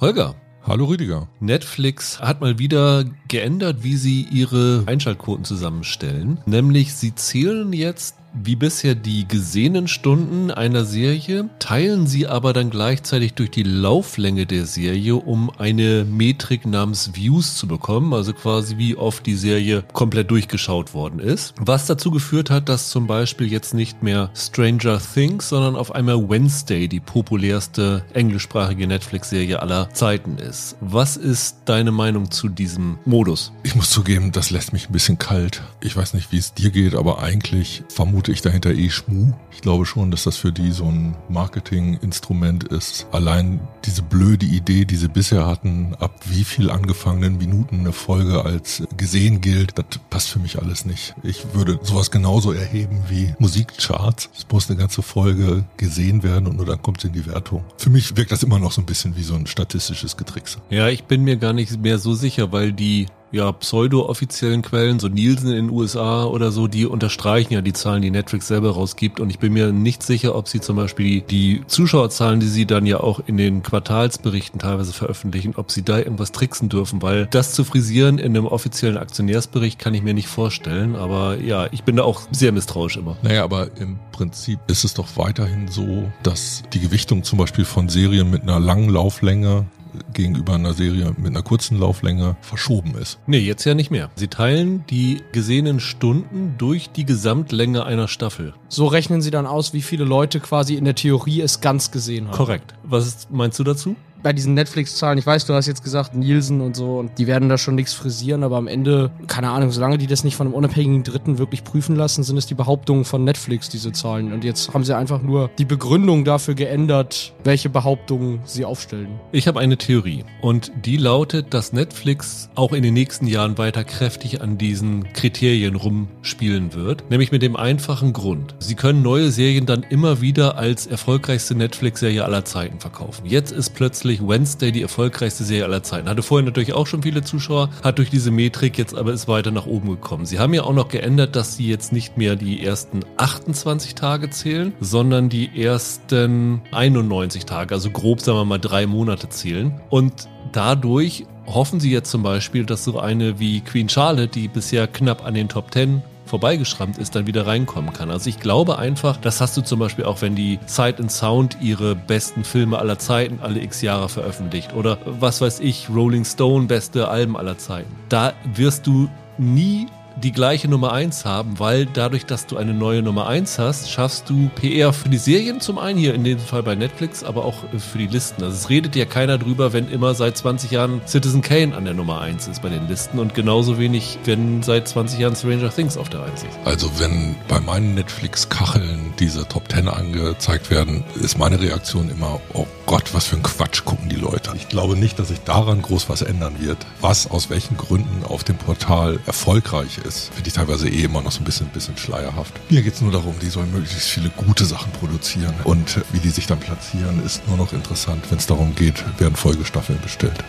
[0.00, 0.34] Holger.
[0.62, 1.28] Hallo Rüdiger.
[1.40, 6.40] Netflix hat mal wieder geändert, wie sie ihre Einschaltquoten zusammenstellen.
[6.46, 12.70] Nämlich sie zählen jetzt wie bisher die gesehenen Stunden einer Serie, teilen sie aber dann
[12.70, 18.78] gleichzeitig durch die Lauflänge der Serie, um eine Metrik namens Views zu bekommen, also quasi
[18.78, 21.54] wie oft die Serie komplett durchgeschaut worden ist.
[21.58, 26.28] Was dazu geführt hat, dass zum Beispiel jetzt nicht mehr Stranger Things, sondern auf einmal
[26.28, 30.76] Wednesday die populärste englischsprachige Netflix-Serie aller Zeiten ist.
[30.80, 33.52] Was ist deine Meinung zu diesem Modus?
[33.62, 35.62] Ich muss zugeben, das lässt mich ein bisschen kalt.
[35.80, 39.32] Ich weiß nicht, wie es dir geht, aber eigentlich vermute vermute ich dahinter eh Schmu.
[39.50, 43.06] Ich glaube schon, dass das für die so ein Marketinginstrument ist.
[43.12, 48.44] Allein diese blöde Idee, die sie bisher hatten, ab wie viel angefangenen Minuten eine Folge
[48.44, 51.14] als gesehen gilt, das passt für mich alles nicht.
[51.22, 54.28] Ich würde sowas genauso erheben wie Musikcharts.
[54.36, 57.64] Es muss eine ganze Folge gesehen werden und nur dann kommt sie in die Wertung.
[57.78, 60.58] Für mich wirkt das immer noch so ein bisschen wie so ein statistisches Getrickse.
[60.68, 65.08] Ja, ich bin mir gar nicht mehr so sicher, weil die ja, pseudo-offiziellen Quellen, so
[65.08, 69.20] Nielsen in den USA oder so, die unterstreichen ja die Zahlen, die Netflix selber rausgibt.
[69.20, 72.86] Und ich bin mir nicht sicher, ob sie zum Beispiel die Zuschauerzahlen, die sie dann
[72.86, 77.52] ja auch in den Quartalsberichten teilweise veröffentlichen, ob sie da irgendwas tricksen dürfen, weil das
[77.52, 80.96] zu frisieren in einem offiziellen Aktionärsbericht kann ich mir nicht vorstellen.
[80.96, 83.16] Aber ja, ich bin da auch sehr misstrauisch immer.
[83.22, 87.88] Naja, aber im Prinzip ist es doch weiterhin so, dass die Gewichtung zum Beispiel von
[87.88, 89.66] Serien mit einer langen Lauflänge
[90.12, 93.18] gegenüber einer Serie mit einer kurzen Lauflänge verschoben ist.
[93.26, 94.10] Nee, jetzt ja nicht mehr.
[94.16, 98.54] Sie teilen die gesehenen Stunden durch die Gesamtlänge einer Staffel.
[98.68, 102.28] So rechnen sie dann aus, wie viele Leute quasi in der Theorie es ganz gesehen
[102.28, 102.36] haben.
[102.36, 102.74] Korrekt.
[102.82, 103.96] Was meinst du dazu?
[104.22, 107.48] Bei diesen Netflix-Zahlen, ich weiß, du hast jetzt gesagt Nielsen und so, und die werden
[107.48, 110.54] da schon nichts frisieren, aber am Ende, keine Ahnung, solange die das nicht von einem
[110.54, 114.32] unabhängigen Dritten wirklich prüfen lassen, sind es die Behauptungen von Netflix, diese Zahlen.
[114.32, 119.20] Und jetzt haben sie einfach nur die Begründung dafür geändert, welche Behauptungen sie aufstellen.
[119.32, 123.84] Ich habe eine Theorie und die lautet, dass Netflix auch in den nächsten Jahren weiter
[123.84, 128.54] kräftig an diesen Kriterien rumspielen wird, nämlich mit dem einfachen Grund.
[128.58, 133.26] Sie können neue Serien dann immer wieder als erfolgreichste Netflix-Serie aller Zeiten verkaufen.
[133.26, 136.08] Jetzt ist plötzlich plötzlich Wednesday die erfolgreichste Serie aller Zeiten.
[136.08, 139.52] Hatte vorher natürlich auch schon viele Zuschauer, hat durch diese Metrik jetzt aber ist weiter
[139.52, 140.26] nach oben gekommen.
[140.26, 144.30] Sie haben ja auch noch geändert, dass sie jetzt nicht mehr die ersten 28 Tage
[144.30, 149.80] zählen, sondern die ersten 91 Tage, also grob sagen wir mal drei Monate zählen.
[149.90, 154.86] Und dadurch hoffen sie jetzt zum Beispiel, dass so eine wie Queen Charlotte, die bisher
[154.88, 158.10] knapp an den Top 10 vorbeigeschrammt ist, dann wieder reinkommen kann.
[158.10, 161.58] Also ich glaube einfach, das hast du zum Beispiel auch, wenn die Sight and Sound
[161.60, 166.66] ihre besten Filme aller Zeiten alle x Jahre veröffentlicht oder was weiß ich, Rolling Stone
[166.66, 167.90] beste Alben aller Zeiten.
[168.08, 169.88] Da wirst du nie
[170.22, 174.28] die gleiche Nummer 1 haben, weil dadurch, dass du eine neue Nummer 1 hast, schaffst
[174.28, 177.64] du PR für die Serien zum einen, hier in dem Fall bei Netflix, aber auch
[177.78, 178.42] für die Listen.
[178.42, 181.94] Also es redet ja keiner drüber, wenn immer seit 20 Jahren Citizen Kane an der
[181.94, 185.96] Nummer 1 ist bei den Listen und genauso wenig, wenn seit 20 Jahren Stranger Things
[185.96, 186.58] auf der 1 ist.
[186.64, 192.66] Also wenn bei meinen Netflix-Kacheln diese Top 10 angezeigt werden, ist meine Reaktion immer, oh
[192.86, 194.52] Gott, was für ein Quatsch gucken die Leute.
[194.56, 198.44] Ich glaube nicht, dass sich daran groß was ändern wird, was aus welchen Gründen auf
[198.44, 200.09] dem Portal erfolgreich ist.
[200.18, 202.52] Finde ich teilweise eh immer noch so ein bisschen, bisschen schleierhaft.
[202.70, 205.54] Mir geht es nur darum, die sollen möglichst viele gute Sachen produzieren.
[205.64, 209.36] Und wie die sich dann platzieren, ist nur noch interessant, wenn es darum geht, werden
[209.36, 210.44] Folgestaffeln bestellt.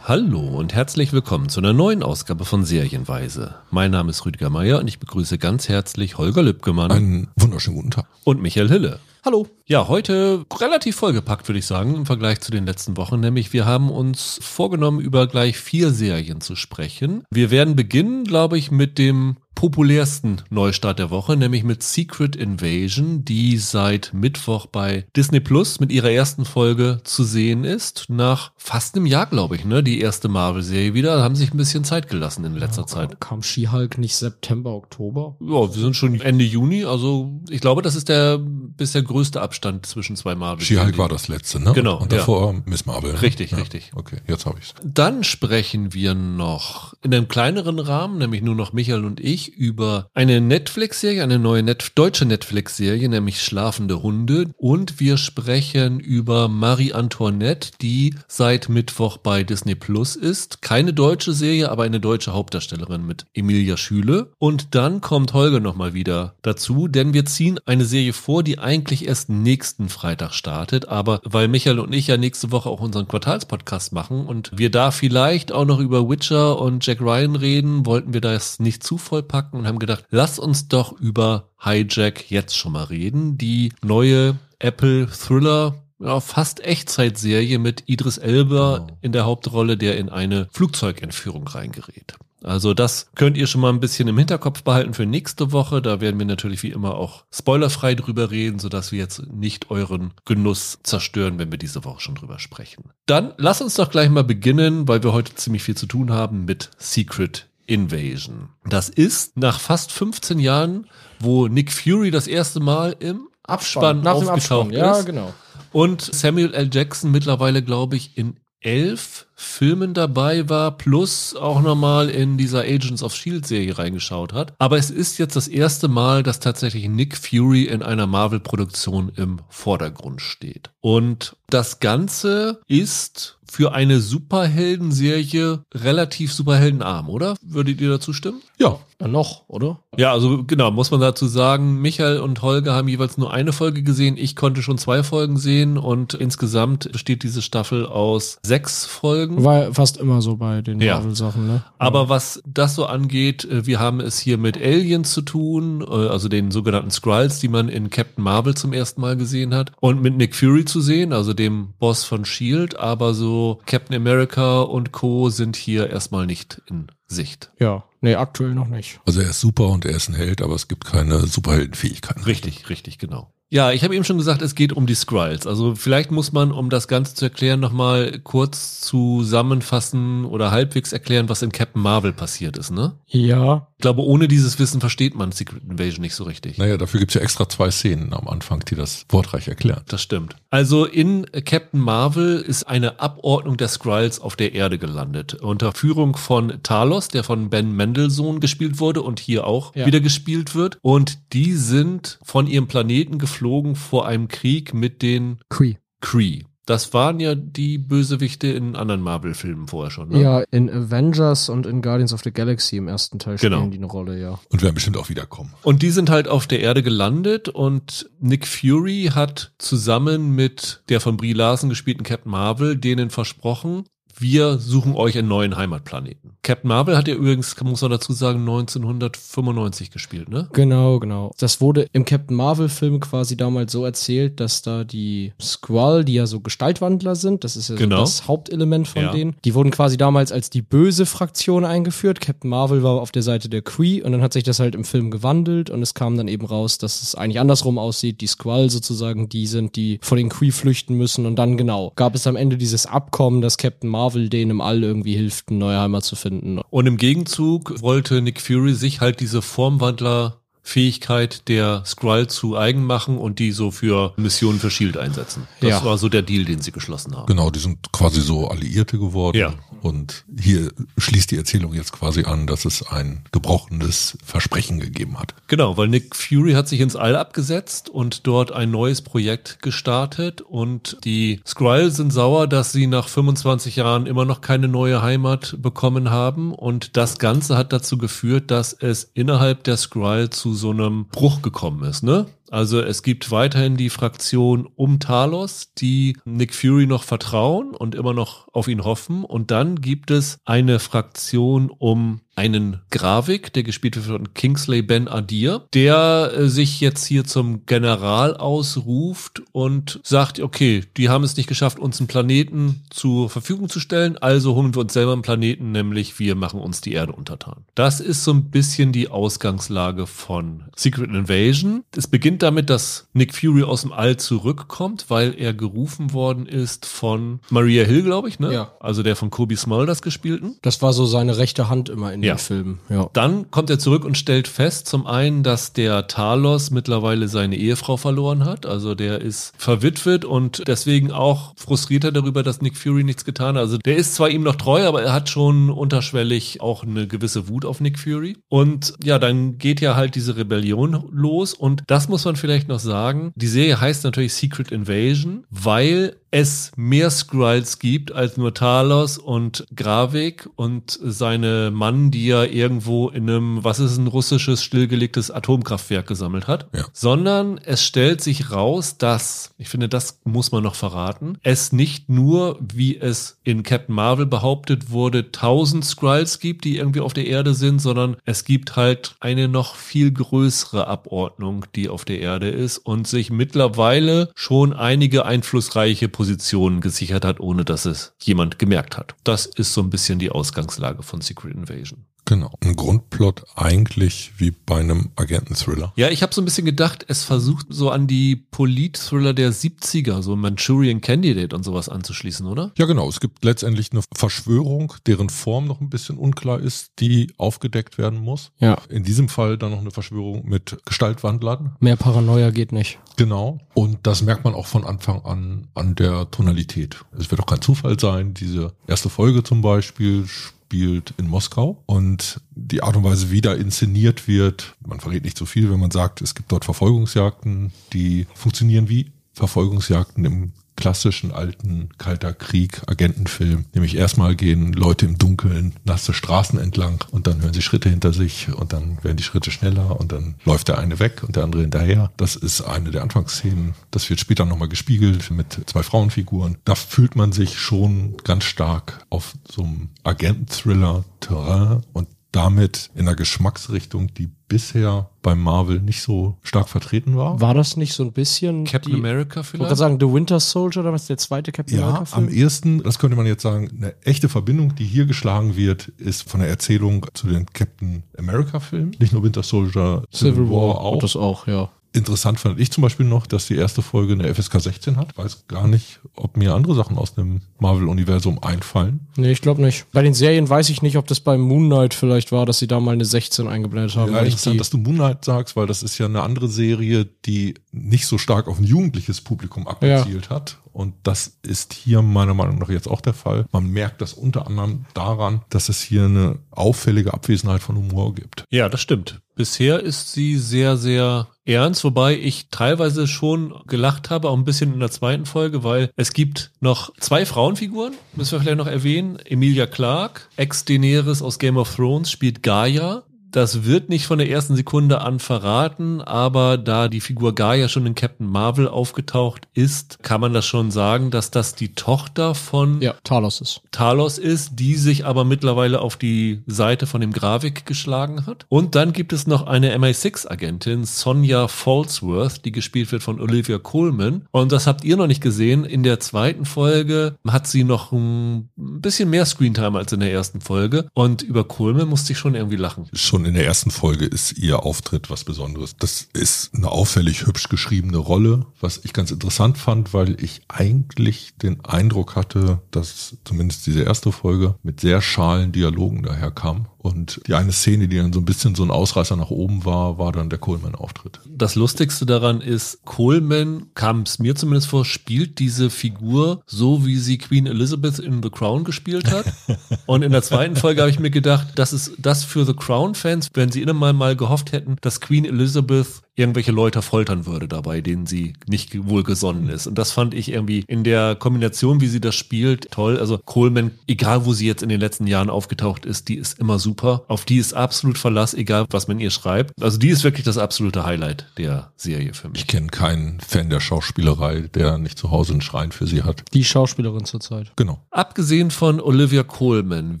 [0.08, 3.56] Hallo und herzlich willkommen zu einer neuen Ausgabe von Serienweise.
[3.70, 6.90] Mein Name ist Rüdiger Meier und ich begrüße ganz herzlich Holger Lübgemann.
[6.90, 8.06] Einen wunderschönen guten Tag.
[8.24, 9.00] Und Michael Hille.
[9.22, 9.46] Hallo.
[9.66, 13.20] Ja, heute relativ vollgepackt, würde ich sagen, im Vergleich zu den letzten Wochen.
[13.20, 17.24] Nämlich wir haben uns vorgenommen, über gleich vier Serien zu sprechen.
[17.30, 23.24] Wir werden beginnen, glaube ich, mit dem populärsten Neustart der Woche, nämlich mit Secret Invasion,
[23.24, 28.04] die seit Mittwoch bei Disney Plus mit ihrer ersten Folge zu sehen ist.
[28.06, 29.82] Nach fast einem Jahr, glaube ich, ne?
[29.82, 31.16] Die erste Marvel-Serie wieder.
[31.16, 33.20] Da haben sich ein bisschen Zeit gelassen in letzter ja, Zeit.
[33.20, 35.34] Kam She-Hulk nicht September, Oktober?
[35.40, 36.84] Ja, wir sind schon Ende Juni.
[36.84, 40.64] Also ich glaube, das ist der bisher größte Abstand zwischen zwei Marvel.
[40.64, 41.72] She-Hulk war das letzte, ne?
[41.72, 41.98] Genau.
[41.98, 42.62] Und davor ja.
[42.64, 43.12] Miss Marvel.
[43.14, 43.22] Ne?
[43.22, 43.58] Richtig, ja.
[43.58, 43.90] richtig.
[43.96, 44.72] Okay, jetzt habe ich's.
[44.84, 50.10] Dann sprechen wir noch in einem kleineren Rahmen, nämlich nur noch Michael und ich, über
[50.14, 54.50] eine Netflix-Serie, eine neue Net deutsche Netflix-Serie, nämlich Schlafende Hunde.
[54.56, 60.62] Und wir sprechen über Marie Antoinette, die seit Mittwoch bei Disney Plus ist.
[60.62, 64.32] Keine deutsche Serie, aber eine deutsche Hauptdarstellerin mit Emilia Schüle.
[64.38, 69.06] Und dann kommt Holger nochmal wieder dazu, denn wir ziehen eine Serie vor, die eigentlich
[69.06, 70.88] erst nächsten Freitag startet.
[70.88, 74.90] Aber weil Michael und ich ja nächste Woche auch unseren Quartalspodcast machen und wir da
[74.90, 79.22] vielleicht auch noch über Witcher und Jack Ryan reden, wollten wir das nicht zu voll
[79.52, 83.38] und haben gedacht, lass uns doch über Hijack jetzt schon mal reden.
[83.38, 88.98] Die neue Apple Thriller ja, fast Echtzeitserie mit Idris Elba Genau.
[89.00, 92.14] in der Hauptrolle, der in eine Flugzeugentführung reingerät.
[92.44, 95.82] Also das könnt ihr schon mal ein bisschen im Hinterkopf behalten für nächste Woche.
[95.82, 100.14] Da werden wir natürlich wie immer auch spoilerfrei drüber reden, sodass wir jetzt nicht euren
[100.24, 102.90] Genuss zerstören, wenn wir diese Woche schon drüber sprechen.
[103.06, 106.44] Dann lass uns doch gleich mal beginnen, weil wir heute ziemlich viel zu tun haben
[106.44, 108.48] mit Secret Invasion.
[108.64, 110.86] Das ist nach fast 15 Jahren,
[111.20, 114.70] wo Nick Fury das erste Mal im Abspann nach dem aufgetaucht Abspann.
[114.72, 115.06] Ja, ist.
[115.06, 115.34] genau.
[115.72, 116.70] Und Samuel L.
[116.72, 123.02] Jackson mittlerweile, glaube ich, in elf Filmen dabei war, plus auch nochmal in dieser Agents
[123.02, 124.54] of Shield Serie reingeschaut hat.
[124.58, 129.40] Aber es ist jetzt das erste Mal, dass tatsächlich Nick Fury in einer Marvel-Produktion im
[129.48, 130.70] Vordergrund steht.
[130.80, 137.34] Und das Ganze ist für eine Superhelden-Serie relativ superheldenarm, oder?
[137.42, 138.40] Würdet ihr dazu stimmen?
[138.60, 139.78] Ja, Ja, noch, oder?
[139.96, 143.84] Ja, also genau, muss man dazu sagen, Michael und Holger haben jeweils nur eine Folge
[143.84, 144.16] gesehen.
[144.16, 149.44] Ich konnte schon zwei Folgen sehen und insgesamt besteht diese Staffel aus sechs Folgen.
[149.44, 150.96] War fast immer so bei den Ja.
[150.96, 151.62] Marvel-Sachen, ne?
[151.78, 156.08] Aber was das so angeht, äh, wir haben es hier mit Aliens zu tun, äh,
[156.08, 160.02] also den sogenannten Skrulls, die man in Captain Marvel zum ersten Mal gesehen hat, und
[160.02, 164.90] mit Nick Fury zu sehen, also dem Boss von Shield, aber so Captain America und
[164.90, 165.28] Co.
[165.28, 167.50] sind hier erstmal nicht in Sicht.
[167.58, 169.00] Ja, nee, aktuell noch nicht.
[169.06, 172.22] also er ist super und er ist ein Held, aber es gibt keine Superheldenfähigkeiten.
[172.24, 173.32] Richtig, richtig, genau.
[173.50, 175.46] Ja, ich habe eben schon gesagt, es geht um die Skrulls.
[175.46, 181.30] Also vielleicht muss man, um das Ganze zu erklären, nochmal kurz zusammenfassen oder halbwegs erklären,
[181.30, 182.98] was in Captain Marvel passiert ist, ne?
[183.06, 186.58] Ja, Ich glaube, ohne dieses Wissen versteht man Secret Invasion nicht so richtig.
[186.58, 189.82] Naja, dafür gibt's ja extra zwei Szenen am Anfang, die das wortreich erklären.
[189.86, 190.34] Das stimmt.
[190.50, 195.34] Also in Captain Marvel ist eine Abordnung der Skrulls auf der Erde gelandet.
[195.34, 199.86] Unter Führung von Talos, der von Ben Mendelssohn gespielt wurde und hier auch Ja.
[199.86, 200.78] wieder gespielt wird.
[200.82, 205.76] Und die sind von ihrem Planeten geflogen vor einem Krieg mit den Cree.
[206.00, 206.42] Kree.
[206.68, 210.10] Das waren ja die Bösewichte in anderen Marvel-Filmen vorher schon.
[210.10, 210.20] Ne?
[210.20, 213.66] Ja, in Avengers und in Guardians of the Galaxy im ersten Teil spielen Genau.
[213.68, 214.38] die eine Rolle, ja.
[214.50, 215.54] Und werden bestimmt auch wiederkommen.
[215.62, 221.00] Und die sind halt auf der Erde gelandet und Nick Fury hat zusammen mit der
[221.00, 223.84] von Brie Larson gespielten Captain Marvel denen versprochen,
[224.20, 226.32] wir suchen euch einen neuen Heimatplaneten.
[226.42, 230.48] Captain Marvel hat ja übrigens, muss man dazu sagen, 1995 gespielt, ne?
[230.52, 231.32] Genau, genau.
[231.38, 236.26] Das wurde im Captain Marvel-Film quasi damals so erzählt, dass da die Skrull, die ja
[236.26, 237.96] so Gestaltwandler sind, das ist ja Genau.
[237.96, 239.12] so das Hauptelement von Ja.
[239.12, 242.20] denen, die wurden quasi damals als die böse Fraktion eingeführt.
[242.20, 244.84] Captain Marvel war auf der Seite der Kree und dann hat sich das halt im
[244.84, 248.20] Film gewandelt und es kam dann eben raus, dass es eigentlich andersrum aussieht.
[248.20, 252.14] Die Skrull sozusagen die sind, die vor den Kree flüchten müssen und dann genau gab
[252.14, 255.80] es am Ende dieses Abkommen, dass Captain Marvel denen im All irgendwie hilft, eine neue
[255.80, 256.58] Heimat zu finden.
[256.70, 262.84] Und im Gegenzug wollte Nick Fury sich halt diese Formwandler Fähigkeit der Skrull zu eigen
[262.84, 265.48] machen und die so für Missionen für Shield einsetzen.
[265.60, 265.84] Das Ja.
[265.84, 267.26] war so der Deal, den sie geschlossen haben.
[267.26, 269.38] Genau, die sind quasi so Alliierte geworden.
[269.38, 269.54] Ja.
[269.80, 275.34] Und hier schließt die Erzählung jetzt quasi an, dass es ein gebrochenes Versprechen gegeben hat.
[275.46, 280.42] Genau, weil Nick Fury hat sich ins All abgesetzt und dort ein neues Projekt gestartet
[280.42, 285.56] und die Skrull sind sauer, dass sie nach 25 Jahren immer noch keine neue Heimat
[285.62, 290.70] bekommen haben und das Ganze hat dazu geführt, dass es innerhalb der Skrull zu so
[290.70, 292.26] einem Bruch gekommen ist, ne?
[292.50, 298.14] Also es gibt weiterhin die Fraktion um Talos, die Nick Fury noch vertrauen und immer
[298.14, 299.24] noch auf ihn hoffen.
[299.24, 305.08] Und dann gibt es eine Fraktion um einen Gravik, der gespielt wird von Kingsley Ben
[305.08, 311.36] Adir, der äh, sich jetzt hier zum General ausruft und sagt, okay, die haben es
[311.36, 315.22] nicht geschafft, uns einen Planeten zur Verfügung zu stellen, also holen wir uns selber einen
[315.22, 317.64] Planeten, nämlich wir machen uns die Erde untertan.
[317.74, 321.82] Das ist so ein bisschen die Ausgangslage von Secret Invasion.
[321.96, 326.86] Es beginnt damit, dass Nick Fury aus dem All zurückkommt, weil er gerufen worden ist
[326.86, 328.52] von Maria Hill, glaube ich, ne?
[328.52, 328.72] Ja.
[328.78, 330.56] Also der von Kobe Smulders gespielten.
[330.62, 332.27] Das war so seine rechte Hand immer in Ja.
[332.34, 332.80] Den Filmen.
[332.88, 333.10] Ja.
[333.12, 337.96] Dann kommt er zurück und stellt fest, zum einen, dass der Talos mittlerweile seine Ehefrau
[337.96, 338.66] verloren hat.
[338.66, 343.62] Also der ist verwitwet und deswegen auch frustrierter darüber, dass Nick Fury nichts getan hat.
[343.62, 347.48] Also der ist zwar ihm noch treu, aber er hat schon unterschwellig auch eine gewisse
[347.48, 348.36] Wut auf Nick Fury.
[348.48, 351.54] Und ja, dann geht ja halt diese Rebellion los.
[351.54, 353.32] Und das muss man vielleicht noch sagen.
[353.36, 359.66] Die Serie heißt natürlich Secret Invasion, weil es mehr Skrulls gibt als nur Talos und
[359.74, 366.06] Gravik und seine Mann, die er irgendwo in einem, was ist ein russisches stillgelegtes Atomkraftwerk
[366.06, 366.84] gesammelt hat, Ja.
[366.92, 372.08] sondern es stellt sich raus, dass, ich finde, das muss man noch verraten, es nicht
[372.08, 377.26] nur, wie es in Captain Marvel behauptet wurde, tausend Skrulls gibt, die irgendwie auf der
[377.26, 382.48] Erde sind, sondern es gibt halt eine noch viel größere Abordnung, die auf der Erde
[382.48, 388.98] ist und sich mittlerweile schon einige einflussreiche Positionen gesichert hat, ohne dass es jemand gemerkt
[388.98, 389.14] hat.
[389.22, 392.06] Das ist so ein bisschen die Ausgangslage von Secret Invasion.
[392.28, 392.50] Genau.
[392.60, 395.94] Ein Grundplot eigentlich wie bei einem Agenten-Thriller.
[395.96, 400.20] Ja, ich habe so ein bisschen gedacht, es versucht so an die Polit-Thriller der 70er,
[400.20, 402.70] so Manchurian Candidate und sowas anzuschließen, oder?
[402.76, 403.08] Ja, genau.
[403.08, 408.18] Es gibt letztendlich eine Verschwörung, deren Form noch ein bisschen unklar ist, die aufgedeckt werden
[408.18, 408.52] muss.
[408.58, 408.76] Ja.
[408.90, 411.76] In diesem Fall dann noch eine Verschwörung mit Gestaltwandlern.
[411.80, 412.98] Mehr Paranoia geht nicht.
[413.16, 413.58] Genau.
[413.72, 416.96] Und das merkt man auch von Anfang an an der Tonalität.
[417.18, 418.34] Es wird auch kein Zufall sein.
[418.34, 420.26] Diese erste Folge zum Beispiel
[420.68, 425.38] spielt in Moskau und die Art und Weise, wie da inszeniert wird, man verrät nicht
[425.38, 431.32] so viel, wenn man sagt, es gibt dort Verfolgungsjagden, die funktionieren wie Verfolgungsjagden im klassischen
[431.32, 433.64] alten Kalter Krieg Agentenfilm.
[433.74, 438.12] Nämlich erstmal gehen Leute im Dunkeln nasse Straßen entlang und dann hören sie Schritte hinter
[438.12, 441.42] sich und dann werden die Schritte schneller und dann läuft der eine weg und der
[441.42, 442.12] andere hinterher.
[442.16, 443.74] Das ist eine der Anfangsszenen.
[443.90, 446.58] Das wird später nochmal gespiegelt mit zwei Frauenfiguren.
[446.64, 453.16] Da fühlt man sich schon ganz stark auf so einem Agenten-Thriller-Terrain und damit in einer
[453.16, 457.40] Geschmacksrichtung, die bisher bei Marvel nicht so stark vertreten war.
[457.40, 459.76] War das nicht so ein bisschen Captain die, America Ich wollte gerade vielleicht?
[459.78, 462.38] sagen, The Winter Soldier, oder was ist der zweite Captain Ja, America am Film?
[462.38, 466.40] ehesten, das könnte man jetzt sagen, eine echte Verbindung, die hier geschlagen wird, ist von
[466.40, 468.94] der Erzählung zu den Captain America Filmen.
[468.98, 470.98] Nicht nur Winter Soldier, Civil War auch.
[471.00, 471.70] Das auch, ja.
[471.98, 475.16] Interessant fand ich zum Beispiel noch, dass die erste Folge eine FSK 16 hat.
[475.18, 479.08] Weiß gar nicht, ob mir andere Sachen aus dem Marvel-Universum einfallen.
[479.16, 479.86] Nee, ich glaube nicht.
[479.92, 482.66] Bei den Serien weiß ich nicht, ob das bei Moon Knight vielleicht war, dass sie
[482.66, 484.12] da mal eine 16 eingeblendet haben.
[484.12, 487.54] Ja, interessant, die, dass du Moonlight sagst, weil das ist ja eine andere Serie, die
[487.72, 490.58] nicht so stark auf ein jugendliches Publikum abgezielt hat.
[490.72, 493.46] Und das ist hier meiner Meinung nach jetzt auch der Fall.
[493.50, 498.44] Man merkt das unter anderem daran, dass es hier eine auffällige Abwesenheit von Humor gibt.
[498.50, 499.20] Ja, das stimmt.
[499.34, 504.74] Bisher ist sie sehr, sehr ernst, wobei ich teilweise schon gelacht habe, auch ein bisschen
[504.74, 509.18] in der zweiten Folge, weil es gibt noch zwei Frauenfiguren, müssen wir vielleicht noch erwähnen.
[509.24, 513.02] Emilia Clarke, Ex-Daenerys aus Game of Thrones, spielt Gaia.
[513.30, 517.86] Das wird nicht von der ersten Sekunde an verraten, aber da die Figur Gaia schon
[517.86, 522.80] in Captain Marvel aufgetaucht ist, kann man das schon sagen, dass das die Tochter von
[522.80, 523.60] ja, Talos ist.
[523.70, 528.46] Talos ist, die sich aber mittlerweile auf die Seite von dem Gravik geschlagen hat.
[528.48, 534.26] Und dann gibt es noch eine MI6-Agentin, Sonja Falsworth, die gespielt wird von Olivia Colman.
[534.30, 535.64] Und das habt ihr noch nicht gesehen.
[535.64, 540.40] In der zweiten Folge hat sie noch ein bisschen mehr Screentime als in der ersten
[540.40, 540.88] Folge.
[540.94, 542.88] Und über Colman musste ich schon irgendwie lachen.
[542.94, 545.76] Schon in der ersten Folge ist ihr Auftritt was Besonderes.
[545.78, 551.34] Das ist eine auffällig hübsch geschriebene Rolle, was ich ganz interessant fand, weil ich eigentlich
[551.36, 556.66] den Eindruck hatte, dass zumindest diese erste Folge mit sehr schalen Dialogen daherkam.
[556.78, 559.98] Und die eine Szene, die dann so ein bisschen so ein Ausreißer nach oben war,
[559.98, 561.20] war dann der Coleman-Auftritt.
[561.26, 566.96] Das Lustigste daran ist, Coleman, kam es mir zumindest vor, spielt diese Figur so, wie
[566.96, 569.26] sie Queen Elizabeth in The Crown gespielt hat.
[569.86, 573.28] Und in der zweiten Folge habe ich mir gedacht, das ist das für The Crown-Fans,
[573.34, 577.80] wenn sie immer mal, mal gehofft hätten, dass Queen Elizabeth irgendwelche Leute foltern würde dabei,
[577.80, 579.66] denen sie nicht wohlgesonnen ist.
[579.66, 582.98] Und das fand ich irgendwie in der Kombination, wie sie das spielt, toll.
[582.98, 586.58] Also Coleman, egal wo sie jetzt in den letzten Jahren aufgetaucht ist, die ist immer
[586.58, 587.04] super.
[587.08, 589.52] Auf die ist absolut Verlass, egal was man ihr schreibt.
[589.62, 592.40] Also die ist wirklich das absolute Highlight der Serie für mich.
[592.40, 596.24] Ich kenne keinen Fan der Schauspielerei, der nicht zu Hause einen Schrein für sie hat.
[596.34, 597.52] Die Schauspielerin zurzeit.
[597.56, 597.80] Genau.
[597.90, 600.00] Abgesehen von Olivia Coleman,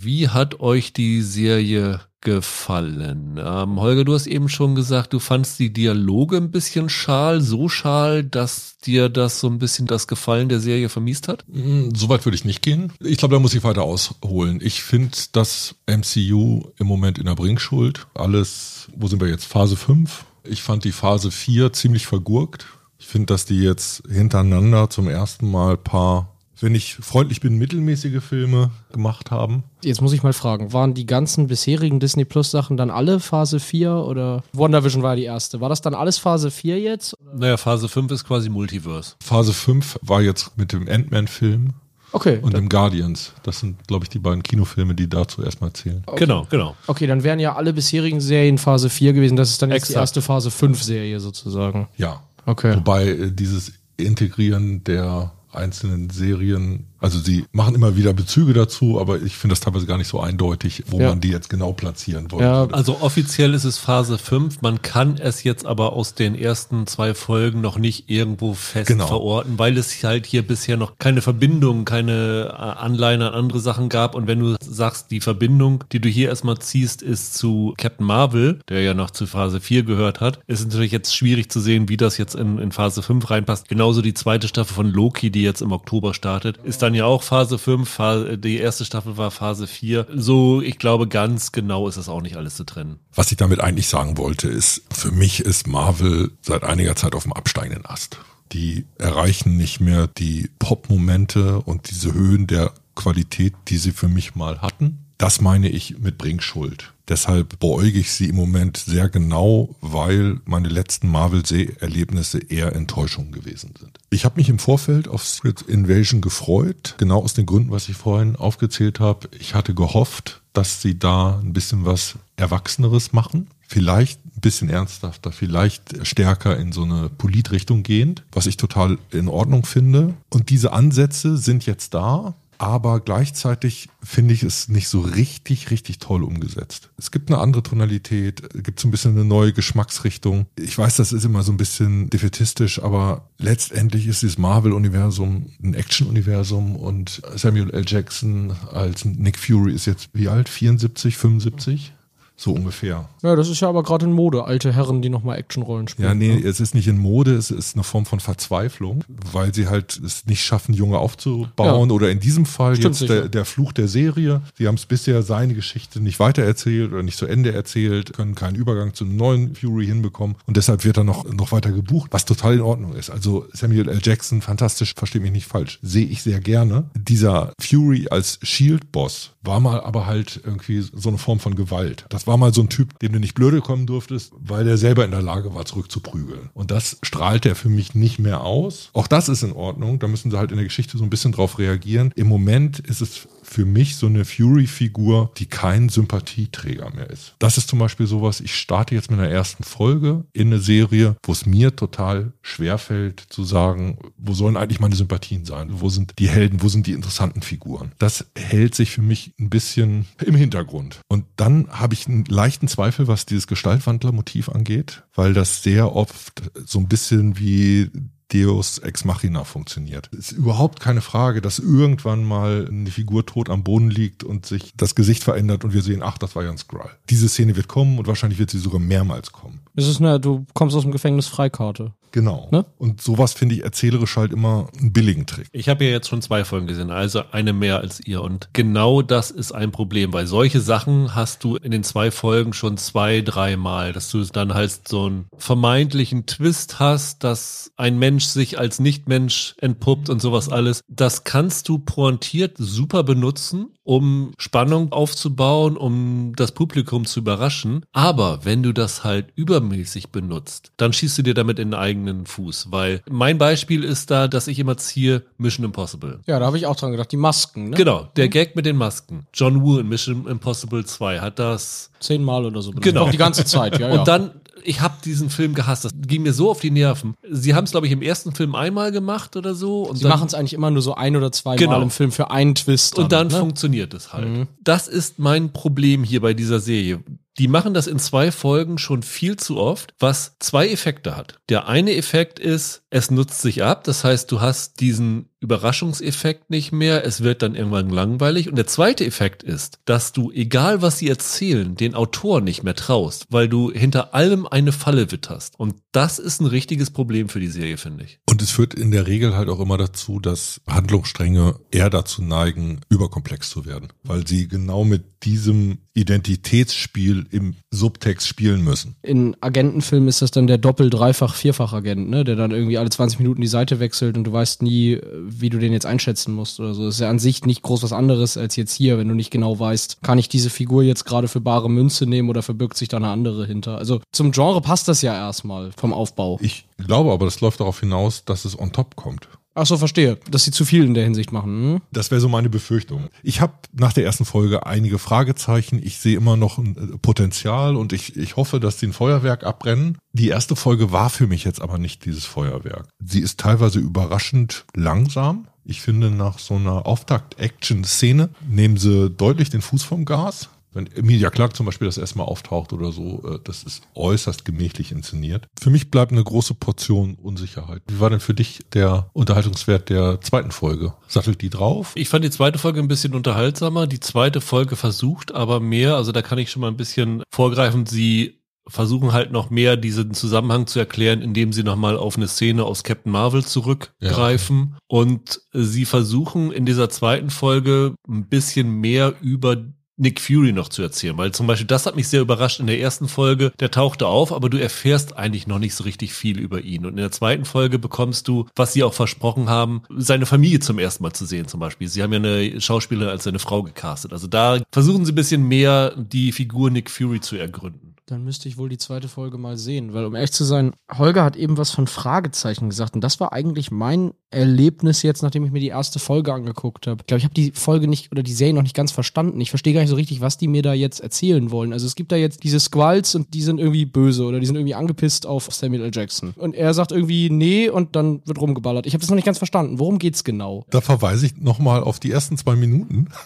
[0.00, 3.40] wie hat euch die Serie gefallen?
[3.40, 7.68] Ähm, Holger, du hast eben schon gesagt, du fandst die Dialoge ein bisschen schal, so
[7.68, 11.44] schal, dass dir das so ein bisschen das Gefallen der Serie vermiest hat?
[11.46, 12.92] Mm, Soweit würde ich nicht gehen.
[12.98, 14.58] Ich glaube, da muss ich weiter ausholen.
[14.60, 18.08] Ich finde das MCU im Moment in der Bringschuld.
[18.14, 19.44] Alles, wo sind wir jetzt?
[19.44, 20.24] Phase 5.
[20.42, 22.66] Ich fand die Phase 4 ziemlich vergurkt.
[22.98, 28.22] Ich finde, dass die jetzt hintereinander zum ersten Mal paar, wenn ich freundlich bin, mittelmäßige
[28.22, 29.64] Filme gemacht haben.
[29.82, 33.60] Jetzt muss ich mal fragen, waren die ganzen bisherigen Disney Plus Sachen dann alle Phase
[33.60, 35.60] 4 oder WandaVision war die erste?
[35.60, 37.16] War das dann alles Phase 4 jetzt?
[37.34, 39.14] Naja, Phase 5 ist quasi Multiverse.
[39.22, 41.74] Phase 5 war jetzt mit dem Ant-Man-Film
[42.12, 42.38] Okay.
[42.40, 43.32] und dem Guardians.
[43.42, 46.02] Das sind, glaube ich, die beiden Kinofilme, die dazu erstmal zählen.
[46.16, 46.74] Genau, genau.
[46.86, 49.36] Okay, dann wären ja alle bisherigen Serien Phase 4 gewesen.
[49.36, 50.02] Das ist dann jetzt die Exakt.
[50.02, 51.88] erste Phase 5 Serie sozusagen.
[51.98, 52.22] Ja.
[52.46, 52.76] Okay.
[52.76, 59.20] Wobei äh, dieses Integrieren der einzelnen Serien also sie machen immer wieder Bezüge dazu, aber
[59.22, 61.10] ich finde das teilweise gar nicht so eindeutig, wo ja.
[61.10, 62.44] man die jetzt genau platzieren wollte.
[62.44, 66.86] Ja, also offiziell ist es Phase 5, man kann es jetzt aber aus den ersten
[66.86, 69.06] zwei Folgen noch nicht irgendwo fest genau.
[69.06, 73.88] verorten, weil es halt hier bisher noch keine Verbindung, keine äh, Anleihen an andere Sachen
[73.88, 78.06] gab und wenn du sagst, die Verbindung, die du hier erstmal ziehst, ist zu Captain
[78.06, 81.88] Marvel, der ja noch zu Phase 4 gehört hat, ist natürlich jetzt schwierig zu sehen,
[81.88, 83.68] wie das jetzt in, in Phase 5 reinpasst.
[83.68, 87.24] Genauso die zweite Staffel von Loki, die jetzt im Oktober startet, ist dann ja auch
[87.24, 90.06] Phase 5, Phase, die erste Staffel war Phase 4.
[90.14, 93.00] So, ich glaube, ganz genau ist das auch nicht alles zu trennen.
[93.12, 97.24] Was ich damit eigentlich sagen wollte, ist, für mich ist Marvel seit einiger Zeit auf
[97.24, 98.18] dem absteigenden Ast.
[98.52, 104.36] Die erreichen nicht mehr die Pop-Momente und diese Höhen der Qualität, die sie für mich
[104.36, 105.05] mal hatten.
[105.18, 106.92] Das meine ich mit Bringschuld.
[107.08, 113.74] Deshalb beäuge ich sie im Moment sehr genau, weil meine letzten Marvel-Erlebnisse eher Enttäuschungen gewesen
[113.78, 113.98] sind.
[114.10, 117.96] Ich habe mich im Vorfeld auf Secret Invasion gefreut, genau aus den Gründen, was ich
[117.96, 119.28] vorhin aufgezählt habe.
[119.38, 123.46] Ich hatte gehofft, dass sie da ein bisschen was Erwachseneres machen.
[123.68, 129.28] Vielleicht ein bisschen ernsthafter, vielleicht stärker in so eine Politrichtung gehend, was ich total in
[129.28, 130.14] Ordnung finde.
[130.28, 135.98] Und diese Ansätze sind jetzt da aber gleichzeitig finde ich es nicht so richtig, richtig
[135.98, 136.90] toll umgesetzt.
[136.96, 140.46] Es gibt eine andere Tonalität, gibt so ein bisschen eine neue Geschmacksrichtung.
[140.58, 145.74] Ich weiß, das ist immer so ein bisschen defetistisch, aber letztendlich ist dieses Marvel-Universum ein
[145.74, 147.84] Action-Universum und Samuel L.
[147.86, 150.48] Jackson als Nick Fury ist jetzt wie alt?
[150.48, 151.92] 74, 75?
[152.38, 153.08] So ungefähr.
[153.22, 156.08] Ja, das ist ja aber gerade in Mode, alte Herren, die nochmal Actionrollen spielen.
[156.08, 156.46] Ja, nee, ne?
[156.46, 160.26] es ist nicht in Mode, es ist eine Form von Verzweiflung, weil sie halt es
[160.26, 161.88] nicht schaffen, Junge aufzubauen.
[161.88, 161.94] Ja.
[161.94, 164.42] Oder in diesem Fall Stimmt jetzt der, der, Fluch der Serie.
[164.58, 168.54] Sie haben es bisher seine Geschichte nicht weitererzählt oder nicht zu Ende erzählt, können keinen
[168.54, 172.54] Übergang zum neuen Fury hinbekommen und deshalb wird er noch, noch weiter gebucht, was total
[172.54, 173.08] in Ordnung ist.
[173.08, 174.00] Also Samuel L.
[174.02, 176.90] Jackson, fantastisch, verstehe mich nicht falsch, sehe ich sehr gerne.
[176.94, 182.04] Dieser Fury als Shield-Boss war mal aber halt irgendwie so eine Form von Gewalt.
[182.08, 185.04] Das war mal so ein Typ, dem du nicht blöde kommen durftest, weil er selber
[185.04, 186.50] in der Lage war, zurückzuprügeln.
[186.54, 188.90] Und das strahlt er für mich nicht mehr aus.
[188.92, 189.98] Auch das ist in Ordnung.
[189.98, 192.12] Da müssen sie halt in der Geschichte so ein bisschen drauf reagieren.
[192.16, 197.34] Im Moment ist es für mich so eine Fury-Figur, die kein Sympathieträger mehr ist.
[197.38, 201.16] Das ist zum Beispiel sowas, ich starte jetzt mit einer ersten Folge in eine Serie,
[201.22, 205.68] wo es mir total schwerfällt zu sagen, wo sollen eigentlich meine Sympathien sein?
[205.70, 206.62] Wo sind die Helden?
[206.62, 207.92] Wo sind die interessanten Figuren?
[207.98, 211.00] Das hält sich für mich ein bisschen im Hintergrund.
[211.08, 216.42] Und dann habe ich einen leichten Zweifel, was dieses Gestaltwandler-Motiv angeht, weil das sehr oft
[216.64, 217.90] so ein bisschen wie
[218.32, 220.10] Deus Ex Machina funktioniert.
[220.12, 224.46] Es ist überhaupt keine Frage, dass irgendwann mal eine Figur tot am Boden liegt und
[224.46, 226.90] sich das Gesicht verändert und wir sehen, ach, das war ja ein Skrull.
[227.08, 229.60] Diese Szene wird kommen und wahrscheinlich wird sie sogar mehrmals kommen.
[229.76, 231.92] Es ist eine, du kommst aus dem Gefängnis Freikarte.
[232.12, 232.48] Genau.
[232.50, 232.64] Ne?
[232.78, 235.48] Und sowas finde ich erzählerisch halt immer einen billigen Trick.
[235.52, 238.22] Ich habe ja jetzt schon zwei Folgen gesehen, also eine mehr als ihr.
[238.22, 242.54] Und genau das ist ein Problem, weil solche Sachen hast du in den zwei Folgen
[242.54, 248.24] schon zwei, dreimal, dass du dann halt so einen vermeintlichen Twist hast, dass ein Mensch
[248.24, 250.80] sich als Nichtmensch entpuppt und sowas alles.
[250.88, 257.86] Das kannst du pointiert super benutzen, um Spannung aufzubauen, um das Publikum zu überraschen.
[257.92, 262.26] Aber wenn du das halt übermäßig benutzt, dann schießt du dir damit in den eigenen
[262.26, 262.68] Fuß.
[262.70, 266.20] Weil mein Beispiel ist da, dass ich immer ziehe Mission Impossible.
[266.26, 267.12] Ja, da habe ich auch dran gedacht.
[267.12, 267.76] Die Masken, ne?
[267.76, 268.30] Genau, der mhm.
[268.30, 269.26] Gag mit den Masken.
[269.32, 272.72] John Woo in Mission Impossible 2 hat das zehnmal oder so.
[272.72, 273.10] Genau.
[273.10, 273.98] Die ganze Zeit, ja, ja.
[273.98, 274.30] Und dann
[274.66, 275.84] ich habe diesen Film gehasst.
[275.84, 277.14] Das ging mir so auf die Nerven.
[277.30, 279.82] Sie haben es, glaube ich, im ersten Film einmal gemacht oder so.
[279.82, 281.72] Und Sie machen es eigentlich immer nur so ein oder zwei genau.
[281.72, 282.96] Mal im Film für einen Twist.
[282.96, 283.38] Dann, und dann ne?
[283.38, 284.28] funktioniert es halt.
[284.28, 284.48] Mhm.
[284.62, 287.00] Das ist mein Problem hier bei dieser Serie.
[287.38, 291.38] Die machen das in zwei Folgen schon viel zu oft, was zwei Effekte hat.
[291.48, 293.84] Der eine Effekt ist, es nutzt sich ab.
[293.84, 297.04] Das heißt, du hast diesen Überraschungseffekt nicht mehr.
[297.04, 298.48] Es wird dann irgendwann langweilig.
[298.48, 302.74] Und der zweite Effekt ist, dass du, egal was sie erzählen, den Autor nicht mehr
[302.74, 305.58] traust, weil du hinter allem eine Falle witterst.
[305.58, 308.18] Und das ist ein richtiges Problem für die Serie, finde ich.
[308.28, 312.80] Und es führt in der Regel halt auch immer dazu, dass Handlungsstränge eher dazu neigen,
[312.88, 318.96] überkomplex zu werden, weil sie genau mit diesem Identitätsspiel im Subtext spielen müssen.
[319.02, 322.22] In Agentenfilmen ist das dann der Doppel-, Dreifach-, Vierfach-Agent, ne?
[322.22, 325.58] der dann irgendwie alle 20 Minuten die Seite wechselt und du weißt nie, wie du
[325.58, 326.84] den jetzt einschätzen musst oder so.
[326.84, 329.30] Das ist ja an sich nicht groß was anderes als jetzt hier, wenn du nicht
[329.30, 332.88] genau weißt, kann ich diese Figur jetzt gerade für bare Münze nehmen oder verbirgt sich
[332.88, 333.78] da eine andere hinter.
[333.78, 336.38] Also zum Genre passt das ja erstmal vom Aufbau.
[336.42, 339.28] Ich glaube aber, das läuft darauf hinaus, dass es on top kommt.
[339.58, 340.18] Ach so, verstehe.
[340.30, 341.50] Dass sie zu viel in der Hinsicht machen.
[341.50, 341.80] Hm?
[341.90, 343.08] Das wäre so meine Befürchtung.
[343.22, 345.80] Ich habe nach der ersten Folge einige Fragezeichen.
[345.82, 349.44] Ich sehe immer noch ein äh, Potenzial und ich, ich hoffe, dass sie ein Feuerwerk
[349.44, 349.96] abbrennen.
[350.12, 352.88] Die erste Folge war für mich jetzt aber nicht dieses Feuerwerk.
[353.02, 359.62] Sie ist teilweise überraschend langsam Ich finde, nach so einer Auftakt-Action-Szene nehmen sie deutlich den
[359.62, 360.50] Fuß vom Gas.
[360.76, 364.92] Wenn Emilia Clark zum Beispiel das erstmal auftaucht oder so, äh, das ist äußerst gemächlich
[364.92, 365.46] inszeniert.
[365.58, 367.80] Für mich bleibt eine große Portion Unsicherheit.
[367.88, 370.92] Wie war denn für dich der Unterhaltungswert der zweiten Folge?
[371.08, 371.92] Sattelt die drauf?
[371.94, 373.86] Ich fand die zweite Folge ein bisschen unterhaltsamer.
[373.86, 377.86] Die zweite Folge versucht aber mehr, also da kann ich schon mal ein bisschen vorgreifen,
[377.86, 382.64] sie versuchen halt noch mehr diesen Zusammenhang zu erklären, indem sie nochmal auf eine Szene
[382.64, 384.72] aus Captain Marvel zurückgreifen.
[384.72, 384.78] Ja.
[384.88, 389.56] Und sie versuchen in dieser zweiten Folge ein bisschen mehr über
[389.96, 392.80] Nick Fury noch zu erzählen, weil zum Beispiel das hat mich sehr überrascht in der
[392.80, 393.52] ersten Folge.
[393.60, 396.84] Der tauchte auf, aber du erfährst eigentlich noch nicht so richtig viel über ihn.
[396.84, 400.78] Und in der zweiten Folge bekommst du, was sie auch versprochen haben, seine Familie zum
[400.78, 401.88] ersten Mal zu sehen zum Beispiel.
[401.88, 404.12] Sie haben ja eine Schauspielerin als seine Frau gecastet.
[404.12, 407.96] Also da versuchen sie ein bisschen mehr die Figur Nick Fury zu ergründen.
[408.06, 411.24] Dann müsste ich wohl die zweite Folge mal sehen, weil um ehrlich zu sein, Holger
[411.24, 415.50] hat eben was von Fragezeichen gesagt und das war eigentlich mein Erlebnis jetzt, nachdem ich
[415.50, 417.00] mir die erste Folge angeguckt habe.
[417.00, 419.40] Ich glaube, ich habe die Folge nicht oder die Serie noch nicht ganz verstanden.
[419.40, 421.72] Ich verstehe gar nicht so richtig, was die mir da jetzt erzählen wollen.
[421.72, 424.56] Also es gibt da jetzt diese Squalls und die sind irgendwie böse oder die sind
[424.56, 425.90] irgendwie angepisst auf Samuel L.
[425.92, 426.34] Jackson.
[426.36, 428.86] Und er sagt irgendwie nee und dann wird rumgeballert.
[428.86, 429.78] Ich habe das noch nicht ganz verstanden.
[429.78, 430.64] Worum geht's genau?
[430.70, 433.08] Da verweise ich nochmal auf die ersten zwei Minuten.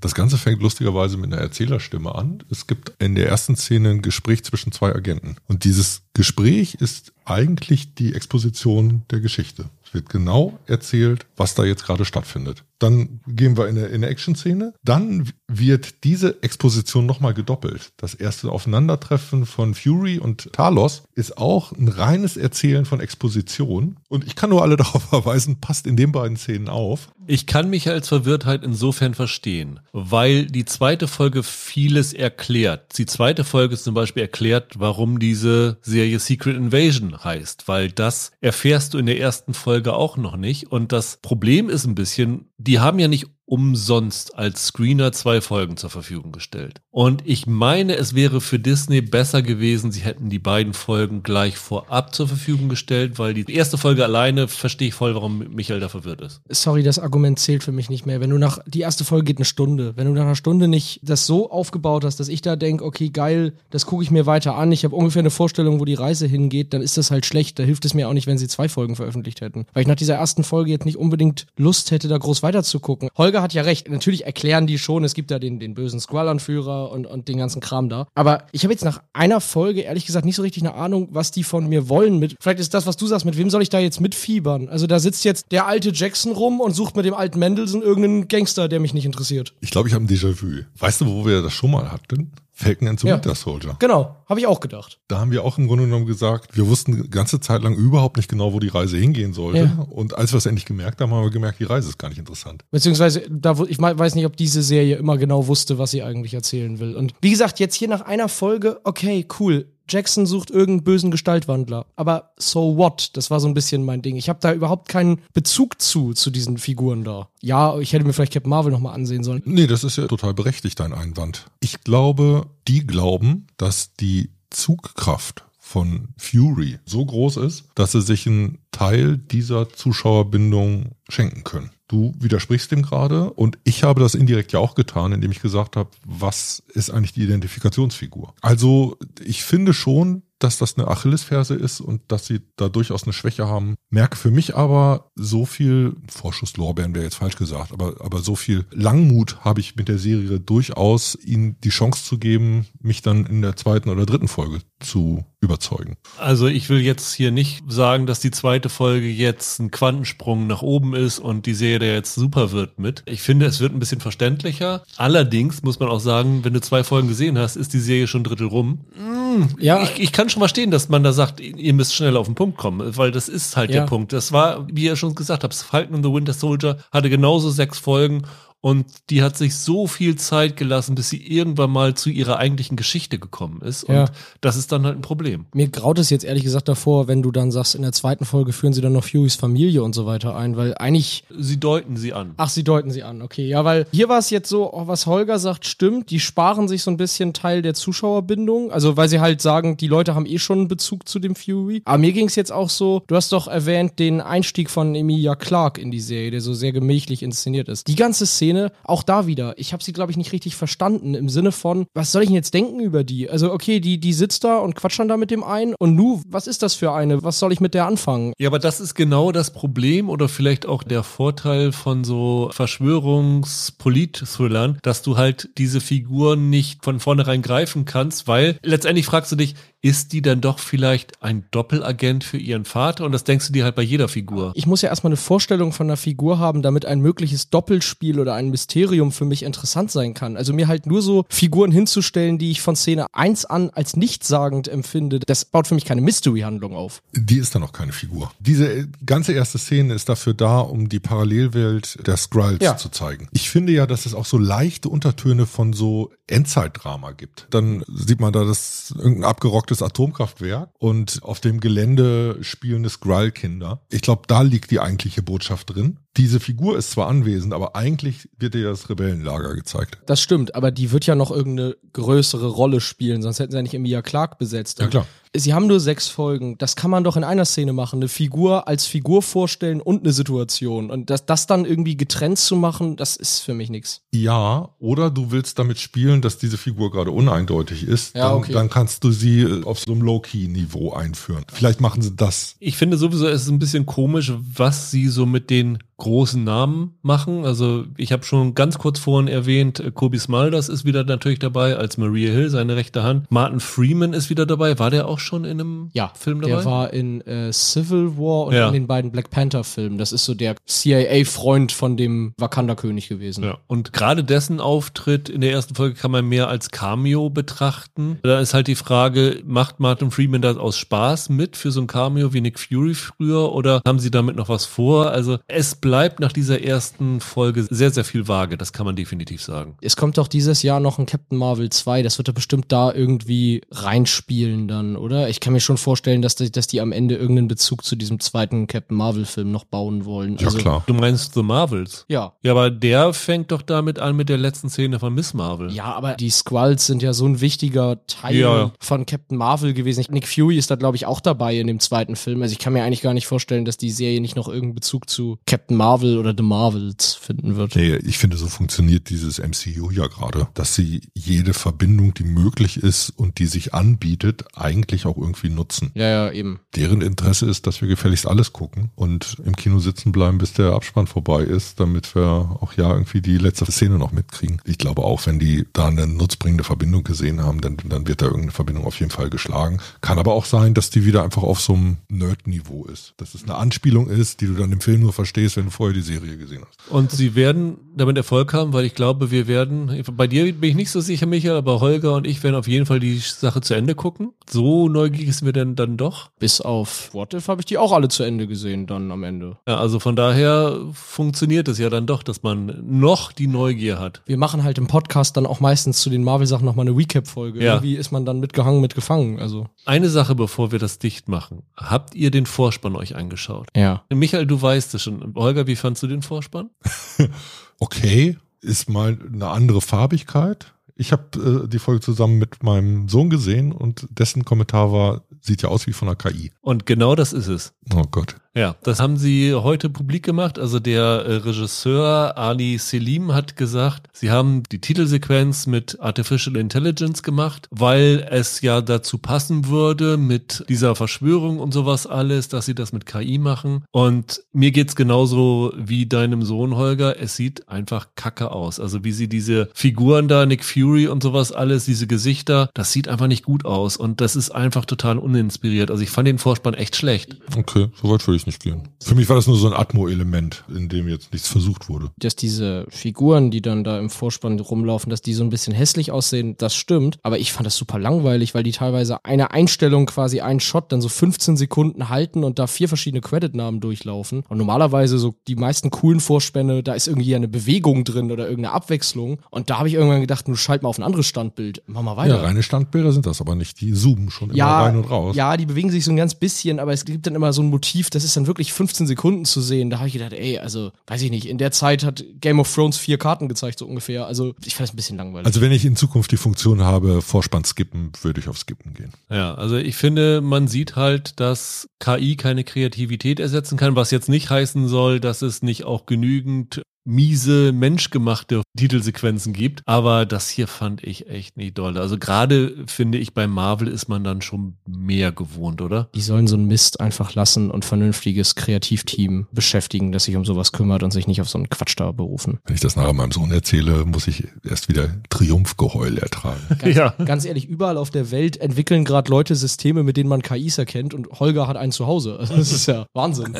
[0.00, 2.42] Das Ganze fängt lustigerweise mit einer Erzählerstimme an.
[2.50, 5.36] Es gibt in der ersten Szene ein Gespräch Gespräch zwischen zwei Agenten.
[5.46, 9.70] Und dieses Gespräch ist eigentlich die Exposition der Geschichte.
[9.88, 12.62] Es wird genau erzählt, was da jetzt gerade stattfindet.
[12.78, 14.74] Dann gehen wir in eine, in eine Action-Szene.
[14.84, 17.92] Dann wird diese Exposition nochmal gedoppelt.
[17.96, 23.96] Das erste Aufeinandertreffen von Fury und Talos ist auch ein reines Erzählen von Exposition.
[24.08, 27.08] Und ich kann nur alle darauf verweisen, passt in den beiden Szenen auf.
[27.26, 32.96] Ich kann mich als Verwirrtheit insofern verstehen, weil die zweite Folge vieles erklärt.
[32.96, 38.94] Die zweite Folge zum Beispiel erklärt, warum diese Serie Secret Invasion heißt, weil das erfährst
[38.94, 40.72] du in der ersten Folge auch noch nicht.
[40.72, 45.76] Und das Problem ist ein bisschen, die haben ja nicht umsonst als Screener zwei Folgen
[45.76, 46.80] zur Verfügung gestellt.
[46.90, 51.56] Und ich meine, es wäre für Disney besser gewesen, sie hätten die beiden Folgen gleich
[51.56, 55.88] vorab zur Verfügung gestellt, weil die erste Folge alleine verstehe ich voll, warum Michael da
[55.88, 56.40] verwirrt ist.
[56.48, 58.20] Sorry, das Argument zählt für mich nicht mehr.
[58.20, 59.94] Wenn du nach, die erste Folge geht eine Stunde.
[59.96, 63.08] Wenn du nach einer Stunde nicht das so aufgebaut hast, dass ich da denke, okay,
[63.08, 66.26] geil, das gucke ich mir weiter an, ich habe ungefähr eine Vorstellung, wo die Reise
[66.26, 67.58] hingeht, dann ist das halt schlecht.
[67.58, 69.66] Da hilft es mir auch nicht, wenn sie zwei Folgen veröffentlicht hätten.
[69.72, 72.80] Weil ich nach dieser ersten Folge jetzt nicht unbedingt Lust hätte, da groß weiter zu
[72.80, 73.08] gucken.
[73.16, 73.88] Holger Holger hat ja recht.
[73.88, 77.60] Natürlich erklären die schon, es gibt ja den, den bösen Squall-Anführer und, und den ganzen
[77.60, 78.06] Kram da.
[78.14, 81.30] Aber ich habe jetzt nach einer Folge ehrlich gesagt nicht so richtig eine Ahnung, was
[81.30, 82.36] die von mir wollen mit.
[82.40, 84.68] Vielleicht ist das, was du sagst, mit wem soll ich da jetzt mitfiebern?
[84.68, 88.28] Also da sitzt jetzt der alte Jackson rum und sucht mit dem alten Mendelssohn irgendeinen
[88.28, 89.54] Gangster, der mich nicht interessiert.
[89.60, 90.64] Ich glaube, ich habe ein Déjà-vu.
[90.78, 92.32] Weißt du, wo wir das schon mal hatten?
[92.60, 93.14] Falcon and the ja.
[93.14, 93.76] Winter Soldier.
[93.78, 94.98] Genau, habe ich auch gedacht.
[95.06, 98.16] Da haben wir auch im Grunde genommen gesagt, wir wussten die ganze Zeit lang überhaupt
[98.16, 99.58] nicht genau, wo die Reise hingehen sollte.
[99.58, 99.86] Ja.
[99.88, 102.18] Und als wir es endlich gemerkt haben, haben wir gemerkt, die Reise ist gar nicht
[102.18, 102.64] interessant.
[102.72, 106.80] Beziehungsweise, da, ich weiß nicht, ob diese Serie immer genau wusste, was sie eigentlich erzählen
[106.80, 106.96] will.
[106.96, 111.86] Und wie gesagt, jetzt hier nach einer Folge, okay, cool Jackson sucht irgendeinen bösen Gestaltwandler.
[111.96, 113.10] Aber so what?
[113.14, 114.16] Das war so ein bisschen mein Ding.
[114.16, 117.28] Ich habe da überhaupt keinen Bezug zu, zu diesen Figuren da.
[117.40, 119.42] Ja, ich hätte mir vielleicht Captain Marvel nochmal ansehen sollen.
[119.44, 121.46] Nee, das ist ja total berechtigt, dein Einwand.
[121.60, 128.26] Ich glaube, die glauben, dass die Zugkraft von Fury so groß ist, dass sie sich
[128.26, 131.70] einen Teil dieser Zuschauerbindung schenken können.
[131.88, 135.74] Du widersprichst dem gerade und ich habe das indirekt ja auch getan, indem ich gesagt
[135.74, 138.34] habe, was ist eigentlich die Identifikationsfigur?
[138.42, 143.12] Also ich finde schon, dass das eine Achillesferse ist und dass sie da durchaus eine
[143.12, 143.74] Schwäche haben.
[143.90, 148.64] Merke für mich aber so viel, Vorschusslorbeeren wäre jetzt falsch gesagt, aber, aber so viel
[148.70, 153.42] Langmut habe ich mit der Serie durchaus, ihnen die Chance zu geben, mich dann in
[153.42, 155.96] der zweiten oder dritten Folge zu überzeugen.
[156.18, 160.62] Also ich will jetzt hier nicht sagen, dass die zweite Folge jetzt ein Quantensprung nach
[160.62, 163.04] oben ist und die Serie jetzt super wird mit.
[163.06, 164.82] Ich finde, es wird ein bisschen verständlicher.
[164.96, 168.22] Allerdings muss man auch sagen, wenn du zwei Folgen gesehen hast, ist die Serie schon
[168.22, 168.80] ein Drittel rum.
[168.96, 172.26] Mm, ja, ich, ich, kann schon verstehen, dass man da sagt, ihr müsst schnell auf
[172.26, 173.80] den Punkt kommen, weil das ist halt ja.
[173.80, 174.12] der Punkt.
[174.12, 177.78] Das war, wie ihr schon gesagt habt, Falcon and the Winter Soldier hatte genauso sechs
[177.78, 178.22] Folgen
[178.60, 182.76] und die hat sich so viel Zeit gelassen, bis sie irgendwann mal zu ihrer eigentlichen
[182.76, 183.84] Geschichte gekommen ist.
[183.84, 184.06] Und ja.
[184.40, 185.46] das ist dann halt ein Problem.
[185.54, 188.52] Mir graut es jetzt ehrlich gesagt davor, wenn du dann sagst, in der zweiten Folge
[188.52, 191.22] führen sie dann noch Furys Familie und so weiter ein, weil eigentlich.
[191.30, 192.34] Sie deuten sie an.
[192.36, 193.46] Ach, sie deuten sie an, okay.
[193.46, 196.10] Ja, weil hier war es jetzt so, was Holger sagt, stimmt.
[196.10, 198.72] Die sparen sich so ein bisschen Teil der Zuschauerbindung.
[198.72, 201.82] Also, weil sie halt sagen, die Leute haben eh schon einen Bezug zu dem Fury.
[201.84, 205.36] Aber mir ging es jetzt auch so, du hast doch erwähnt, den Einstieg von Emilia
[205.36, 207.86] Clark in die Serie, der so sehr gemächlich inszeniert ist.
[207.86, 211.12] Die ganze Szene Szene, auch da wieder, ich habe sie, glaube ich, nicht richtig verstanden
[211.14, 213.28] im Sinne von, was soll ich denn jetzt denken über die?
[213.28, 216.22] Also, okay, die, die sitzt da und quatscht dann da mit dem einen und nu,
[216.26, 217.22] was ist das für eine?
[217.22, 218.32] Was soll ich mit der anfangen?
[218.38, 224.78] Ja, aber das ist genau das Problem oder vielleicht auch der Vorteil von so Verschwörungs-Polit-Thrillern,
[224.82, 229.56] dass du halt diese Figuren nicht von vornherein greifen kannst, weil letztendlich fragst du dich,
[229.80, 233.04] ist die dann doch vielleicht ein Doppelagent für ihren Vater?
[233.04, 234.52] Und das denkst du dir halt bei jeder Figur.
[234.56, 238.34] Ich muss ja erstmal eine Vorstellung von einer Figur haben, damit ein mögliches Doppelspiel oder
[238.34, 240.36] ein Mysterium für mich interessant sein kann.
[240.36, 244.66] Also mir halt nur so Figuren hinzustellen, die ich von Szene 1 an als nichtssagend
[244.66, 247.00] empfinde, das baut für mich keine Mystery-Handlung auf.
[247.12, 248.32] Die ist dann noch keine Figur.
[248.40, 252.76] Diese ganze erste Szene ist dafür da, um die Parallelwelt der Skrulls Ja.
[252.76, 253.28] zu zeigen.
[253.32, 257.46] Ich finde ja, dass es auch so leichte Untertöne von so Endzeitdrama gibt.
[257.50, 263.82] Dann sieht man da das irgendein abgerocktes Atomkraftwerk und auf dem Gelände spielende Skrull-Kinder.
[263.90, 265.98] Ich glaube, da liegt die eigentliche Botschaft drin.
[266.18, 269.98] Diese Figur ist zwar anwesend, aber eigentlich wird ihr das Rebellenlager gezeigt.
[270.06, 273.62] Das stimmt, aber die wird ja noch irgendeine größere Rolle spielen, sonst hätten sie ja
[273.62, 274.80] nicht Emilia Clark besetzt.
[274.80, 275.06] Ja, klar.
[275.36, 276.56] Sie haben nur sechs Folgen.
[276.58, 277.98] Das kann man doch in einer Szene machen.
[277.98, 280.90] Eine Figur als Figur vorstellen und eine Situation.
[280.90, 284.00] Und das, das dann irgendwie getrennt zu machen, das ist für mich nichts.
[284.12, 288.16] Ja, oder du willst damit spielen, dass diese Figur gerade uneindeutig ist.
[288.16, 288.52] Ja, dann, okay.
[288.52, 291.44] dann kannst du sie äh, auf so einem Low-Key-Niveau einführen.
[291.52, 292.56] Vielleicht machen sie das.
[292.58, 296.94] Ich finde sowieso, es ist ein bisschen komisch, was sie so mit den großen Namen
[297.02, 297.44] machen.
[297.44, 301.76] Also ich habe schon ganz kurz vorhin erwähnt, äh, Kobe Smulders ist wieder natürlich dabei
[301.76, 303.26] als Maria Hill, seine rechte Hand.
[303.30, 304.78] Martin Freeman ist wieder dabei.
[304.78, 306.54] War der auch schon in einem Ja, Film dabei?
[306.54, 308.68] der war in äh, Civil War und Ja.
[308.68, 309.98] in den beiden Black Panther Filmen.
[309.98, 313.42] Das ist so der CIA-Freund von dem Wakanda-König gewesen.
[313.44, 313.58] Ja.
[313.66, 318.18] Und gerade dessen Auftritt in der ersten Folge kann man mehr als Cameo betrachten.
[318.22, 321.86] Da ist halt die Frage, macht Martin Freeman das aus Spaß mit für so ein
[321.88, 325.10] Cameo wie Nick Fury früher oder haben sie damit noch was vor?
[325.10, 328.56] Also es bleibt nach dieser ersten Folge sehr, sehr viel vage.
[328.56, 329.76] Das kann man definitiv sagen.
[329.80, 332.02] Es kommt doch dieses Jahr noch ein Captain Marvel 2.
[332.02, 335.28] Das wird doch bestimmt da irgendwie reinspielen dann, oder?
[335.28, 338.20] Ich kann mir schon vorstellen, dass die, dass die am Ende irgendeinen Bezug zu diesem
[338.20, 340.36] zweiten Captain Marvel-Film noch bauen wollen.
[340.38, 340.84] Ja, klar.
[340.86, 342.04] Du meinst The Marvels?
[342.08, 342.34] Ja.
[342.42, 345.72] Ja, aber der fängt doch damit an mit der letzten Szene von Miss Marvel.
[345.72, 348.72] Ja, aber die Skrulls sind ja so ein wichtiger Teil Ja.
[348.78, 350.04] von Captain Marvel gewesen.
[350.10, 352.42] Nick Fury ist da, glaube ich, auch dabei in dem zweiten Film.
[352.42, 355.08] Also ich kann mir eigentlich gar nicht vorstellen, dass die Serie nicht noch irgendeinen Bezug
[355.08, 357.76] zu Captain Marvel oder The Marvels finden wird.
[357.76, 362.82] Nee, ich finde, so funktioniert dieses MCU ja gerade, dass sie jede Verbindung, die möglich
[362.82, 365.90] ist und die sich anbietet, eigentlich auch irgendwie nutzen.
[365.94, 366.60] Ja, ja, eben.
[366.74, 370.72] Deren Interesse ist, dass wir gefälligst alles gucken und im Kino sitzen bleiben, bis der
[370.72, 374.60] Abspann vorbei ist, damit wir auch ja irgendwie die letzte Szene noch mitkriegen.
[374.64, 378.26] Ich glaube auch, wenn die da eine nutzbringende Verbindung gesehen haben, dann, dann wird da
[378.26, 379.78] irgendeine Verbindung auf jeden Fall geschlagen.
[380.00, 383.14] Kann aber auch sein, dass die wieder einfach auf so einem Nerd-Niveau ist.
[383.16, 385.94] Dass es eine Anspielung ist, die du dann im Film nur verstehst, wenn du vorher
[385.94, 386.90] die Serie gesehen hast.
[386.90, 390.76] Und sie werden damit Erfolg haben, weil ich glaube, wir werden, bei dir bin ich
[390.76, 393.74] nicht so sicher, Michael, aber Holger und ich werden auf jeden Fall die Sache zu
[393.74, 394.32] Ende gucken.
[394.48, 396.30] So neugierig sind wir denn dann doch.
[396.38, 399.58] Bis auf What If habe ich die auch alle zu Ende gesehen dann am Ende.
[399.66, 404.22] Ja, also von daher funktioniert es ja dann doch, dass man noch die Neugier hat.
[404.26, 407.62] Wir machen halt im Podcast dann auch meistens zu den Marvel-Sachen nochmal eine Recap-Folge.
[407.62, 407.74] Ja.
[407.74, 409.38] Irgendwie ist man dann mitgehangen, mitgefangen.
[409.38, 409.66] Also.
[409.84, 411.62] Eine Sache, bevor wir das dicht machen.
[411.76, 413.68] Habt ihr den Vorspann euch angeschaut?
[413.76, 414.04] Ja.
[414.10, 415.34] Michael, du weißt es schon.
[415.34, 416.70] Holger, wie fandst du den Vorspann?
[417.78, 420.72] okay, ist mal eine andere Farbigkeit.
[420.96, 425.62] Ich habe äh, die Folge zusammen mit meinem Sohn gesehen und dessen Kommentar war, sieht
[425.62, 426.50] ja aus wie von einer KI.
[426.60, 427.72] Und genau das ist es.
[427.94, 428.36] Oh Gott.
[428.58, 430.58] Ja, das haben sie heute publik gemacht.
[430.58, 437.22] Also der äh, Regisseur Ali Selim hat gesagt, sie haben die Titelsequenz mit Artificial Intelligence
[437.22, 442.74] gemacht, weil es ja dazu passen würde mit dieser Verschwörung und sowas alles, dass sie
[442.74, 443.84] das mit KI machen.
[443.92, 447.20] Und mir geht's genauso wie deinem Sohn Holger.
[447.20, 448.80] Es sieht einfach kacke aus.
[448.80, 453.06] Also wie sie diese Figuren da, Nick Fury und sowas alles, diese Gesichter, das sieht
[453.06, 453.96] einfach nicht gut aus.
[453.96, 455.92] Und das ist einfach total uninspiriert.
[455.92, 457.36] Also ich fand den Vorspann echt schlecht.
[457.56, 458.88] Okay, so weit würde ich nicht gehen.
[459.02, 462.10] Für mich war das nur so ein Atmo-Element, in dem jetzt nichts versucht wurde.
[462.18, 466.10] dass diese Figuren, die dann da im Vorspann rumlaufen, dass die so ein bisschen hässlich
[466.10, 467.18] aussehen, das stimmt.
[467.22, 471.00] Aber ich fand das super langweilig, weil die teilweise eine Einstellung quasi einen Shot dann
[471.00, 474.42] so 15 Sekunden halten und da vier verschiedene Creditnamen durchlaufen.
[474.48, 478.74] Und normalerweise so die meisten coolen Vorspänne, da ist irgendwie eine Bewegung drin oder irgendeine
[478.74, 479.38] Abwechslung.
[479.50, 481.82] Und da habe ich irgendwann gedacht, nun schalt mal auf ein anderes Standbild.
[481.86, 482.42] Mach mal Ja, weiter.
[482.42, 483.80] reine Standbilder sind das aber nicht.
[483.80, 485.36] Die zoomen schon immer ja, rein und raus.
[485.36, 487.68] ja, die bewegen sich so ein ganz bisschen, aber es gibt dann immer so ein
[487.70, 489.90] Motiv, das ist dann wirklich 15 Sekunden zu sehen.
[489.90, 492.72] Da habe ich gedacht, ey, also, weiß ich nicht, in der Zeit hat Game of
[492.72, 494.26] Thrones vier Karten gezeigt, so ungefähr.
[494.26, 495.46] Also, ich fand das ein bisschen langweilig.
[495.46, 499.12] Also wenn ich in Zukunft die Funktion habe, Vorspann skippen, würde ich auf Skippen gehen.
[499.30, 504.28] Ja, also ich finde, man sieht halt, dass KI keine Kreativität ersetzen kann, was jetzt
[504.28, 509.82] nicht heißen soll, dass es nicht auch genügend miese, menschgemachte Titelsequenzen gibt.
[509.86, 511.98] Aber das hier fand ich echt nicht doll.
[511.98, 516.08] Also gerade finde ich, bei Marvel ist man dann schon mehr gewohnt, oder?
[516.14, 520.72] Die sollen so einen Mist einfach lassen und vernünftiges Kreativteam beschäftigen, das sich um sowas
[520.72, 522.58] kümmert und sich nicht auf so einen Quatsch da berufen.
[522.64, 526.60] Wenn ich das nachher meinem Sohn erzähle, muss ich erst wieder Triumphgeheul ertragen.
[526.78, 527.14] Ganz, ja.
[527.24, 531.14] ganz ehrlich, überall auf der Welt entwickeln gerade Leute Systeme, mit denen man KIs erkennt
[531.14, 532.38] und Holger hat einen zu Hause.
[532.38, 533.56] Also das ist ja Wahnsinn.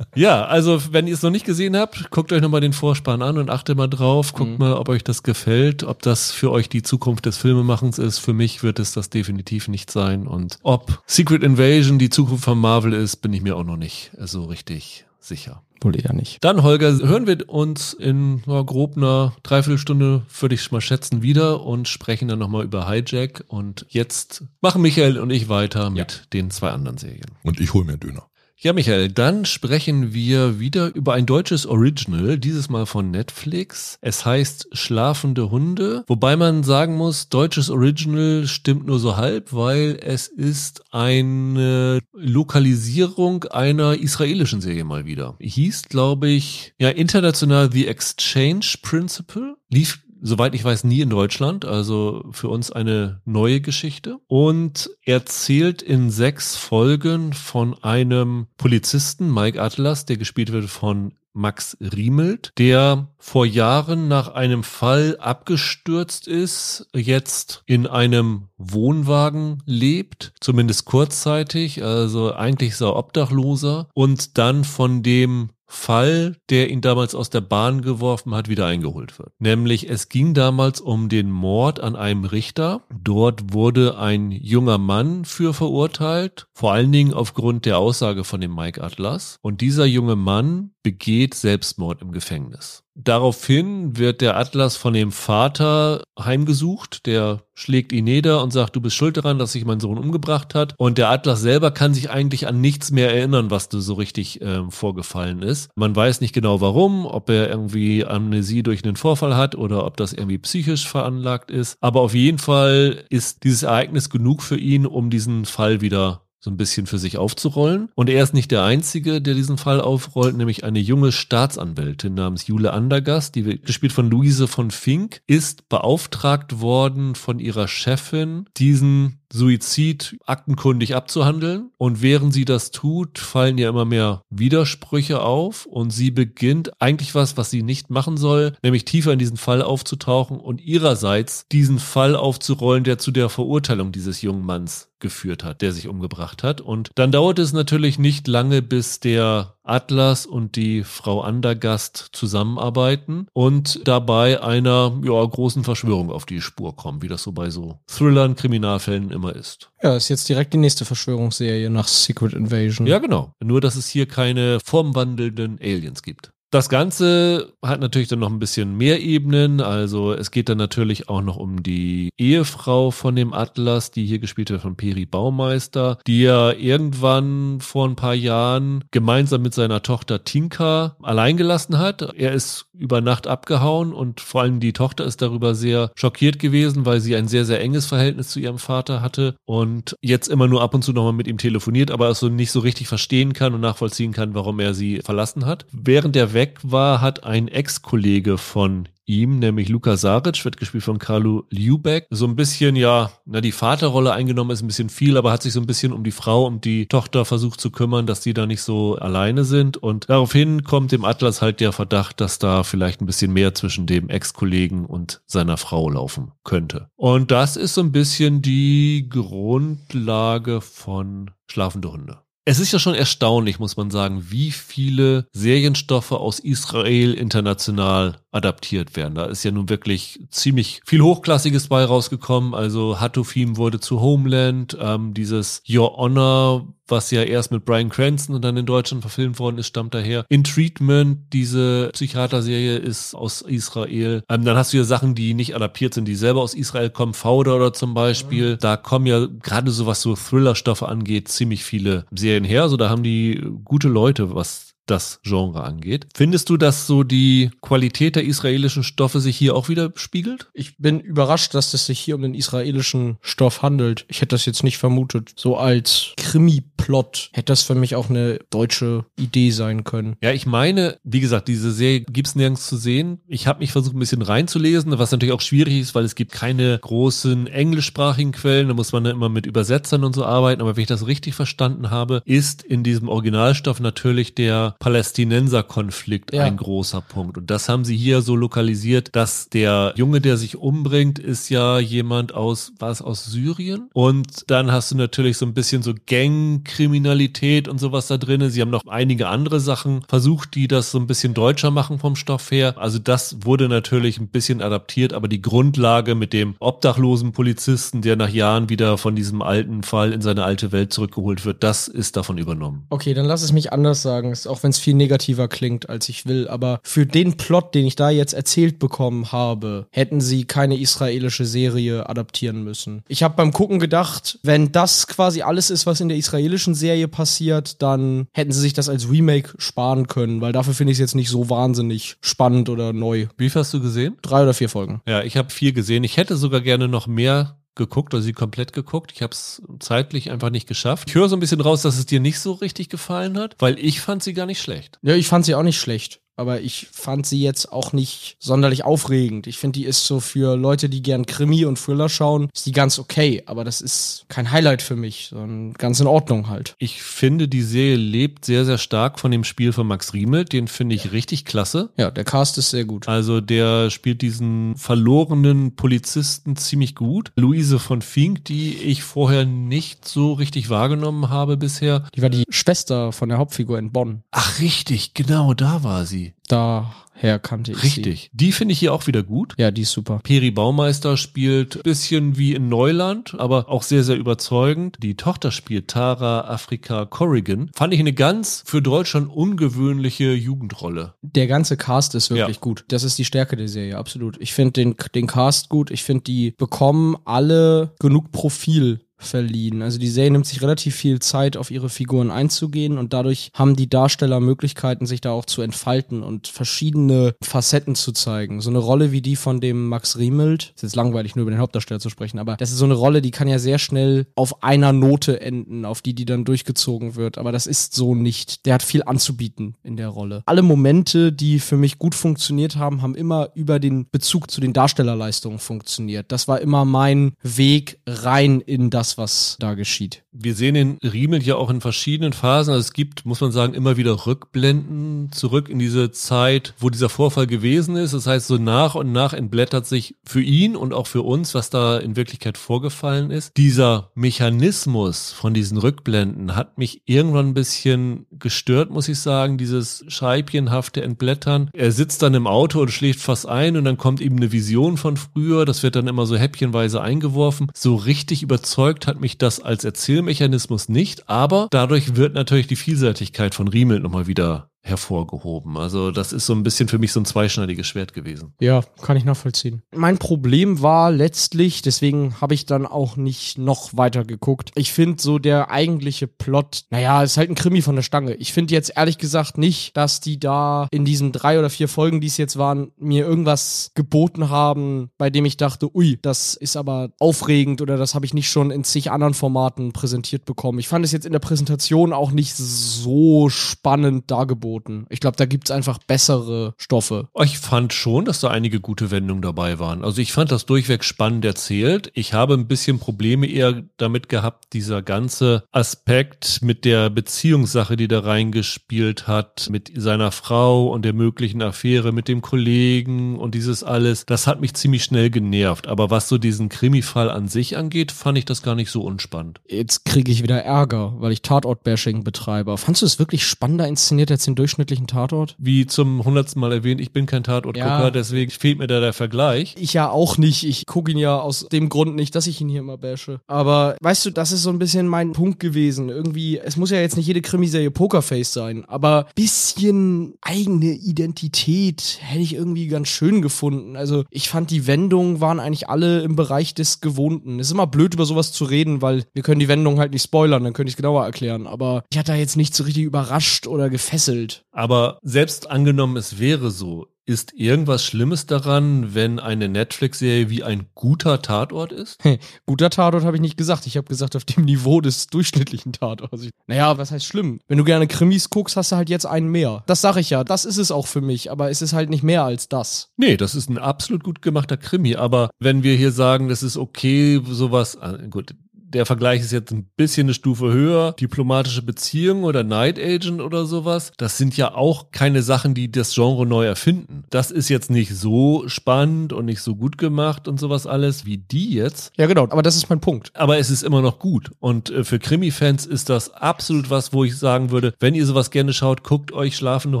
[0.14, 3.38] Ja, also wenn ihr es noch nicht gesehen habt, guckt euch nochmal den Vorspann an
[3.38, 4.32] und achtet mal drauf.
[4.34, 4.58] Guckt mhm.
[4.58, 8.18] mal, ob euch das gefällt, ob das für euch die Zukunft des Filmemachens ist.
[8.18, 10.26] Für mich wird es das definitiv nicht sein.
[10.26, 14.12] Und ob Secret Invasion die Zukunft von Marvel ist, bin ich mir auch noch nicht
[14.18, 15.62] so richtig sicher.
[15.82, 16.44] Wohl eher nicht.
[16.44, 21.62] Dann, Holger, hören wir uns in ja, grob einer Dreiviertelstunde, würde ich mal schätzen, wieder
[21.62, 23.44] und sprechen dann nochmal über Hijack.
[23.48, 25.90] Und jetzt machen Michael und ich weiter ja.
[25.90, 27.30] mit den zwei anderen Serien.
[27.44, 28.29] Und ich hole mir Döner.
[28.62, 33.96] Ja, Michael, dann sprechen wir wieder über ein deutsches Original, dieses Mal von Netflix.
[34.02, 39.98] Es heißt Schlafende Hunde, wobei man sagen muss, deutsches Original stimmt nur so halb, weil
[40.02, 45.36] es ist eine Lokalisierung einer israelischen Serie mal wieder.
[45.40, 49.56] Hieß, glaube ich, ja, international The Exchange Principle.
[49.70, 54.18] Lief soweit ich weiß, nie in Deutschland, also für uns eine neue Geschichte.
[54.26, 61.76] Und erzählt in sechs Folgen von einem Polizisten, Mike Atlas, der gespielt wird von Max
[61.80, 70.86] Riemelt, der vor Jahren nach einem Fall abgestürzt ist, jetzt in einem Wohnwagen lebt, zumindest
[70.86, 77.30] kurzzeitig, also eigentlich ist er Obdachloser und dann von dem Fall, der ihn damals aus
[77.30, 79.32] der Bahn geworfen hat, wieder eingeholt wird.
[79.38, 82.82] Nämlich es ging damals um den Mord an einem Richter.
[82.92, 88.52] Dort wurde ein junger Mann für verurteilt, vor allen Dingen aufgrund der Aussage von dem
[88.52, 89.38] Mike Atlas.
[89.42, 92.82] Und dieser junge Mann begeht Selbstmord im Gefängnis.
[92.94, 98.80] Daraufhin wird der Atlas von dem Vater heimgesucht, der schlägt ihn nieder und sagt, du
[98.80, 100.74] bist schuld daran, dass sich mein Sohn umgebracht hat.
[100.76, 104.68] Und der Atlas selber kann sich eigentlich an nichts mehr erinnern, was so richtig äh,
[104.70, 105.70] vorgefallen ist.
[105.76, 109.96] Man weiß nicht genau warum, ob er irgendwie Amnesie durch einen Vorfall hat oder ob
[109.96, 111.76] das irgendwie psychisch veranlagt ist.
[111.80, 116.50] Aber auf jeden Fall ist dieses Ereignis genug für ihn, um diesen Fall wieder so
[116.50, 117.90] ein bisschen für sich aufzurollen.
[117.94, 122.46] Und er ist nicht der Einzige, der diesen Fall aufrollt, nämlich eine junge Staatsanwältin namens
[122.46, 128.46] Jule Andergast, die wird gespielt von Luise von Fink, ist beauftragt worden von ihrer Chefin,
[128.56, 131.70] diesen Suizid aktenkundig abzuhandeln.
[131.78, 137.14] Und während sie das tut, fallen ihr immer mehr Widersprüche auf und sie beginnt eigentlich
[137.14, 141.78] was, was sie nicht machen soll, nämlich tiefer in diesen Fall aufzutauchen und ihrerseits diesen
[141.78, 146.60] Fall aufzurollen, der zu der Verurteilung dieses jungen Manns geführt hat, der sich umgebracht hat.
[146.60, 153.26] Und dann dauert es natürlich nicht lange, bis der Atlas und die Frau Andergast zusammenarbeiten
[153.32, 157.78] und dabei einer ja, großen Verschwörung auf die Spur kommen, wie das so bei so
[157.86, 159.70] Thrillern, Kriminalfällen immer ist.
[159.82, 162.86] Ja, ist jetzt direkt die nächste Verschwörungsserie nach Secret Invasion.
[162.86, 163.34] Ja, genau.
[163.40, 166.32] Nur, dass es hier keine formwandelnden Aliens gibt.
[166.52, 169.60] Das Ganze hat natürlich dann noch ein bisschen mehr Ebenen.
[169.60, 174.18] Also es geht dann natürlich auch noch um die Ehefrau von dem Atlas, die hier
[174.18, 179.82] gespielt wird von Peri Baumeister, die er irgendwann vor ein paar Jahren gemeinsam mit seiner
[179.82, 182.02] Tochter Tinka allein gelassen hat.
[182.16, 186.84] Er ist über Nacht abgehauen und vor allem die Tochter ist darüber sehr schockiert gewesen,
[186.84, 190.62] weil sie ein sehr, sehr enges Verhältnis zu ihrem Vater hatte und jetzt immer nur
[190.62, 193.54] ab und zu nochmal mit ihm telefoniert, aber es so nicht so richtig verstehen kann
[193.54, 195.66] und nachvollziehen kann, warum er sie verlassen hat.
[195.70, 200.98] Während er weg war, hat ein Ex-Kollege von ihm, nämlich Luka Saric, wird gespielt von
[200.98, 205.32] Carlo Liubeck, so ein bisschen, ja, na, die Vaterrolle eingenommen ist ein bisschen viel, aber
[205.32, 208.22] hat sich so ein bisschen um die Frau, um die Tochter versucht zu kümmern, dass
[208.22, 209.76] die da nicht so alleine sind.
[209.76, 213.84] Und daraufhin kommt dem Atlas halt der Verdacht, dass da vielleicht ein bisschen mehr zwischen
[213.84, 216.88] dem Ex-Kollegen und seiner Frau laufen könnte.
[216.96, 222.18] Und das ist so ein bisschen die Grundlage von Schlafende Hunde.
[222.50, 228.96] Es ist ja schon erstaunlich, muss man sagen, wie viele Serienstoffe aus Israel international adaptiert
[228.96, 229.14] werden.
[229.14, 232.54] Da ist ja nun wirklich ziemlich viel Hochklassiges bei rausgekommen.
[232.54, 238.34] Also Hatofim wurde zu Homeland, ähm, dieses Your Honor, was ja erst mit Brian Cranston
[238.34, 240.24] und dann in Deutschland verfilmt worden ist, stammt daher.
[240.28, 244.22] In Treatment, diese Psychiaterserie ist aus Israel.
[244.28, 247.14] Ähm, dann hast du ja Sachen, die nicht adaptiert sind, die selber aus Israel kommen.
[247.14, 248.54] Fauder oder zum Beispiel.
[248.54, 248.58] Mhm.
[248.58, 252.62] Da kommen ja gerade so was so Thrillerstoffe angeht, ziemlich viele Serien her.
[252.62, 256.06] Also da haben die gute Leute was das Genre angeht.
[256.14, 260.50] Findest du, dass so die Qualität der israelischen Stoffe sich hier auch wieder spiegelt?
[260.52, 264.04] Ich bin überrascht, dass es sich hier um den israelischen Stoff handelt.
[264.08, 265.32] Ich hätte das jetzt nicht vermutet.
[265.36, 270.16] So als Krimi-Plot hätte das für mich auch eine deutsche Idee sein können.
[270.22, 273.20] Ja, ich meine, wie gesagt, diese Serie gibt's nirgends zu sehen.
[273.26, 276.32] Ich habe mich versucht, ein bisschen reinzulesen, was natürlich auch schwierig ist, weil es gibt
[276.32, 278.68] keine großen englischsprachigen Quellen.
[278.68, 280.60] Da muss man dann immer mit Übersetzern und so arbeiten.
[280.60, 286.44] Aber wenn ich das richtig verstanden habe, ist in diesem Originalstoff natürlich der Palästinenser-Konflikt Ja.
[286.44, 287.38] ein großer Punkt.
[287.38, 291.78] Und das haben sie hier so lokalisiert, dass der Junge, der sich umbringt, ist ja
[291.78, 293.88] jemand aus, war es aus Syrien?
[293.92, 298.48] Und dann hast du natürlich so ein bisschen so Gangkriminalität und sowas da drin.
[298.50, 302.16] Sie haben noch einige andere Sachen versucht, die das so ein bisschen deutscher machen vom
[302.16, 302.74] Stoff her.
[302.78, 308.16] Also das wurde natürlich ein bisschen adaptiert, aber die Grundlage mit dem obdachlosen Polizisten, der
[308.16, 312.16] nach Jahren wieder von diesem alten Fall in seine alte Welt zurückgeholt wird, das ist
[312.16, 312.86] davon übernommen.
[312.88, 316.26] Okay, dann lass es mich anders sagen, auch wenn es viel negativer klingt, als ich
[316.26, 316.48] will.
[316.48, 321.44] Aber für den Plot, den ich da jetzt erzählt bekommen habe, hätten sie keine israelische
[321.44, 323.02] Serie adaptieren müssen.
[323.08, 327.08] Ich habe beim Gucken gedacht, wenn das quasi alles ist, was in der israelischen Serie
[327.08, 331.00] passiert, dann hätten sie sich das als Remake sparen können, weil dafür finde ich es
[331.00, 333.26] jetzt nicht so wahnsinnig spannend oder neu.
[333.36, 334.16] Wie viel hast du gesehen?
[334.22, 335.00] Drei oder vier Folgen.
[335.06, 336.04] Ja, ich habe viel gesehen.
[336.04, 339.10] Ich hätte sogar gerne noch mehr geguckt oder sie komplett geguckt.
[339.14, 341.08] Ich habe es zeitlich einfach nicht geschafft.
[341.08, 343.78] Ich höre so ein bisschen raus, dass es dir nicht so richtig gefallen hat, weil
[343.78, 344.98] ich fand sie gar nicht schlecht.
[345.02, 346.20] Ja, ich fand sie auch nicht schlecht.
[346.40, 349.46] Aber ich fand sie jetzt auch nicht sonderlich aufregend.
[349.46, 352.72] Ich finde, die ist so für Leute, die gern Krimi und Thriller schauen, ist die
[352.72, 353.42] ganz okay.
[353.44, 356.76] Aber das ist kein Highlight für mich, sondern ganz in Ordnung halt.
[356.78, 360.46] Ich finde, die Serie lebt sehr, sehr stark von dem Spiel von Max Riemel.
[360.46, 361.90] Den finde ich richtig klasse.
[361.98, 363.06] Ja, der Cast ist sehr gut.
[363.06, 367.32] Also der spielt diesen verlorenen Polizisten ziemlich gut.
[367.36, 372.06] Luise von Fink, die ich vorher nicht so richtig wahrgenommen habe bisher.
[372.14, 374.22] Die war die Schwester von der Hauptfigur in Bonn.
[374.30, 376.29] Ach richtig, genau, da war sie.
[376.48, 377.82] Daher kannte ich sie.
[377.86, 378.30] Richtig.
[378.32, 379.54] Die finde ich hier auch wieder gut.
[379.58, 380.20] Ja, die ist super.
[380.22, 384.96] Peri Baumeister spielt bisschen wie in Neuland, aber auch sehr, sehr überzeugend.
[385.00, 387.70] Die Tochter spielt Tara Afrika Corrigan.
[387.74, 391.14] Fand ich eine ganz für Deutschland ungewöhnliche Jugendrolle.
[391.22, 392.60] Der ganze Cast ist wirklich Ja.
[392.60, 392.84] gut.
[392.88, 394.36] Das ist die Stärke der Serie, absolut.
[394.40, 395.90] Ich finde den, den Cast gut.
[395.90, 399.82] Ich finde, die bekommen alle genug Profil verliehen.
[399.82, 403.76] Also die Serie nimmt sich relativ viel Zeit, auf ihre Figuren einzugehen und dadurch haben
[403.76, 408.60] die Darsteller Möglichkeiten, sich da auch zu entfalten und verschiedene Facetten zu zeigen.
[408.60, 411.60] So eine Rolle wie die von dem Max Riemelt, ist jetzt langweilig nur über den
[411.60, 414.62] Hauptdarsteller zu sprechen, aber das ist so eine Rolle, die kann ja sehr schnell auf
[414.62, 418.66] einer Note enden, auf die die dann durchgezogen wird, aber das ist so nicht.
[418.66, 420.42] Der hat viel anzubieten in der Rolle.
[420.46, 424.72] Alle Momente, die für mich gut funktioniert haben, haben immer über den Bezug zu den
[424.72, 426.32] Darstellerleistungen funktioniert.
[426.32, 430.22] Das war immer mein Weg rein in das, was da geschieht.
[430.32, 432.72] Wir sehen den Riemel ja auch in verschiedenen Phasen.
[432.72, 437.08] Also es gibt, muss man sagen, immer wieder Rückblenden zurück in diese Zeit, wo dieser
[437.08, 438.14] Vorfall gewesen ist.
[438.14, 441.70] Das heißt, so nach und nach entblättert sich für ihn und auch für uns, was
[441.70, 443.56] da in Wirklichkeit vorgefallen ist.
[443.56, 449.58] Dieser Mechanismus von diesen Rückblenden hat mich irgendwann ein bisschen gestört, muss ich sagen.
[449.58, 451.70] Dieses scheibchenhafte Entblättern.
[451.72, 454.96] Er sitzt dann im Auto und schläft fast ein und dann kommt ihm eine Vision
[454.96, 455.64] von früher.
[455.64, 457.70] Das wird dann immer so häppchenweise eingeworfen.
[457.74, 463.54] So richtig überzeugt hat mich das als Erzählmechanismus nicht, aber dadurch wird natürlich die Vielseitigkeit
[463.54, 465.76] von Riemel nochmal wieder hervorgehoben.
[465.76, 468.54] Also das ist so ein bisschen für mich so ein zweischneidiges Schwert gewesen.
[468.60, 469.82] Ja, kann ich nachvollziehen.
[469.94, 474.70] Mein Problem war letztlich, deswegen habe ich dann auch nicht noch weiter geguckt.
[474.74, 478.34] Ich finde so der eigentliche Plot, naja, ist halt ein Krimi von der Stange.
[478.34, 482.20] Ich finde jetzt ehrlich gesagt nicht, dass die da in diesen drei oder vier Folgen,
[482.20, 486.76] die es jetzt waren, mir irgendwas geboten haben, bei dem ich dachte, ui, das ist
[486.76, 490.78] aber aufregend oder das habe ich nicht schon in zig anderen Formaten präsentiert bekommen.
[490.78, 494.69] Ich fand es jetzt in der Präsentation auch nicht so spannend dargeboten.
[495.08, 497.28] Ich glaube, da gibt's einfach bessere Stoffe.
[497.42, 500.04] Ich fand schon, dass da einige gute Wendungen dabei waren.
[500.04, 502.10] Also ich fand das durchweg spannend erzählt.
[502.14, 508.08] Ich habe ein bisschen Probleme eher damit gehabt, dieser ganze Aspekt mit der Beziehungssache, die
[508.08, 513.82] da reingespielt hat, mit seiner Frau und der möglichen Affäre mit dem Kollegen und dieses
[513.82, 514.26] alles.
[514.26, 515.88] Das hat mich ziemlich schnell genervt.
[515.88, 519.60] Aber was so diesen Krimi-Fall an sich angeht, fand ich das gar nicht so unspannend.
[519.68, 522.76] Jetzt kriege ich wieder Ärger, weil ich Tatort-Bashing betreibe.
[522.76, 525.56] Fandst du es wirklich spannender inszeniert als den durchschnittlichen Tatort?
[525.58, 528.10] Wie zum hundertsten Mal erwähnt, ich bin kein Tatortgucker, Ja.
[528.10, 529.74] deswegen fehlt mir da der Vergleich.
[529.78, 530.64] Ich ja auch nicht.
[530.64, 533.40] Ich gucke ihn ja aus dem Grund nicht, dass ich ihn hier immer bashe.
[533.46, 536.08] Aber weißt du, das ist so ein bisschen mein Punkt gewesen.
[536.08, 542.42] Irgendwie, es muss ja jetzt nicht jede Krimiserie Pokerface sein, aber bisschen eigene Identität hätte
[542.42, 543.96] ich irgendwie ganz schön gefunden.
[543.96, 547.58] Also ich fand die Wendungen waren eigentlich alle im Bereich des Gewohnten.
[547.60, 550.22] Es ist immer blöd über sowas zu reden, weil wir können die Wendung halt nicht
[550.22, 551.66] spoilern, dann könnte ich es genauer erklären.
[551.66, 554.49] Aber ich hatte da jetzt nicht so richtig überrascht oder gefesselt.
[554.50, 554.64] Welt.
[554.72, 560.86] Aber selbst angenommen, es wäre so, ist irgendwas Schlimmes daran, wenn eine Netflix-Serie wie ein
[560.94, 562.18] guter Tatort ist?
[562.66, 563.86] Guter Tatort habe ich nicht gesagt.
[563.86, 566.48] Ich habe gesagt, auf dem Niveau des durchschnittlichen Tatorts.
[566.66, 567.60] Naja, was heißt schlimm?
[567.68, 569.84] Wenn du gerne Krimis guckst, hast du halt jetzt einen mehr.
[569.86, 570.42] Das sage ich ja.
[570.42, 571.52] Das ist es auch für mich.
[571.52, 573.10] Aber es ist halt nicht mehr als das.
[573.16, 575.14] Nee, das ist ein absolut gut gemachter Krimi.
[575.14, 578.54] Aber wenn wir hier sagen, das ist okay, sowas, ah, gut,
[578.92, 581.12] der Vergleich ist jetzt ein bisschen eine Stufe höher.
[581.12, 586.14] Diplomatische Beziehung oder Night Agent oder sowas, das sind ja auch keine Sachen, die das
[586.14, 587.24] Genre neu erfinden.
[587.30, 591.38] Das ist jetzt nicht so spannend und nicht so gut gemacht und sowas alles wie
[591.38, 592.12] die jetzt.
[592.16, 593.30] Ja, genau, aber das ist mein Punkt.
[593.34, 594.50] Aber es ist immer noch gut.
[594.58, 598.50] Und äh, für Krimi-Fans ist das absolut was, wo ich sagen würde, wenn ihr sowas
[598.50, 600.00] gerne schaut, guckt euch schlafende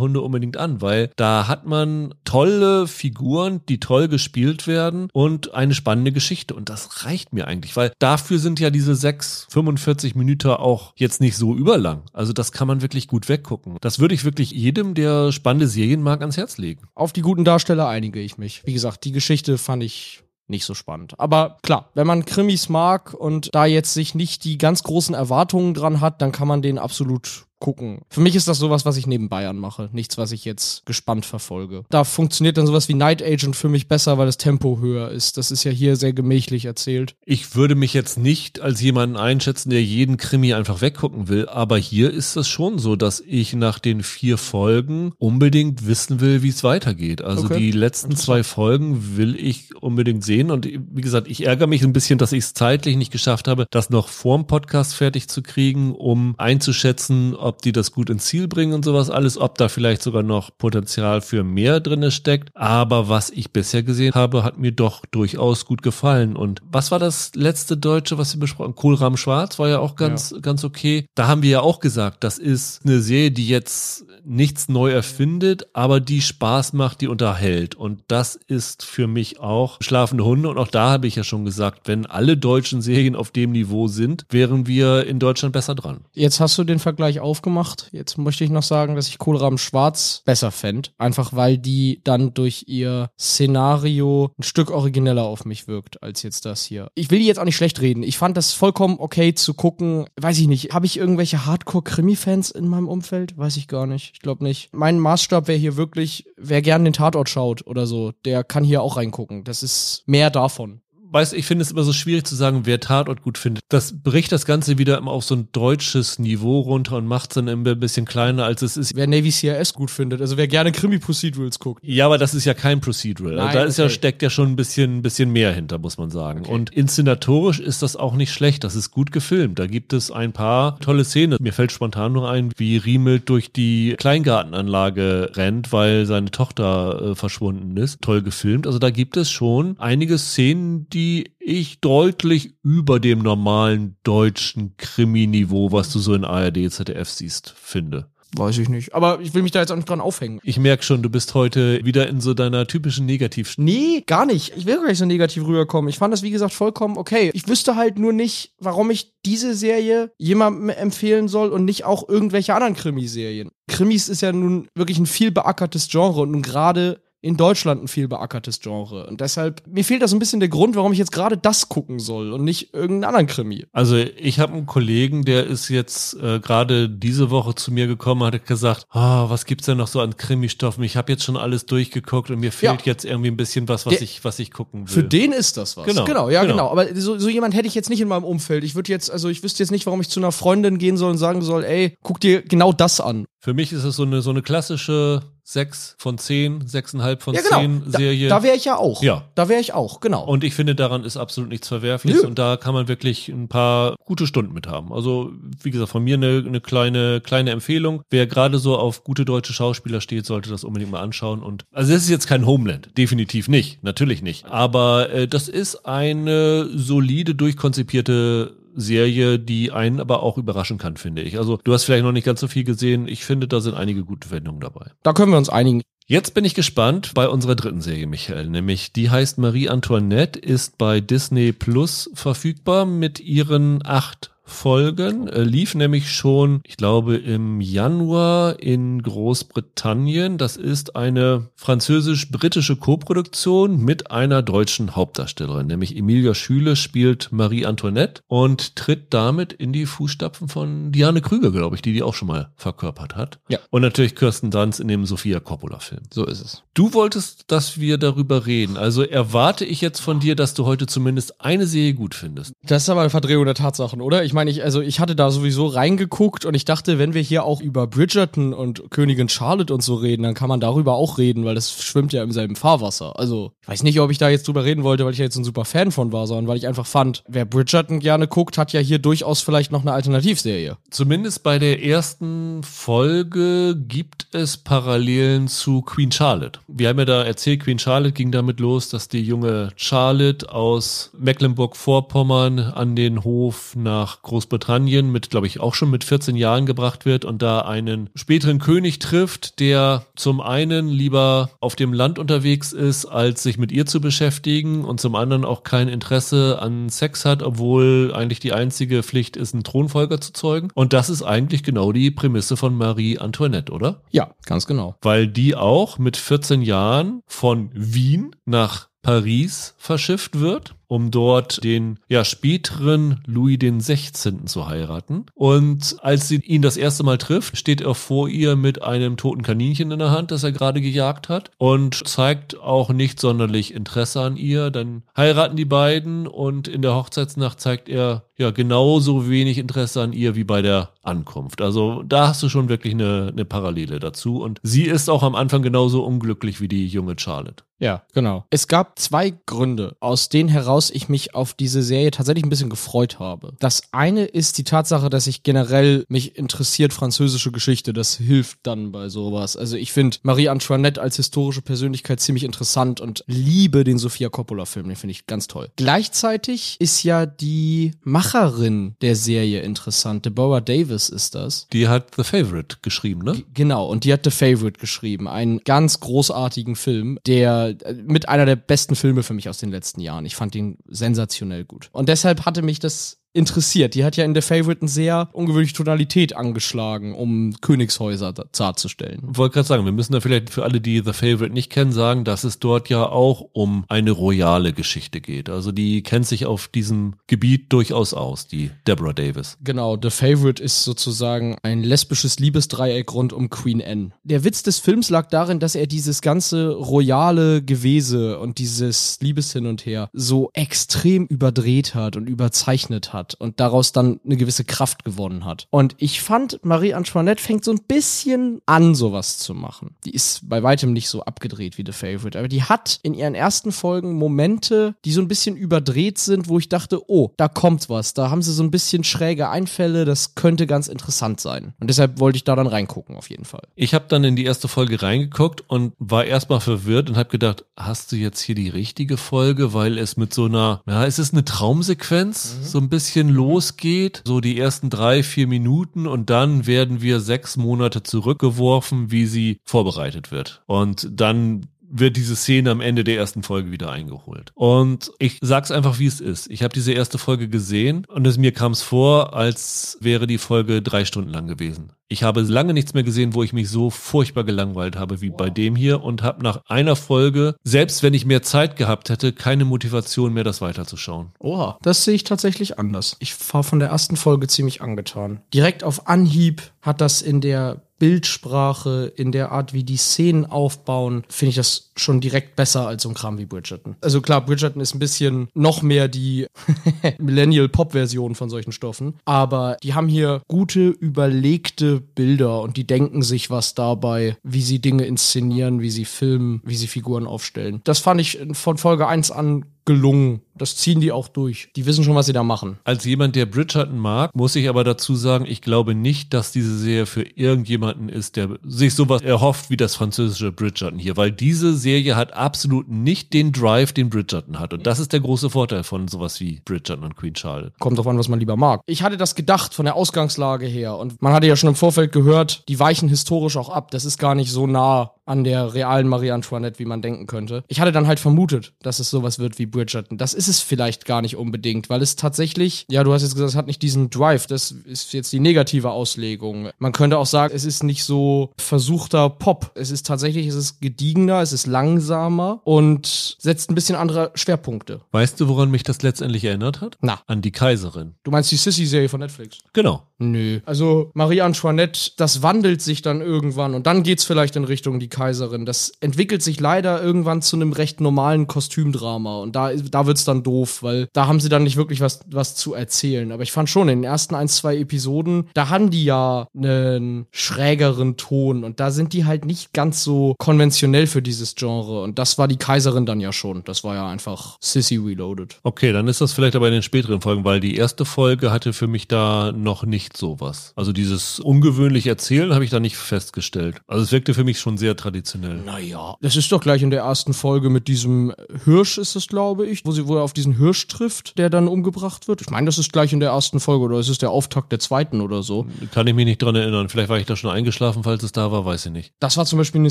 [0.00, 5.74] Hunde unbedingt an, weil da hat man tolle Figuren, die toll gespielt werden und eine
[5.74, 6.54] spannende Geschichte.
[6.54, 10.94] Und das reicht mir eigentlich, weil dafür sind ja die diese 6, 45 Minuten auch
[10.96, 12.04] jetzt nicht so überlang.
[12.14, 13.76] Also das kann man wirklich gut weggucken.
[13.82, 16.88] Das würde ich wirklich jedem, der spannende Serien mag, ans Herz legen.
[16.94, 18.62] Auf die guten Darsteller einige ich mich.
[18.64, 21.12] Wie gesagt, die Geschichte fand ich nicht so spannend.
[21.18, 25.74] Aber klar, wenn man Krimis mag und da jetzt sich nicht die ganz großen Erwartungen
[25.74, 28.00] dran hat, dann kann man den absolut gucken.
[28.08, 29.90] Für mich ist das sowas, was ich neben Bayern mache.
[29.92, 31.84] Nichts, was ich jetzt gespannt verfolge.
[31.90, 35.36] Da funktioniert dann sowas wie Night Agent für mich besser, weil das Tempo höher ist.
[35.36, 37.14] Das ist ja hier sehr gemächlich erzählt.
[37.24, 41.76] Ich würde mich jetzt nicht als jemanden einschätzen, der jeden Krimi einfach weggucken will, aber
[41.76, 46.48] hier ist es schon so, dass ich nach den vier Folgen unbedingt wissen will, wie
[46.48, 47.22] es weitergeht.
[47.22, 47.58] Also okay.
[47.58, 51.92] die letzten zwei Folgen will ich unbedingt sehen und wie gesagt, ich ärgere mich ein
[51.92, 55.94] bisschen, dass ich es zeitlich nicht geschafft habe, das noch vorm Podcast fertig zu kriegen,
[55.94, 60.02] um einzuschätzen, ob die das gut ins Ziel bringen und sowas alles, ob da vielleicht
[60.02, 62.50] sogar noch Potenzial für mehr drinne steckt.
[62.54, 66.36] Aber was ich bisher gesehen habe, hat mir doch durchaus gut gefallen.
[66.36, 68.74] Und was war das letzte Deutsche, was wir besprochen?
[68.74, 70.38] Kohlrahm Schwarz war ja auch ganz, ja.
[70.40, 71.06] ganz okay.
[71.14, 75.66] Da haben wir ja auch gesagt, das ist eine Serie, die jetzt nichts neu erfindet,
[75.72, 77.74] aber die Spaß macht, die unterhält.
[77.74, 80.48] Und das ist für mich auch Schlafende Hunde.
[80.48, 83.88] Und auch da habe ich ja schon gesagt, wenn alle deutschen Serien auf dem Niveau
[83.88, 86.00] sind, wären wir in Deutschland besser dran.
[86.12, 87.88] Jetzt hast du den Vergleich auf aufgemacht.
[87.92, 90.90] Jetzt möchte ich noch sagen, dass ich Kohlraben Schwarz besser fände.
[90.98, 96.44] Einfach weil die dann durch ihr Szenario ein Stück origineller auf mich wirkt als jetzt
[96.44, 96.90] das hier.
[96.94, 98.02] Ich will die jetzt auch nicht schlecht reden.
[98.02, 100.04] Ich fand das vollkommen okay zu gucken.
[100.20, 100.74] Weiß ich nicht.
[100.74, 103.38] Habe ich irgendwelche Hardcore-Krimi-Fans in meinem Umfeld?
[103.38, 104.10] Weiß ich gar nicht.
[104.12, 104.68] Ich glaube nicht.
[104.72, 108.82] Mein Maßstab wäre hier wirklich, wer gern den Tatort schaut oder so, der kann hier
[108.82, 109.44] auch reingucken.
[109.44, 113.22] Das ist mehr davon weißt ich finde es immer so schwierig zu sagen, wer Tatort
[113.22, 113.62] gut findet.
[113.68, 117.34] Das bricht das Ganze wieder immer auf so ein deutsches Niveau runter und macht es
[117.34, 118.94] dann immer ein bisschen kleiner, als es ist.
[118.94, 121.82] Wer Navy CRS gut findet, also wer gerne Krimi-Procedurals guckt.
[121.84, 123.34] Ja, aber das ist ja kein Procedural.
[123.34, 123.88] Nein, da ist okay.
[123.88, 126.40] ja, steckt ja schon ein bisschen, ein bisschen mehr hinter, muss man sagen.
[126.40, 126.52] Okay.
[126.52, 128.64] Und inszenatorisch ist das auch nicht schlecht.
[128.64, 129.58] Das ist gut gefilmt.
[129.58, 131.38] Da gibt es ein paar tolle Szenen.
[131.40, 137.14] Mir fällt spontan nur ein, wie Riemel durch die Kleingartenanlage rennt, weil seine Tochter äh,
[137.14, 138.00] verschwunden ist.
[138.00, 138.66] Toll gefilmt.
[138.66, 144.76] Also da gibt es schon einige Szenen, die die ich deutlich über dem normalen deutschen
[144.76, 148.10] Krimi-Niveau, was du so in ARD, ZDF siehst, finde.
[148.36, 148.94] Weiß ich nicht.
[148.94, 150.40] Aber ich will mich da jetzt auch nicht dran aufhängen.
[150.44, 153.54] Ich merke schon, du bist heute wieder in so deiner typischen Negativ.
[153.56, 154.52] Nee, gar nicht.
[154.56, 155.88] Ich will gar nicht so negativ rüberkommen.
[155.88, 157.30] Ich fand das, wie gesagt, vollkommen okay.
[157.32, 162.08] Ich wüsste halt nur nicht, warum ich diese Serie jemandem empfehlen soll und nicht auch
[162.08, 163.50] irgendwelche anderen Krimiserien.
[163.66, 167.88] Krimis ist ja nun wirklich ein viel beackertes Genre und nun gerade in Deutschland ein
[167.88, 169.06] viel beackertes Genre.
[169.06, 171.68] Und deshalb, mir fehlt da so ein bisschen der Grund, warum ich jetzt gerade das
[171.68, 173.66] gucken soll und nicht irgendeinen anderen Krimi.
[173.72, 178.24] Also ich habe einen Kollegen, der ist jetzt äh, gerade diese Woche zu mir gekommen,
[178.24, 180.82] hat gesagt, oh, was gibt's denn noch so an Krimi-Stoffen?
[180.82, 182.92] Ich habe jetzt schon alles durchgeguckt und mir fehlt ja.
[182.92, 184.94] jetzt irgendwie ein bisschen was, was der, ich, was ich gucken will.
[184.94, 185.86] Für den ist das was.
[185.86, 186.54] Genau, genau ja, genau.
[186.54, 186.70] genau.
[186.70, 188.64] Aber so, so jemand hätte ich jetzt nicht in meinem Umfeld.
[188.64, 191.10] Ich würde jetzt, also ich wüsste jetzt nicht, warum ich zu einer Freundin gehen soll
[191.10, 193.26] und sagen soll, ey, guck dir genau das an.
[193.38, 197.40] Für mich ist es so eine, so eine klassische sechs von zehn, sechseinhalb von ja,
[197.42, 197.60] genau.
[197.60, 198.28] zehn Serie.
[198.28, 199.02] Da, da wäre ich ja auch.
[199.02, 199.24] Ja.
[199.34, 200.24] Da wäre ich auch, genau.
[200.24, 203.96] Und ich finde, daran ist absolut nichts Verwerfliches und da kann man wirklich ein paar
[204.04, 204.92] gute Stunden mit haben.
[204.92, 205.32] Also,
[205.62, 208.02] wie gesagt, von mir eine, eine kleine, kleine Empfehlung.
[208.10, 211.42] Wer gerade so auf gute deutsche Schauspieler steht, sollte das unbedingt mal anschauen.
[211.42, 214.46] Und also es ist jetzt kein Homeland, definitiv nicht, natürlich nicht.
[214.46, 221.22] Aber äh, das ist eine solide, durchkonzipierte Serie, die einen aber auch überraschen kann, finde
[221.22, 221.38] ich.
[221.38, 223.08] Also du hast vielleicht noch nicht ganz so viel gesehen.
[223.08, 224.92] Ich finde, da sind einige gute Wendungen dabei.
[225.02, 225.82] Da können wir uns einigen.
[226.06, 230.76] Jetzt bin ich gespannt bei unserer dritten Serie, Michael, nämlich die heißt Marie Antoinette, ist
[230.76, 237.60] bei Disney Plus verfügbar mit ihren acht Folgen, äh, lief nämlich schon, ich glaube, im
[237.60, 240.36] Januar in Großbritannien.
[240.36, 248.22] Das ist eine französisch-britische Koproduktion mit einer deutschen Hauptdarstellerin, nämlich Emilia Schüle spielt Marie Antoinette
[248.26, 252.28] und tritt damit in die Fußstapfen von Diane Krüger, glaube ich, die die auch schon
[252.28, 253.38] mal verkörpert hat.
[253.48, 253.58] Ja.
[253.70, 256.02] Und natürlich Kirsten Dunst in dem Sophia Coppola-Film.
[256.12, 256.62] So ist es.
[256.74, 258.76] Du wolltest, dass wir darüber reden.
[258.76, 262.52] Also erwarte ich jetzt von dir, dass du heute zumindest eine Serie gut findest.
[262.62, 264.24] Das ist aber eine Verdrehung der Tatsachen, oder?
[264.24, 267.44] Ich meine, ich, also ich hatte da sowieso reingeguckt und ich dachte, wenn wir hier
[267.44, 271.44] auch über Bridgerton und Königin Charlotte und so reden, dann kann man darüber auch reden,
[271.44, 273.18] weil das schwimmt ja im selben Fahrwasser.
[273.18, 275.36] Also, ich weiß nicht, ob ich da jetzt drüber reden wollte, weil ich ja jetzt
[275.36, 278.72] ein super Fan von war, sondern weil ich einfach fand, wer Bridgerton gerne guckt, hat
[278.72, 280.76] ja hier durchaus vielleicht noch eine Alternativserie.
[280.90, 286.60] Zumindest bei der ersten Folge gibt es Parallelen zu Queen Charlotte.
[286.68, 291.10] Wir haben ja da erzählt, Queen Charlotte ging damit los, dass die junge Charlotte aus
[291.18, 297.04] Mecklenburg-Vorpommern an den Hof nach Großbritannien mit, glaube ich, auch schon mit 14 Jahren gebracht
[297.04, 302.72] wird und da einen späteren König trifft, der zum einen lieber auf dem Land unterwegs
[302.72, 307.24] ist, als sich mit ihr zu beschäftigen und zum anderen auch kein Interesse an Sex
[307.24, 310.68] hat, obwohl eigentlich die einzige Pflicht ist, einen Thronfolger zu zeugen.
[310.74, 314.02] Und das ist eigentlich genau die Prämisse von Marie Antoinette, oder?
[314.10, 314.96] Ja, ganz genau.
[315.02, 322.00] Weil die auch mit 14 Jahren von Wien nach Paris verschifft wird um dort den
[322.08, 324.48] ja späteren Louis den 16.
[324.48, 325.26] zu heiraten.
[325.34, 329.42] Und als sie ihn das erste Mal trifft, steht er vor ihr mit einem toten
[329.42, 334.20] Kaninchen in der Hand, das er gerade gejagt hat und zeigt auch nicht sonderlich Interesse
[334.20, 334.72] an ihr.
[334.72, 340.12] Dann heiraten die beiden und in der Hochzeitsnacht zeigt er ja genauso wenig Interesse an
[340.12, 341.60] ihr wie bei der Ankunft.
[341.60, 344.42] Also da hast du schon wirklich eine, eine Parallele dazu.
[344.42, 347.62] Und sie ist auch am Anfang genauso unglücklich wie die junge Charlotte.
[347.80, 348.44] Ja, genau.
[348.50, 349.69] Es gab zwei Gründe,
[350.00, 353.54] aus denen heraus ich mich auf diese Serie tatsächlich ein bisschen gefreut habe.
[353.58, 357.92] Das eine ist die Tatsache, dass ich generell mich interessiert französische Geschichte.
[357.92, 359.56] Das hilft dann bei sowas.
[359.56, 364.88] Also ich finde Marie Antoinette als historische Persönlichkeit ziemlich interessant und liebe den Sofia Coppola-Film.
[364.88, 365.68] Den finde ich ganz toll.
[365.76, 370.26] Gleichzeitig ist ja die Macherin der Serie interessant.
[370.26, 371.66] Deborah Davis ist das.
[371.72, 373.34] Die hat The Favorite geschrieben, ne?
[373.34, 375.28] G genau, und die hat The Favorite geschrieben.
[375.28, 379.70] Einen ganz großartigen Film, der äh, mit einer der besten Filme für mich aus den
[379.70, 380.24] letzten Jahren.
[380.26, 381.88] Ich fand ihn sensationell gut.
[381.92, 383.94] Und deshalb hatte mich das interessiert.
[383.94, 389.20] Die hat ja in The Favorite eine sehr ungewöhnliche Tonalität angeschlagen, um Königshäuser darzustellen.
[389.22, 392.24] Wollte gerade sagen, wir müssen da vielleicht für alle, die The Favorite nicht kennen, sagen,
[392.24, 395.48] dass es dort ja auch um eine royale Geschichte geht.
[395.48, 399.58] Also die kennt sich auf diesem Gebiet durchaus aus, die Deborah Davis.
[399.62, 404.10] Genau, The Favorite ist sozusagen ein lesbisches Liebesdreieck rund um Queen Anne.
[404.24, 409.66] Der Witz des Films lag darin, dass er dieses ganze royale Gewese und dieses Liebeshin
[409.66, 414.64] und her so extrem überdreht hat und überzeichnet hat hat und daraus dann eine gewisse
[414.64, 415.66] Kraft gewonnen hat.
[415.70, 419.96] Und ich fand, Marie Antoinette fängt so ein bisschen an, sowas zu machen.
[420.04, 423.34] Die ist bei weitem nicht so abgedreht wie The Favorite, aber die hat in ihren
[423.34, 427.88] ersten Folgen Momente, die so ein bisschen überdreht sind, wo ich dachte, oh, da kommt
[427.88, 428.14] was.
[428.14, 431.74] Da haben sie so ein bisschen schräge Einfälle, das könnte ganz interessant sein.
[431.80, 433.62] Und deshalb wollte ich da dann reingucken, auf jeden Fall.
[433.74, 437.64] Ich habe dann in die erste Folge reingeguckt und war erstmal verwirrt und habe gedacht,
[437.76, 441.32] hast du jetzt hier die richtige Folge, weil es mit so einer, ja, es ist
[441.32, 442.64] eine Traumsequenz, mhm.
[442.64, 447.18] so ein bisschen bisschen losgeht, so die ersten drei, vier Minuten und dann werden wir
[447.18, 450.62] sechs Monate zurückgeworfen, wie sie vorbereitet wird.
[450.66, 454.52] Und dann wird diese Szene am Ende der ersten Folge wieder eingeholt.
[454.54, 456.50] Und ich sag's einfach, wie es ist.
[456.50, 460.38] Ich habe diese erste Folge gesehen und es mir kam es vor, als wäre die
[460.38, 461.92] Folge drei Stunden lang gewesen.
[462.12, 465.48] Ich habe lange nichts mehr gesehen, wo ich mich so furchtbar gelangweilt habe wie bei
[465.48, 469.64] dem hier und habe nach einer Folge, selbst wenn ich mehr Zeit gehabt hätte, keine
[469.64, 471.28] Motivation mehr, das weiterzuschauen.
[471.38, 473.16] Oha, das sehe ich tatsächlich anders.
[473.20, 475.40] Ich war von der ersten Folge ziemlich angetan.
[475.54, 481.22] Direkt auf Anhieb hat das in der Bildsprache, in der Art, wie die Szenen aufbauen,
[481.28, 483.94] finde ich das schon direkt besser als so ein Kram wie Bridgerton.
[484.00, 486.46] Also klar, Bridgerton ist ein bisschen noch mehr die
[487.18, 493.50] Millennial-Pop-Version von solchen Stoffen, aber die haben hier gute, überlegte Bilder und die denken sich
[493.50, 497.82] was dabei, wie sie Dinge inszenieren, wie sie filmen, wie sie Figuren aufstellen.
[497.84, 500.42] Das fand ich von Folge 1 an gelungen.
[500.56, 501.70] Das ziehen die auch durch.
[501.74, 502.78] Die wissen schon, was sie da machen.
[502.84, 506.76] Als jemand, der Bridgerton mag, muss ich aber dazu sagen, ich glaube nicht, dass diese
[506.76, 511.74] Serie für irgendjemanden ist, der sich sowas erhofft wie das französische Bridgerton hier, weil diese
[511.74, 514.74] Serie hat absolut nicht den Drive, den Bridgerton hat.
[514.74, 517.72] Und das ist der große Vorteil von sowas wie Bridgerton und Queen Charlotte.
[517.78, 518.82] Kommt drauf an, was man lieber mag.
[518.84, 522.12] Ich hatte das gedacht von der Ausgangslage her und man hatte ja schon im Vorfeld
[522.12, 523.90] gehört, die weichen historisch auch ab.
[523.92, 527.62] Das ist gar nicht so nah an der realen Marie Antoinette, wie man denken könnte.
[527.68, 530.18] Ich hatte dann halt vermutet, dass es sowas wird wie Bridgerton.
[530.18, 533.50] Das ist es vielleicht gar nicht unbedingt, weil es tatsächlich, ja, du hast jetzt gesagt,
[533.50, 534.46] es hat nicht diesen Drive.
[534.46, 536.70] Das ist jetzt die negative Auslegung.
[536.78, 539.72] Man könnte auch sagen, es ist nicht so versuchter Pop.
[539.74, 545.00] Es ist tatsächlich, es ist gediegener, es ist langsamer und setzt ein bisschen andere Schwerpunkte.
[545.12, 546.96] Weißt du, woran mich das letztendlich erinnert hat?
[547.00, 547.20] Na.
[547.26, 548.14] An die Kaiserin.
[548.22, 549.58] Du meinst die Sissy-Serie von Netflix?
[549.72, 550.02] Genau.
[550.18, 550.60] Nö.
[550.66, 555.08] Also Marie Antoinette, das wandelt sich dann irgendwann und dann geht's vielleicht in Richtung die
[555.08, 555.64] Kaiserin.
[555.64, 560.42] Das entwickelt sich leider irgendwann zu einem recht normalen Kostümdrama und da, da wird's dann
[560.42, 563.32] doof, weil da haben sie dann nicht wirklich was, was zu erzählen.
[563.32, 567.26] Aber ich fand schon, in den ersten ein, zwei Episoden, da haben die ja einen
[567.30, 572.18] schrägeren Ton und da sind die halt nicht ganz so konventionell für dieses Genre und
[572.18, 573.62] das war die Kaiserin dann ja schon.
[573.64, 575.58] Das war ja einfach Sissy Reloaded.
[575.62, 578.72] Okay, dann ist das vielleicht aber in den späteren Folgen, weil die erste Folge hatte
[578.72, 580.72] für mich da noch nicht sowas.
[580.76, 583.80] Also dieses ungewöhnliche Erzählen habe ich da nicht festgestellt.
[583.86, 585.56] Also es wirkte für mich schon sehr traditionell.
[585.56, 588.32] Naja, das ist doch gleich in der ersten Folge mit diesem
[588.64, 591.68] Hirsch, ist es, glaube ich, wo sie wo er auf diesen Hirsch trifft, der dann
[591.68, 592.40] umgebracht wird.
[592.40, 594.78] Ich meine, das ist gleich in der ersten Folge oder ist es der Auftakt der
[594.78, 595.66] zweiten oder so.
[595.92, 596.88] Kann ich mich nicht dran erinnern.
[596.88, 599.12] Vielleicht war ich da schon eingeschlafen, falls es da war, weiß ich nicht.
[599.20, 599.90] Das war zum Beispiel eine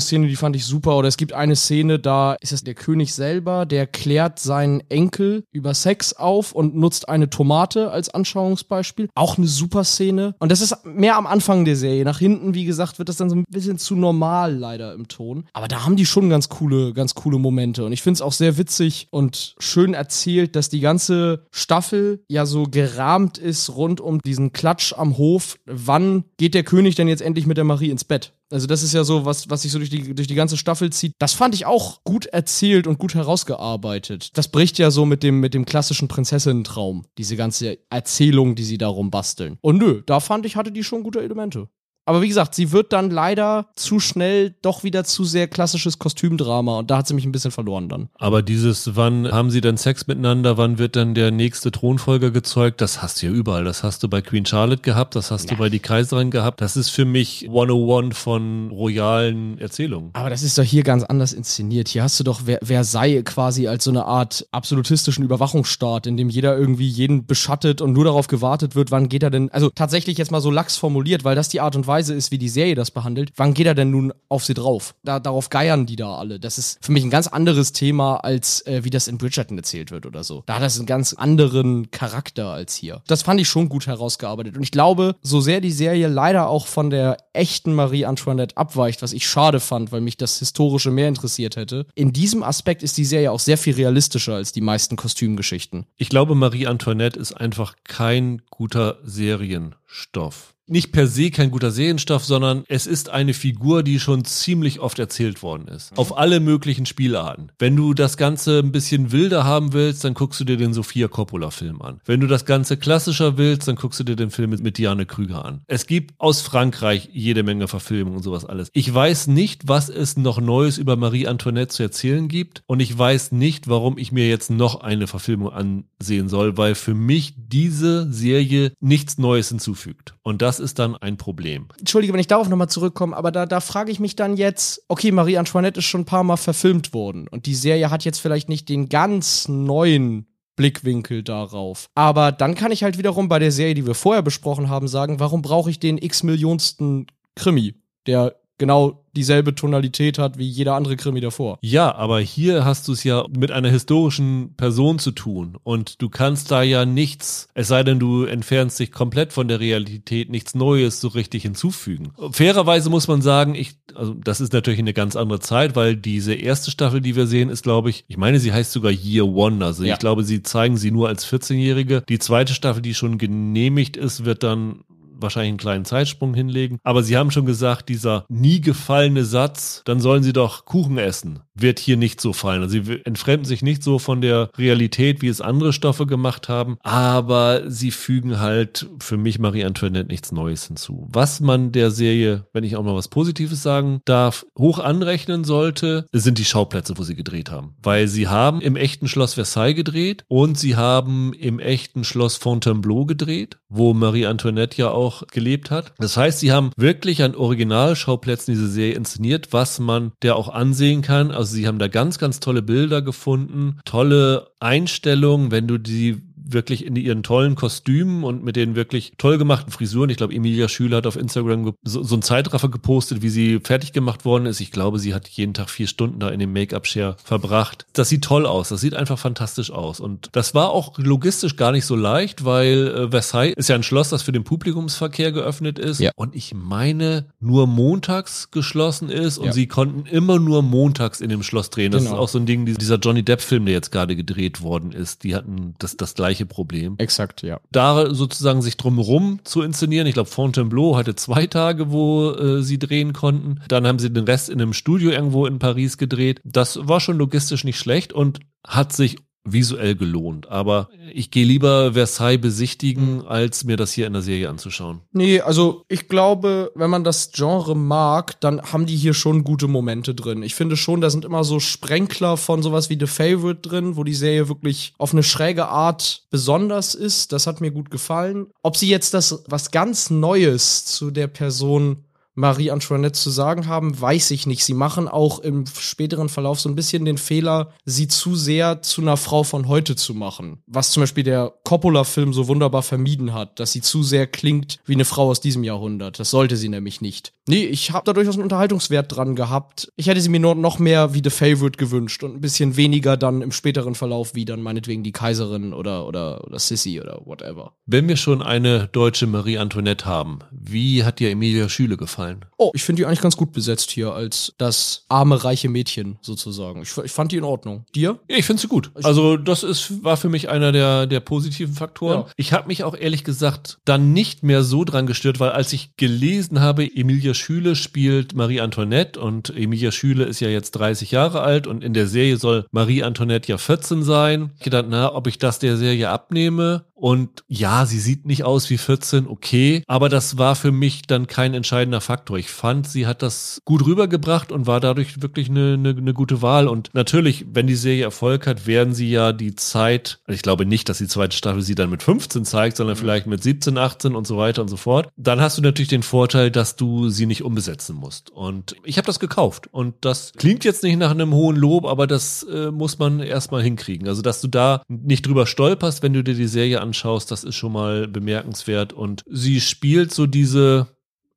[0.00, 0.96] Szene, die fand ich super.
[0.96, 5.44] Oder es gibt eine Szene, da ist es der König selber, der klärt seinen Enkel
[5.52, 9.08] über Sex auf und nutzt eine Tomate als Anschauungsbeispiel.
[9.14, 10.34] Auch eine super Szene.
[10.38, 12.04] Und das ist mehr am Anfang der Serie.
[12.04, 15.44] Nach hinten, wie gesagt, wird das dann so ein bisschen zu normal leider im Ton.
[15.52, 17.84] Aber da haben die schon ganz coole, ganz coole Momente.
[17.84, 22.46] Und ich finde es auch sehr witzig und schön erzählt, dass die ganze Staffel ja
[22.46, 25.56] so gerahmt ist rund um diesen Klatsch am Hof.
[25.66, 28.32] Wann geht der König denn jetzt endlich mit der Marie ins Bett?
[28.52, 30.90] Also das ist ja so, was, was sich so durch die, durch die ganze Staffel
[30.90, 31.14] zieht.
[31.18, 34.36] Das fand ich auch gut erzählt und gut herausgearbeitet.
[34.36, 37.04] Das bricht ja so mit dem, mit dem klassischen Prinzessinnentraum.
[37.16, 39.58] Diese ganze Erzählung, die sie darum basteln.
[39.60, 41.68] Und nö, da fand ich, hatte die schon gute Elemente.
[42.10, 46.78] Aber wie gesagt, sie wird dann leider zu schnell doch wieder zu sehr klassisches Kostümdrama
[46.80, 48.08] und da hat sie mich ein bisschen verloren dann.
[48.14, 52.80] Aber dieses, wann haben sie denn Sex miteinander, wann wird dann der nächste Thronfolger gezeugt,
[52.80, 53.64] das hast du ja überall.
[53.64, 55.56] Das hast du bei Queen Charlotte gehabt, das hast ja.
[55.56, 56.60] du bei die Kaiserin gehabt.
[56.60, 60.10] Das ist für mich 101 von royalen Erzählungen.
[60.14, 61.86] Aber das ist doch hier ganz anders inszeniert.
[61.86, 66.58] Hier hast du doch Versailles quasi als so eine Art absolutistischen Überwachungsstaat, in dem jeder
[66.58, 70.32] irgendwie jeden beschattet und nur darauf gewartet wird, wann geht er denn, also tatsächlich jetzt
[70.32, 72.74] mal so lax formuliert, weil das die Art und Weise Weise ist, wie die Serie
[72.74, 74.94] das behandelt, wann geht er denn nun auf sie drauf?
[75.02, 76.40] Da, darauf geiern die da alle.
[76.40, 79.90] Das ist für mich ein ganz anderes Thema, als äh, wie das in Bridgerton erzählt
[79.90, 80.42] wird oder so.
[80.46, 83.02] Da hat das einen ganz anderen Charakter als hier.
[83.06, 84.56] Das fand ich schon gut herausgearbeitet.
[84.56, 89.02] Und ich glaube, so sehr die Serie leider auch von der echten Marie Antoinette abweicht,
[89.02, 92.96] was ich schade fand, weil mich das Historische mehr interessiert hätte, in diesem Aspekt ist
[92.96, 95.86] die Serie auch sehr viel realistischer als die meisten Kostümgeschichten.
[95.96, 102.24] Ich glaube, Marie Antoinette ist einfach kein guter Serienstoff nicht per se kein guter Serienstoff,
[102.24, 105.96] sondern es ist eine Figur, die schon ziemlich oft erzählt worden ist.
[105.98, 107.50] Auf alle möglichen Spielarten.
[107.58, 111.08] Wenn du das Ganze ein bisschen wilder haben willst, dann guckst du dir den Sophia
[111.08, 112.00] Coppola-Film an.
[112.04, 115.44] Wenn du das Ganze klassischer willst, dann guckst du dir den Film mit Diane Krüger
[115.44, 115.62] an.
[115.66, 118.68] Es gibt aus Frankreich jede Menge Verfilmungen und sowas alles.
[118.72, 122.96] Ich weiß nicht, was es noch Neues über Marie Antoinette zu erzählen gibt und ich
[122.96, 128.12] weiß nicht, warum ich mir jetzt noch eine Verfilmung ansehen soll, weil für mich diese
[128.12, 130.14] Serie nichts Neues hinzufügt.
[130.22, 131.68] Und das ist dann ein Problem.
[131.78, 135.10] Entschuldige, wenn ich darauf nochmal zurückkomme, aber da, da frage ich mich dann jetzt, okay,
[135.12, 138.48] Marie Antoinette ist schon ein paar Mal verfilmt worden und die Serie hat jetzt vielleicht
[138.48, 141.86] nicht den ganz neuen Blickwinkel darauf.
[141.94, 145.18] Aber dann kann ich halt wiederum bei der Serie, die wir vorher besprochen haben, sagen,
[145.18, 147.74] warum brauche ich den x-Millionsten Krimi,
[148.06, 151.58] der genau dieselbe Tonalität hat wie jeder andere Krimi davor.
[151.62, 156.08] Ja, aber hier hast du es ja mit einer historischen Person zu tun und du
[156.08, 160.54] kannst da ja nichts, es sei denn du entfernst dich komplett von der Realität, nichts
[160.54, 162.12] Neues so richtig hinzufügen.
[162.30, 166.34] Fairerweise muss man sagen, ich, also das ist natürlich eine ganz andere Zeit, weil diese
[166.34, 169.64] erste Staffel, die wir sehen, ist glaube ich, ich meine, sie heißt sogar Year One,
[169.64, 169.94] also ja.
[169.94, 172.02] ich glaube, sie zeigen sie nur als 14-Jährige.
[172.08, 174.84] Die zweite Staffel, die schon genehmigt ist, wird dann
[175.22, 176.78] wahrscheinlich einen kleinen Zeitsprung hinlegen.
[176.82, 181.40] Aber sie haben schon gesagt, dieser nie gefallene Satz, dann sollen sie doch Kuchen essen,
[181.54, 182.62] wird hier nicht so fallen.
[182.62, 186.76] Also sie entfremden sich nicht so von der Realität, wie es andere Stoffe gemacht haben,
[186.82, 191.08] aber sie fügen halt für mich Marie Antoinette nichts Neues hinzu.
[191.12, 196.06] Was man der Serie, wenn ich auch mal was Positives sagen darf, hoch anrechnen sollte,
[196.12, 197.74] sind die Schauplätze, wo sie gedreht haben.
[197.82, 203.04] Weil sie haben im echten Schloss Versailles gedreht und sie haben im echten Schloss Fontainebleau
[203.04, 205.92] gedreht, wo Marie Antoinette ja auch auch gelebt hat.
[205.98, 211.02] Das heißt, sie haben wirklich an Originalschauplätzen diese Serie inszeniert, was man der auch ansehen
[211.02, 211.30] kann.
[211.30, 216.22] Also sie haben da ganz, ganz tolle Bilder gefunden, tolle Einstellungen, wenn du die
[216.52, 220.10] wirklich in ihren tollen Kostümen und mit den wirklich toll gemachten Frisuren.
[220.10, 223.92] Ich glaube, Emilia Schüler hat auf Instagram so, so einen Zeitraffer gepostet, wie sie fertig
[223.92, 224.60] gemacht worden ist.
[224.60, 227.86] Ich glaube, sie hat jeden Tag vier Stunden da in dem Make-up-Share verbracht.
[227.92, 228.68] Das sieht toll aus.
[228.68, 230.00] Das sieht einfach fantastisch aus.
[230.00, 233.82] Und das war auch logistisch gar nicht so leicht, weil äh, Versailles ist ja ein
[233.82, 236.00] Schloss, das für den Publikumsverkehr geöffnet ist.
[236.00, 236.10] Ja.
[236.16, 239.52] Und ich meine, nur montags geschlossen ist und ja.
[239.52, 241.92] sie konnten immer nur montags in dem Schloss drehen.
[241.92, 242.16] Das genau.
[242.16, 245.24] ist auch so ein Ding, dieser Johnny Depp-Film, der jetzt gerade gedreht worden ist.
[245.24, 246.94] Die hatten das, das gleiche Problem.
[246.98, 247.60] Exakt, ja.
[247.70, 250.06] Da sozusagen sich drumherum zu inszenieren.
[250.06, 253.60] Ich glaube, Fontainebleau hatte zwei Tage, wo äh, sie drehen konnten.
[253.68, 256.40] Dann haben sie den Rest in einem Studio irgendwo in Paris gedreht.
[256.44, 260.48] Das war schon logistisch nicht schlecht und hat sich visuell gelohnt.
[260.48, 265.00] Aber ich gehe lieber Versailles besichtigen, als mir das hier in der Serie anzuschauen.
[265.12, 269.68] Nee, also ich glaube, wenn man das Genre mag, dann haben die hier schon gute
[269.68, 270.42] Momente drin.
[270.42, 274.04] Ich finde schon, da sind immer so Sprenkler von sowas wie The Favorite drin, wo
[274.04, 277.32] die Serie wirklich auf eine schräge Art besonders ist.
[277.32, 278.48] Das hat mir gut gefallen.
[278.62, 282.04] Ob sie jetzt das was ganz Neues zu der Person
[282.40, 284.64] Marie Antoinette zu sagen haben, weiß ich nicht.
[284.64, 289.02] Sie machen auch im späteren Verlauf so ein bisschen den Fehler, sie zu sehr zu
[289.02, 290.62] einer Frau von heute zu machen.
[290.66, 294.94] Was zum Beispiel der Coppola-Film so wunderbar vermieden hat, dass sie zu sehr klingt wie
[294.94, 296.18] eine Frau aus diesem Jahrhundert.
[296.18, 297.32] Das sollte sie nämlich nicht.
[297.46, 299.92] Nee, ich habe da durchaus einen Unterhaltungswert dran gehabt.
[299.96, 303.16] Ich hätte sie mir nur noch mehr wie The Favorite gewünscht und ein bisschen weniger
[303.16, 307.72] dann im späteren Verlauf wie dann meinetwegen die Kaiserin oder, oder, oder Sissy oder whatever.
[307.86, 312.29] Wenn wir schon eine deutsche Marie Antoinette haben, wie hat dir Emilia Schüle gefallen?
[312.30, 312.44] Gefallen?
[312.56, 316.82] Oh, ich finde die eigentlich ganz gut besetzt hier als das arme, reiche Mädchen sozusagen.
[316.82, 317.84] Ich, ich fand die in Ordnung.
[317.94, 318.18] Dir?
[318.28, 318.90] Ja, ich finde sie gut.
[319.02, 322.20] Also das ist, war für mich einer der, der positiven Faktoren.
[322.20, 322.26] Ja.
[322.36, 325.96] Ich habe mich auch ehrlich gesagt dann nicht mehr so dran gestört, weil als ich
[325.96, 331.40] gelesen habe, Emilia Schüle spielt Marie Antoinette und Emilia Schüle ist ja jetzt 30 Jahre
[331.40, 334.50] alt und in der Serie soll Marie Antoinette ja 14 sein.
[334.60, 338.68] Ich dachte, na, ob ich das der Serie abnehme und ja, sie sieht nicht aus
[338.68, 339.82] wie 14, okay.
[339.86, 342.36] Aber das war für mich dann kein entscheidender Faktor.
[342.36, 346.42] Ich fand, sie hat das gut rübergebracht und war dadurch wirklich eine, eine, eine gute
[346.42, 346.68] Wahl.
[346.68, 350.90] Und natürlich, wenn die Serie Erfolg hat, werden sie ja die Zeit, ich glaube nicht,
[350.90, 353.00] dass die zweite Staffel sie dann mit 15 zeigt, sondern mhm.
[353.00, 355.08] vielleicht mit 17, 18 und so weiter und so fort.
[355.16, 358.28] Dann hast du natürlich den Vorteil, dass du sie nicht umbesetzen musst.
[358.28, 359.68] Und ich habe das gekauft.
[359.72, 363.62] Und das klingt jetzt nicht nach einem hohen Lob, aber das äh, muss man erstmal
[363.62, 364.06] hinkriegen.
[364.06, 367.54] Also, dass du da nicht drüber stolperst, wenn du dir die Serie anschaust, das ist
[367.54, 368.92] schon mal bemerkenswert.
[368.92, 370.88] Und sie spielt so diese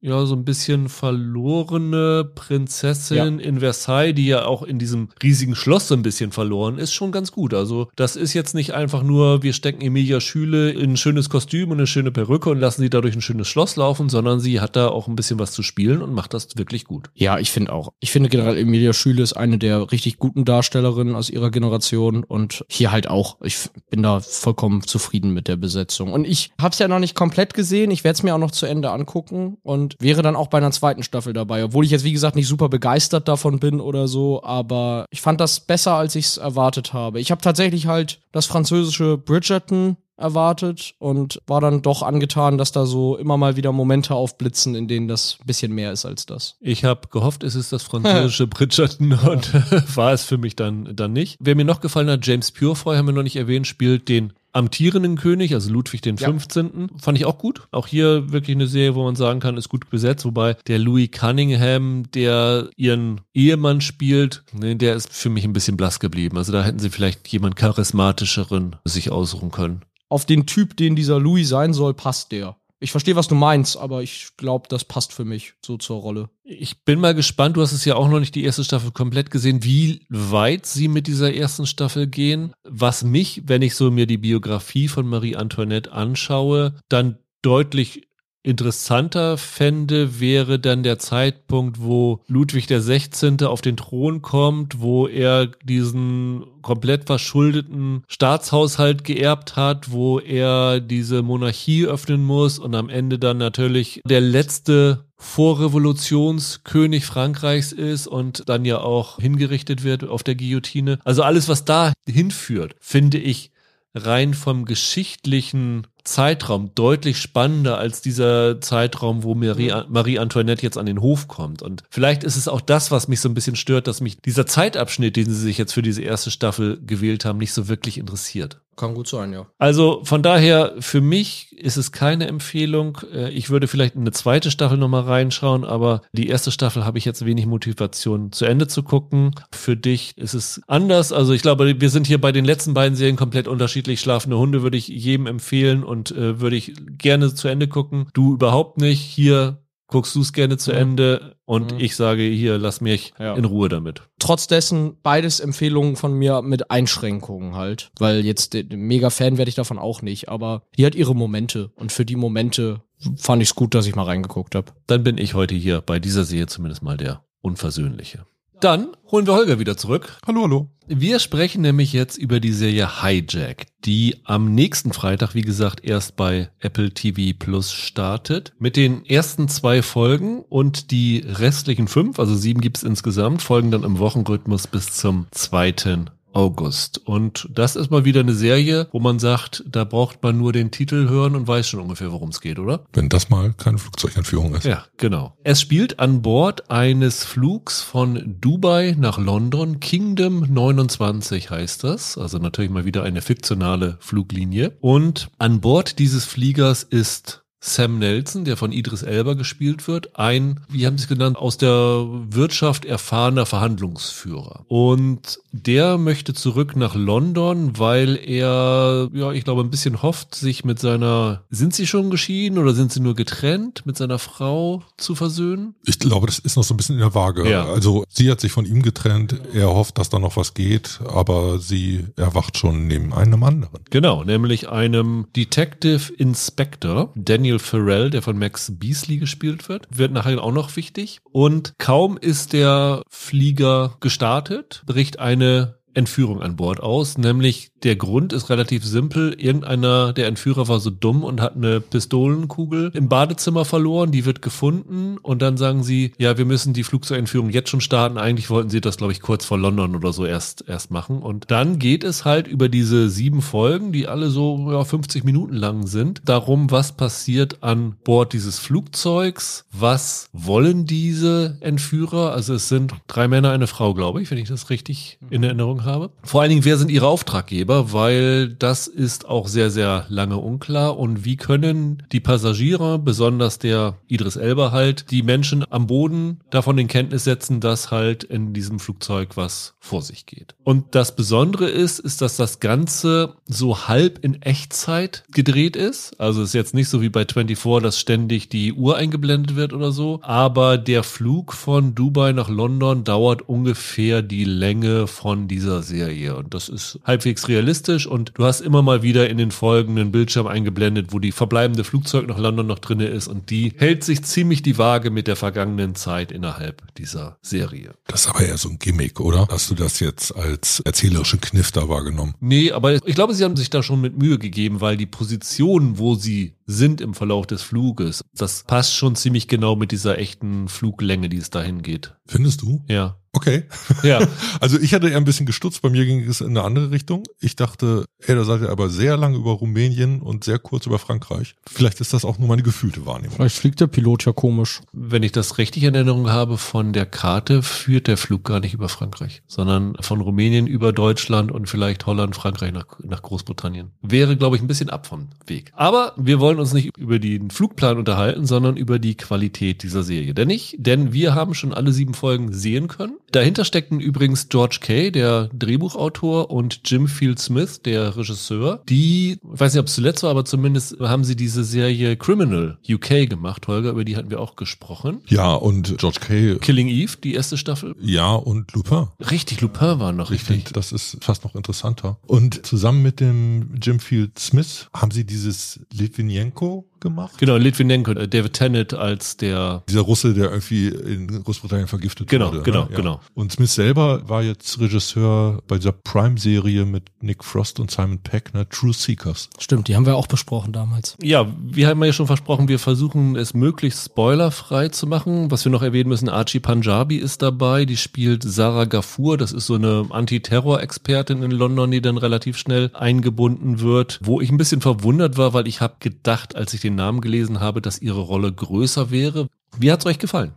[0.03, 3.25] ja, so ein bisschen verlorene Prinzessin ja.
[3.25, 7.13] in Versailles, die ja auch in diesem riesigen Schloss so ein bisschen verloren ist, schon
[7.13, 7.53] ganz gut.
[7.53, 11.71] Also, das ist jetzt nicht einfach nur, wir stecken Emilia Schüle in ein schönes Kostüm
[11.71, 14.75] und eine schöne Perücke und lassen sie dadurch ein schönes Schloss laufen, sondern sie hat
[14.75, 17.09] da auch ein bisschen was zu spielen und macht das wirklich gut.
[17.13, 17.93] Ja, ich finde auch.
[18.01, 22.65] Ich finde generell Emilia Schüle ist eine der richtig guten Darstellerinnen aus ihrer Generation und
[22.69, 23.37] hier halt auch.
[23.41, 26.11] Ich bin da vollkommen zufrieden mit der Besetzung.
[26.11, 27.89] Und ich habe es ja noch nicht komplett gesehen.
[27.89, 30.71] Ich werde es mir auch noch zu Ende angucken und wäre dann auch bei einer
[30.71, 31.63] zweiten Staffel dabei.
[31.63, 35.39] Obwohl ich jetzt, wie gesagt, nicht super begeistert davon bin oder so, aber ich fand
[35.39, 37.19] das besser, als ich es erwartet habe.
[37.19, 42.85] Ich habe tatsächlich halt das französische Bridgerton erwartet und war dann doch angetan, dass da
[42.85, 46.55] so immer mal wieder Momente aufblitzen, in denen das ein bisschen mehr ist als das.
[46.59, 49.53] Ich habe gehofft, es ist das französische Bridgerton und
[49.95, 51.37] war es für mich dann, dann nicht.
[51.39, 55.17] Wer mir noch gefallen hat, James Purefoy, haben wir noch nicht erwähnt, spielt den amtierenden
[55.17, 56.27] König, also Ludwig den ja.
[56.27, 56.91] 15.
[56.97, 57.67] Fand ich auch gut.
[57.71, 60.25] Auch hier wirklich eine Serie, wo man sagen kann, ist gut besetzt.
[60.25, 65.75] Wobei der Louis Cunningham, der ihren Ehemann spielt, ne, der ist für mich ein bisschen
[65.75, 66.37] blass geblieben.
[66.37, 69.81] Also da hätten sie vielleicht jemand charismatischeren sich aussuchen können.
[70.13, 72.55] Auf den Typ, den dieser Louis sein soll, passt der.
[72.79, 76.29] Ich verstehe, was du meinst, aber ich glaube, das passt für mich so zur Rolle.
[76.43, 79.31] Ich bin mal gespannt, du hast es ja auch noch nicht die erste Staffel komplett
[79.31, 82.53] gesehen, wie weit sie mit dieser ersten Staffel gehen.
[82.63, 88.07] Was mich, wenn ich so mir die Biografie von Marie Antoinette anschaue, dann deutlich
[88.43, 93.41] interessanter fände, wäre dann der Zeitpunkt, wo Ludwig der 16.
[93.43, 101.21] auf den Thron kommt, wo er diesen komplett verschuldeten Staatshaushalt geerbt hat, wo er diese
[101.23, 108.65] Monarchie öffnen muss und am Ende dann natürlich der letzte Vorrevolutionskönig Frankreichs ist und dann
[108.65, 110.99] ja auch hingerichtet wird auf der Guillotine.
[111.05, 113.51] Also alles, was da hinführt, finde ich
[113.95, 120.85] rein vom geschichtlichen Zeitraum deutlich spannender als dieser Zeitraum, wo Marie, Marie Antoinette jetzt an
[120.85, 121.61] den Hof kommt.
[121.61, 124.45] Und vielleicht ist es auch das, was mich so ein bisschen stört, dass mich dieser
[124.45, 128.59] Zeitabschnitt, den sie sich jetzt für diese erste Staffel gewählt haben, nicht so wirklich interessiert.
[128.75, 129.45] Kann gut sein, ja.
[129.59, 132.97] Also von daher, für mich ist es keine Empfehlung.
[133.13, 136.97] Äh, ich würde vielleicht in eine zweite Staffel nochmal reinschauen, aber die erste Staffel habe
[136.97, 139.35] ich jetzt wenig Motivation zu Ende zu gucken.
[139.51, 141.11] Für dich ist es anders.
[141.11, 143.99] Also ich glaube, wir sind hier bei den letzten beiden Serien komplett unterschiedlich.
[143.99, 148.07] Schlafende Hunde würde ich jedem empfehlen und äh, würde ich gerne zu Ende gucken.
[148.13, 148.99] Du überhaupt nicht.
[148.99, 150.77] Hier guckst du es gerne zu mhm.
[150.77, 151.79] Ende und mhm.
[151.79, 153.35] ich sage hier, lass mich ja.
[153.35, 154.01] in Ruhe damit.
[154.17, 159.55] Trotz dessen beides Empfehlungen von mir mit Einschränkungen halt, weil jetzt mega Fan werde ich
[159.55, 162.81] davon auch nicht, aber die hat ihre Momente und für die Momente
[163.17, 164.71] fand ich es gut, dass ich mal reingeguckt habe.
[164.87, 168.25] Dann bin ich heute hier bei dieser Serie zumindest mal der Unversöhnliche.
[168.63, 170.17] Dann holen wir Holger wieder zurück.
[170.25, 170.69] Hallo, hallo.
[170.87, 176.15] Wir sprechen nämlich jetzt über die Serie Hijack, die am nächsten Freitag, wie gesagt, erst
[176.15, 178.53] bei Apple TV Plus startet.
[178.59, 183.83] Mit den ersten zwei Folgen und die restlichen fünf, also sieben gibt's insgesamt, folgen dann
[183.83, 186.99] im Wochenrhythmus bis zum zweiten August.
[187.05, 190.71] Und das ist mal wieder eine Serie, wo man sagt, da braucht man nur den
[190.71, 192.85] Titel hören und weiß schon ungefähr, worum es geht, oder?
[192.93, 194.65] Wenn das mal keine Flugzeugentführung ist.
[194.65, 195.37] Ja, genau.
[195.43, 199.79] Es spielt an Bord eines Flugs von Dubai nach London.
[199.79, 202.17] Kingdom 29 heißt das.
[202.17, 204.77] Also natürlich mal wieder eine fiktionale Fluglinie.
[204.81, 210.59] Und an Bord dieses Fliegers ist Sam Nelson, der von Idris Elba gespielt wird, ein,
[210.67, 214.65] wie haben sie es genannt, aus der Wirtschaft erfahrener Verhandlungsführer.
[214.67, 220.65] Und der möchte zurück nach London, weil er, ja, ich glaube, ein bisschen hofft, sich
[220.65, 225.15] mit seiner, sind sie schon geschieden oder sind sie nur getrennt, mit seiner Frau zu
[225.15, 225.75] versöhnen?
[225.85, 227.49] Ich glaube, das ist noch so ein bisschen in der Waage.
[227.49, 227.65] Ja.
[227.65, 231.59] Also sie hat sich von ihm getrennt, er hofft, dass da noch was geht, aber
[231.59, 233.79] sie erwacht schon neben einem anderen.
[233.89, 240.11] Genau, nämlich einem Detective Inspector, Daniel Daniel Farrell, der von Max Beasley gespielt wird, wird
[240.11, 241.19] nachher auch noch wichtig.
[241.23, 248.33] Und kaum ist der Flieger gestartet, bricht eine Entführung an Bord aus, nämlich der Grund
[248.33, 249.33] ist relativ simpel.
[249.37, 254.11] Irgendeiner der Entführer war so dumm und hat eine Pistolenkugel im Badezimmer verloren.
[254.11, 258.17] Die wird gefunden und dann sagen sie, ja, wir müssen die Flugzeugentführung jetzt schon starten.
[258.17, 261.21] Eigentlich wollten sie das, glaube ich, kurz vor London oder so erst, erst machen.
[261.21, 265.55] Und dann geht es halt über diese sieben Folgen, die alle so ja, 50 Minuten
[265.55, 269.65] lang sind, darum, was passiert an Bord dieses Flugzeugs.
[269.71, 272.31] Was wollen diese Entführer?
[272.31, 275.82] Also es sind drei Männer, eine Frau, glaube ich, wenn ich das richtig in Erinnerung
[275.85, 276.11] habe.
[276.23, 277.93] Vor allen Dingen, wer sind ihre Auftraggeber?
[277.93, 280.97] Weil das ist auch sehr, sehr lange unklar.
[280.97, 286.77] Und wie können die Passagiere, besonders der Idris Elba halt, die Menschen am Boden davon
[286.77, 290.55] in Kenntnis setzen, dass halt in diesem Flugzeug was vor sich geht.
[290.63, 296.19] Und das Besondere ist, ist, dass das Ganze so halb in Echtzeit gedreht ist.
[296.19, 299.91] Also ist jetzt nicht so wie bei 24, dass ständig die Uhr eingeblendet wird oder
[299.91, 300.19] so.
[300.21, 306.35] Aber der Flug von Dubai nach London dauert ungefähr die Länge von dieser Serie.
[306.35, 310.11] Und das ist halbwegs realistisch realistisch und du hast immer mal wieder in den folgenden
[310.11, 314.23] Bildschirm eingeblendet, wo die verbleibende Flugzeug nach London noch drinne ist und die hält sich
[314.23, 317.93] ziemlich die Waage mit der vergangenen Zeit innerhalb dieser Serie.
[318.07, 319.47] Das ist aber eher so ein Gimmick, oder?
[319.49, 322.33] Hast du das jetzt als erzählerischen Kniff da wahrgenommen?
[322.39, 325.97] Nee, aber ich glaube, sie haben sich da schon mit Mühe gegeben, weil die Position,
[325.97, 330.67] wo sie sind im Verlauf des Fluges, das passt schon ziemlich genau mit dieser echten
[330.67, 332.13] Fluglänge, die es dahin geht.
[332.25, 332.83] Findest du?
[332.87, 333.17] Ja.
[333.33, 333.63] Okay.
[334.03, 334.19] Ja.
[334.59, 337.23] Also ich hatte eher ein bisschen gestutzt, bei mir ging es in eine andere Richtung.
[337.41, 340.99] Ich dachte, ey, da seid ihr aber sehr lang über Rumänien und sehr kurz über
[340.99, 341.55] Frankreich.
[341.69, 343.35] Vielleicht ist das auch nur meine gefühlte Wahrnehmung.
[343.35, 344.81] Vielleicht fliegt der Pilot ja komisch.
[344.93, 348.73] Wenn ich das richtig in Erinnerung habe, von der Karte führt der Flug gar nicht
[348.73, 353.91] über Frankreich, sondern von Rumänien über Deutschland und vielleicht Holland, Frankreich nach, nach Großbritannien.
[354.01, 355.71] Wäre, glaube ich, ein bisschen ab vom Weg.
[355.75, 360.33] Aber wir wollen uns nicht über den Flugplan unterhalten, sondern über die Qualität dieser Serie.
[360.33, 363.17] Denn nicht, denn wir haben schon alle sieben Folgen sehen können.
[363.33, 368.83] Dahinter steckten übrigens George Kay, der Drehbuchautor, und Jim Field Smith, der Regisseur.
[368.87, 372.77] Die, ich weiß nicht, ob es zuletzt war, aber zumindest haben sie diese Serie Criminal
[372.87, 375.21] UK gemacht, Holger, über die hatten wir auch gesprochen.
[375.27, 376.57] Ja, und George Kay.
[376.59, 377.95] Killing Eve, die erste Staffel.
[377.99, 379.07] Ja, und Lupin.
[379.31, 380.49] Richtig, Lupin war noch richtig.
[380.49, 382.19] Ich finde, das ist fast noch interessanter.
[382.27, 387.37] Und zusammen mit dem Jim Field Smith haben sie dieses Litvinenko gemacht.
[387.37, 389.83] Genau, Litvinenko, äh, David Tennant als der.
[389.87, 392.63] Dieser Russe, der irgendwie in Großbritannien vergiftet Genau, wurde.
[392.63, 392.87] genau, ne?
[392.91, 392.97] Ja.
[392.97, 393.19] genau.
[393.35, 398.53] Und Smith selber war jetzt Regisseur bei dieser Prime-Serie mit Nick Frost und Simon Peck,
[398.55, 398.67] ne?
[398.69, 399.49] True Seekers.
[399.59, 401.15] Stimmt, die haben wir auch besprochen damals.
[401.21, 405.51] Ja, wir haben ja schon versprochen, wir versuchen es möglichst spoilerfrei zu machen.
[405.51, 409.65] Was wir noch erwähnen müssen, Archie Punjabi ist dabei, die spielt Sarah Gafur, das ist
[409.67, 414.19] so eine Antiterror-Expertin in London, die dann relativ schnell eingebunden wird.
[414.23, 417.59] Wo ich ein bisschen verwundert war, weil ich habe gedacht, als ich den Namen gelesen
[417.59, 419.47] habe, dass ihre Rolle größer wäre.
[419.77, 420.53] Wie hat's euch gefallen?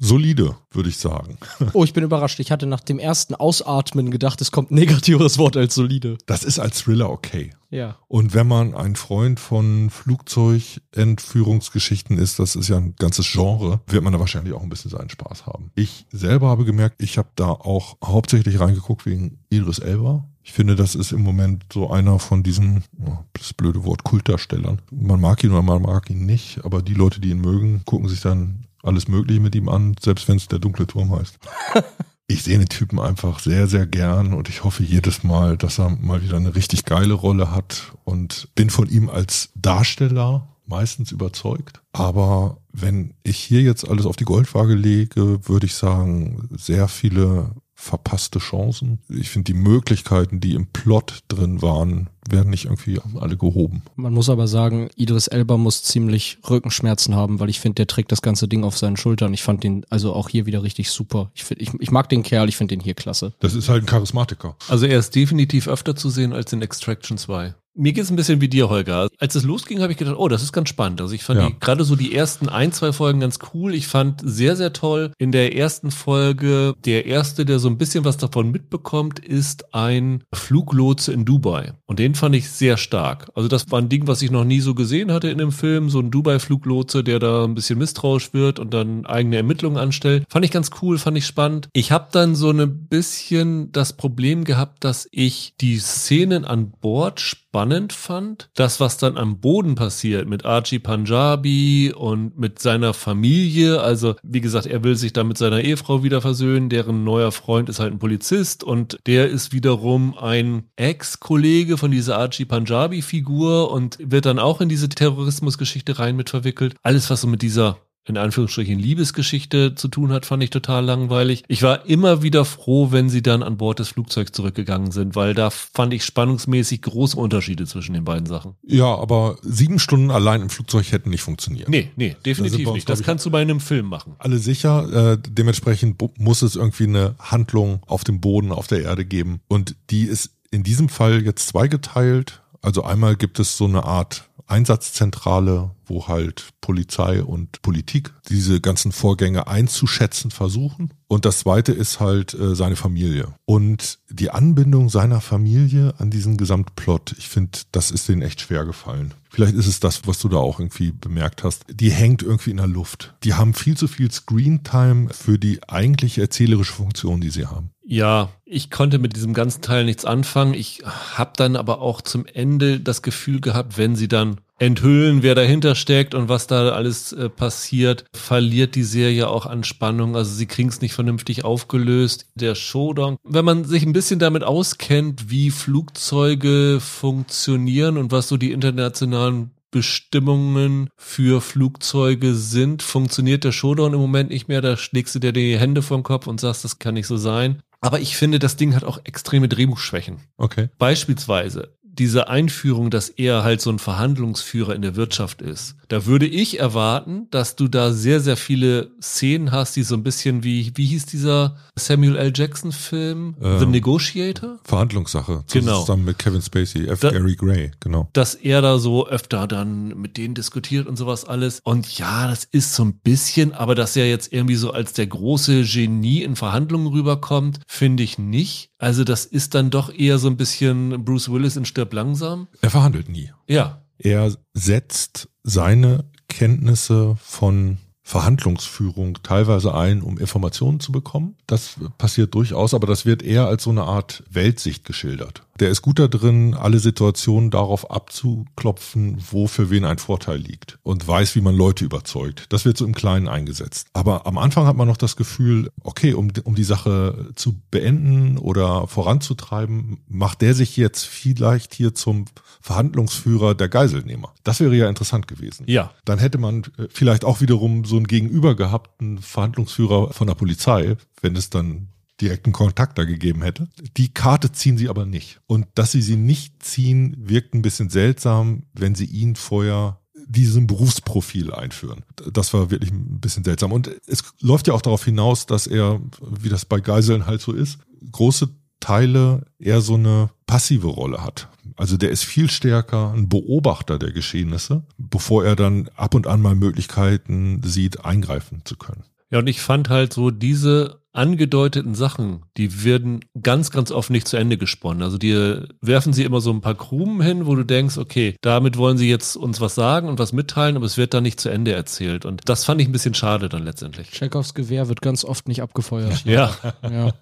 [0.00, 1.38] Solide, würde ich sagen.
[1.74, 2.40] Oh, ich bin überrascht.
[2.40, 6.16] Ich hatte nach dem ersten Ausatmen gedacht, es kommt ein negativeres Wort als solide.
[6.26, 7.50] Das ist als Thriller okay.
[7.70, 7.98] Ja.
[8.08, 14.02] Und wenn man ein Freund von Flugzeugentführungsgeschichten ist, das ist ja ein ganzes Genre, wird
[14.02, 15.70] man da wahrscheinlich auch ein bisschen seinen Spaß haben.
[15.74, 20.24] Ich selber habe gemerkt, ich habe da auch hauptsächlich reingeguckt wegen Idris Elba.
[20.42, 24.80] Ich finde, das ist im Moment so einer von diesen, oh, das blöde Wort, Kultdarstellern.
[24.90, 28.08] Man mag ihn oder man mag ihn nicht, aber die Leute, die ihn mögen, gucken
[28.08, 31.38] sich dann alles Mögliche mit ihm an, selbst wenn es der dunkle Turm heißt.
[32.30, 35.88] Ich sehe den Typen einfach sehr, sehr gern und ich hoffe jedes Mal, dass er
[35.88, 41.80] mal wieder eine richtig geile Rolle hat und bin von ihm als Darsteller meistens überzeugt.
[41.92, 47.52] Aber wenn ich hier jetzt alles auf die Goldwaage lege, würde ich sagen, sehr viele
[47.80, 48.98] verpasste Chancen.
[49.08, 53.82] Ich finde, die Möglichkeiten, die im Plot drin waren, werden nicht irgendwie alle gehoben.
[53.96, 58.12] Man muss aber sagen, Idris Elba muss ziemlich Rückenschmerzen haben, weil ich finde, der trägt
[58.12, 59.34] das ganze Ding auf seinen Schultern.
[59.34, 61.30] Ich fand den also auch hier wieder richtig super.
[61.34, 63.32] Ich, find, ich, ich mag den Kerl, ich finde den hier klasse.
[63.40, 64.56] Das ist halt ein Charismatiker.
[64.68, 67.54] Also er ist definitiv öfter zu sehen als in Extraction 2.
[67.80, 69.06] Mir geht es ein bisschen wie dir, Holger.
[69.20, 71.00] Als es losging, habe ich gedacht, oh, das ist ganz spannend.
[71.00, 71.48] Also ich fand Ja.
[71.60, 73.72] gerade so die ersten ein, zwei Folgen ganz cool.
[73.72, 75.12] Ich fand sehr, sehr toll.
[75.16, 80.24] In der ersten Folge, der erste, der so ein bisschen was davon mitbekommt, ist ein
[80.34, 81.74] Fluglotse in Dubai.
[81.86, 83.30] Und den fand ich sehr stark.
[83.34, 85.90] Also das war ein Ding, was ich noch nie so gesehen hatte in dem Film.
[85.90, 90.24] So ein Dubai-Fluglotse, der da ein bisschen misstrauisch wird und dann eigene Ermittlungen anstellt.
[90.28, 91.68] Fand ich ganz cool, fand ich spannend.
[91.72, 97.20] Ich habe dann so ein bisschen das Problem gehabt, dass ich die Szenen an Bord
[97.48, 98.50] spannend fand.
[98.54, 103.80] Das, was dann am Boden passiert mit Archie Punjabi und mit seiner Familie.
[103.80, 106.68] Also, wie gesagt, er will sich da mit seiner Ehefrau wieder versöhnen.
[106.68, 112.18] Deren neuer Freund ist halt ein Polizist und der ist wiederum ein Ex-Kollege von dieser
[112.18, 116.74] Archie Punjabi-Figur und wird dann auch in diese Terrorismusgeschichte rein mit verwickelt.
[116.82, 121.44] Alles, was so mit dieser in Anführungsstrichen Liebesgeschichte zu tun hat, fand ich total langweilig.
[121.46, 125.34] Ich war immer wieder froh, wenn sie dann an Bord des Flugzeugs zurückgegangen sind, weil
[125.34, 128.54] da fand ich spannungsmäßig große Unterschiede zwischen den beiden Sachen.
[128.62, 131.68] Ja, aber sieben Stunden allein im Flugzeug hätten nicht funktioniert.
[131.68, 132.88] Nee, nee, Da definitiv wir uns, nicht.
[132.88, 134.14] Das kannst du bei einem Film machen.
[134.18, 135.12] alle sicher.
[135.12, 139.40] Äh, dementsprechend muss es irgendwie eine Handlung auf dem Boden, auf der Erde geben.
[139.48, 142.40] Und die ist in diesem Fall jetzt zweigeteilt.
[142.62, 148.92] Also einmal gibt es so eine Art Einsatzzentrale, wo halt Polizei und Politik diese ganzen
[148.92, 150.92] Vorgänge einzuschätzen versuchen.
[151.08, 153.34] Und das zweite ist halt äh, seine Familie.
[153.46, 158.64] Und die Anbindung seiner Familie an diesen Gesamtplot, ich finde, das ist denen echt schwer
[158.66, 159.14] gefallen.
[159.30, 161.64] Vielleicht ist es das, was du da auch irgendwie bemerkt hast.
[161.70, 163.14] Die hängt irgendwie in der Luft.
[163.24, 167.70] Die haben viel zu viel Screentime für die eigentliche erzählerische Funktion, die sie haben.
[167.84, 170.54] Ja, ich konnte mit diesem ganzen Teil nichts anfangen.
[170.54, 175.34] Ich habe dann aber auch zum Ende das Gefühl gehabt, wenn sie dann enthüllen, wer
[175.34, 180.16] dahinter steckt und was da alles äh, passiert, verliert die Serie auch an Spannung.
[180.16, 182.26] Also sie kriegen es nicht vernünftig aufgelöst.
[182.34, 188.36] Der Showdown, wenn man sich ein bisschen damit auskennt, wie Flugzeuge funktionieren und was so
[188.36, 194.62] die internationalen Bestimmungen für Flugzeuge sind, funktioniert der Showdown im Moment nicht mehr.
[194.62, 197.62] Da schlägst du dir die Hände vom Kopf und sagst, das kann nicht so sein.
[197.80, 200.18] Aber ich finde, das Ding hat auch extreme Drehbuchschwächen.
[200.36, 200.68] Okay.
[200.78, 205.74] Beispielsweise diese Einführung, dass er halt so ein Verhandlungsführer in der Wirtschaft ist.
[205.88, 210.02] Da würde ich erwarten, dass du da sehr, sehr viele Szenen hast, die so ein
[210.02, 212.32] bisschen wie, wie hieß dieser Samuel L.
[212.34, 213.34] Jackson Film?
[213.40, 214.58] The Ähm, Negotiator?
[214.64, 215.44] Verhandlungssache.
[215.52, 215.80] Genau.
[215.80, 217.00] Zusammen mit Kevin Spacey, F.
[217.00, 218.08] Da- Gary Gray, genau.
[218.12, 221.60] dass er da so öfter dann mit denen diskutiert und sowas alles.
[221.64, 225.06] Und ja, das ist so ein bisschen, aber dass er jetzt irgendwie so als der
[225.06, 228.70] große Genie in Verhandlungen rüberkommt, finde ich nicht.
[228.78, 232.48] Also das ist dann doch eher so ein bisschen Bruce Willis in Stirb langsam.
[232.60, 233.32] Er verhandelt nie.
[233.46, 241.36] Ja, Er setzt seine Kenntnisse von Verhandlungsführung teilweise ein, um Informationen zu bekommen.
[241.46, 245.42] Das passiert durchaus, aber das wird eher als so eine Art Weltsicht geschildert.
[245.60, 250.78] Der ist gut da drin, alle Situationen darauf abzuklopfen, wo für wen ein Vorteil liegt
[250.82, 252.46] und weiß, wie man Leute überzeugt.
[252.50, 253.88] Das wird so im Kleinen eingesetzt.
[253.92, 258.38] Aber am Anfang hat man noch das Gefühl, okay, um, um die Sache zu beenden
[258.38, 262.26] oder voranzutreiben, macht der sich jetzt vielleicht hier zum
[262.60, 264.32] Verhandlungsführer der Geiselnehmer.
[264.44, 265.64] Das wäre ja interessant gewesen.
[265.66, 265.92] Ja.
[266.04, 270.34] Dann hätte man äh, vielleicht auch wiederum so einen Gegenüber gehabt, einen Verhandlungsführer von der
[270.34, 271.88] Polizei, wenn es dann
[272.20, 273.68] direkten Kontakt da gegeben hätte.
[273.96, 275.40] Die Karte ziehen sie aber nicht.
[275.46, 280.66] Und dass sie sie nicht ziehen, wirkt ein bisschen seltsam, wenn sie ihn vorher diesem
[280.66, 282.04] Berufsprofil einführen.
[282.32, 283.72] Das war wirklich ein bisschen seltsam.
[283.72, 287.52] Und es läuft ja auch darauf hinaus, dass er, wie das bei Geiseln halt so
[287.52, 287.78] ist,
[288.12, 288.48] große
[288.80, 291.48] Teile eher so eine passive Rolle hat.
[291.76, 296.40] Also der ist viel stärker ein Beobachter der Geschehnisse, bevor er dann ab und an
[296.40, 299.04] mal Möglichkeiten sieht, eingreifen zu können.
[299.30, 304.28] Ja, und ich fand halt so diese angedeuteten Sachen, die werden ganz, ganz oft nicht
[304.28, 305.02] zu Ende gesponnen.
[305.02, 305.34] Also die
[305.80, 309.10] werfen sie immer so ein paar Krumen hin, wo du denkst, okay, damit wollen sie
[309.10, 312.24] jetzt uns was sagen und was mitteilen, aber es wird dann nicht zu Ende erzählt.
[312.24, 314.10] Und das fand ich ein bisschen schade dann letztendlich.
[314.10, 316.24] Chekhovs Gewehr wird ganz oft nicht abgefeuert.
[316.28, 316.54] Ja.
[316.82, 317.14] ja.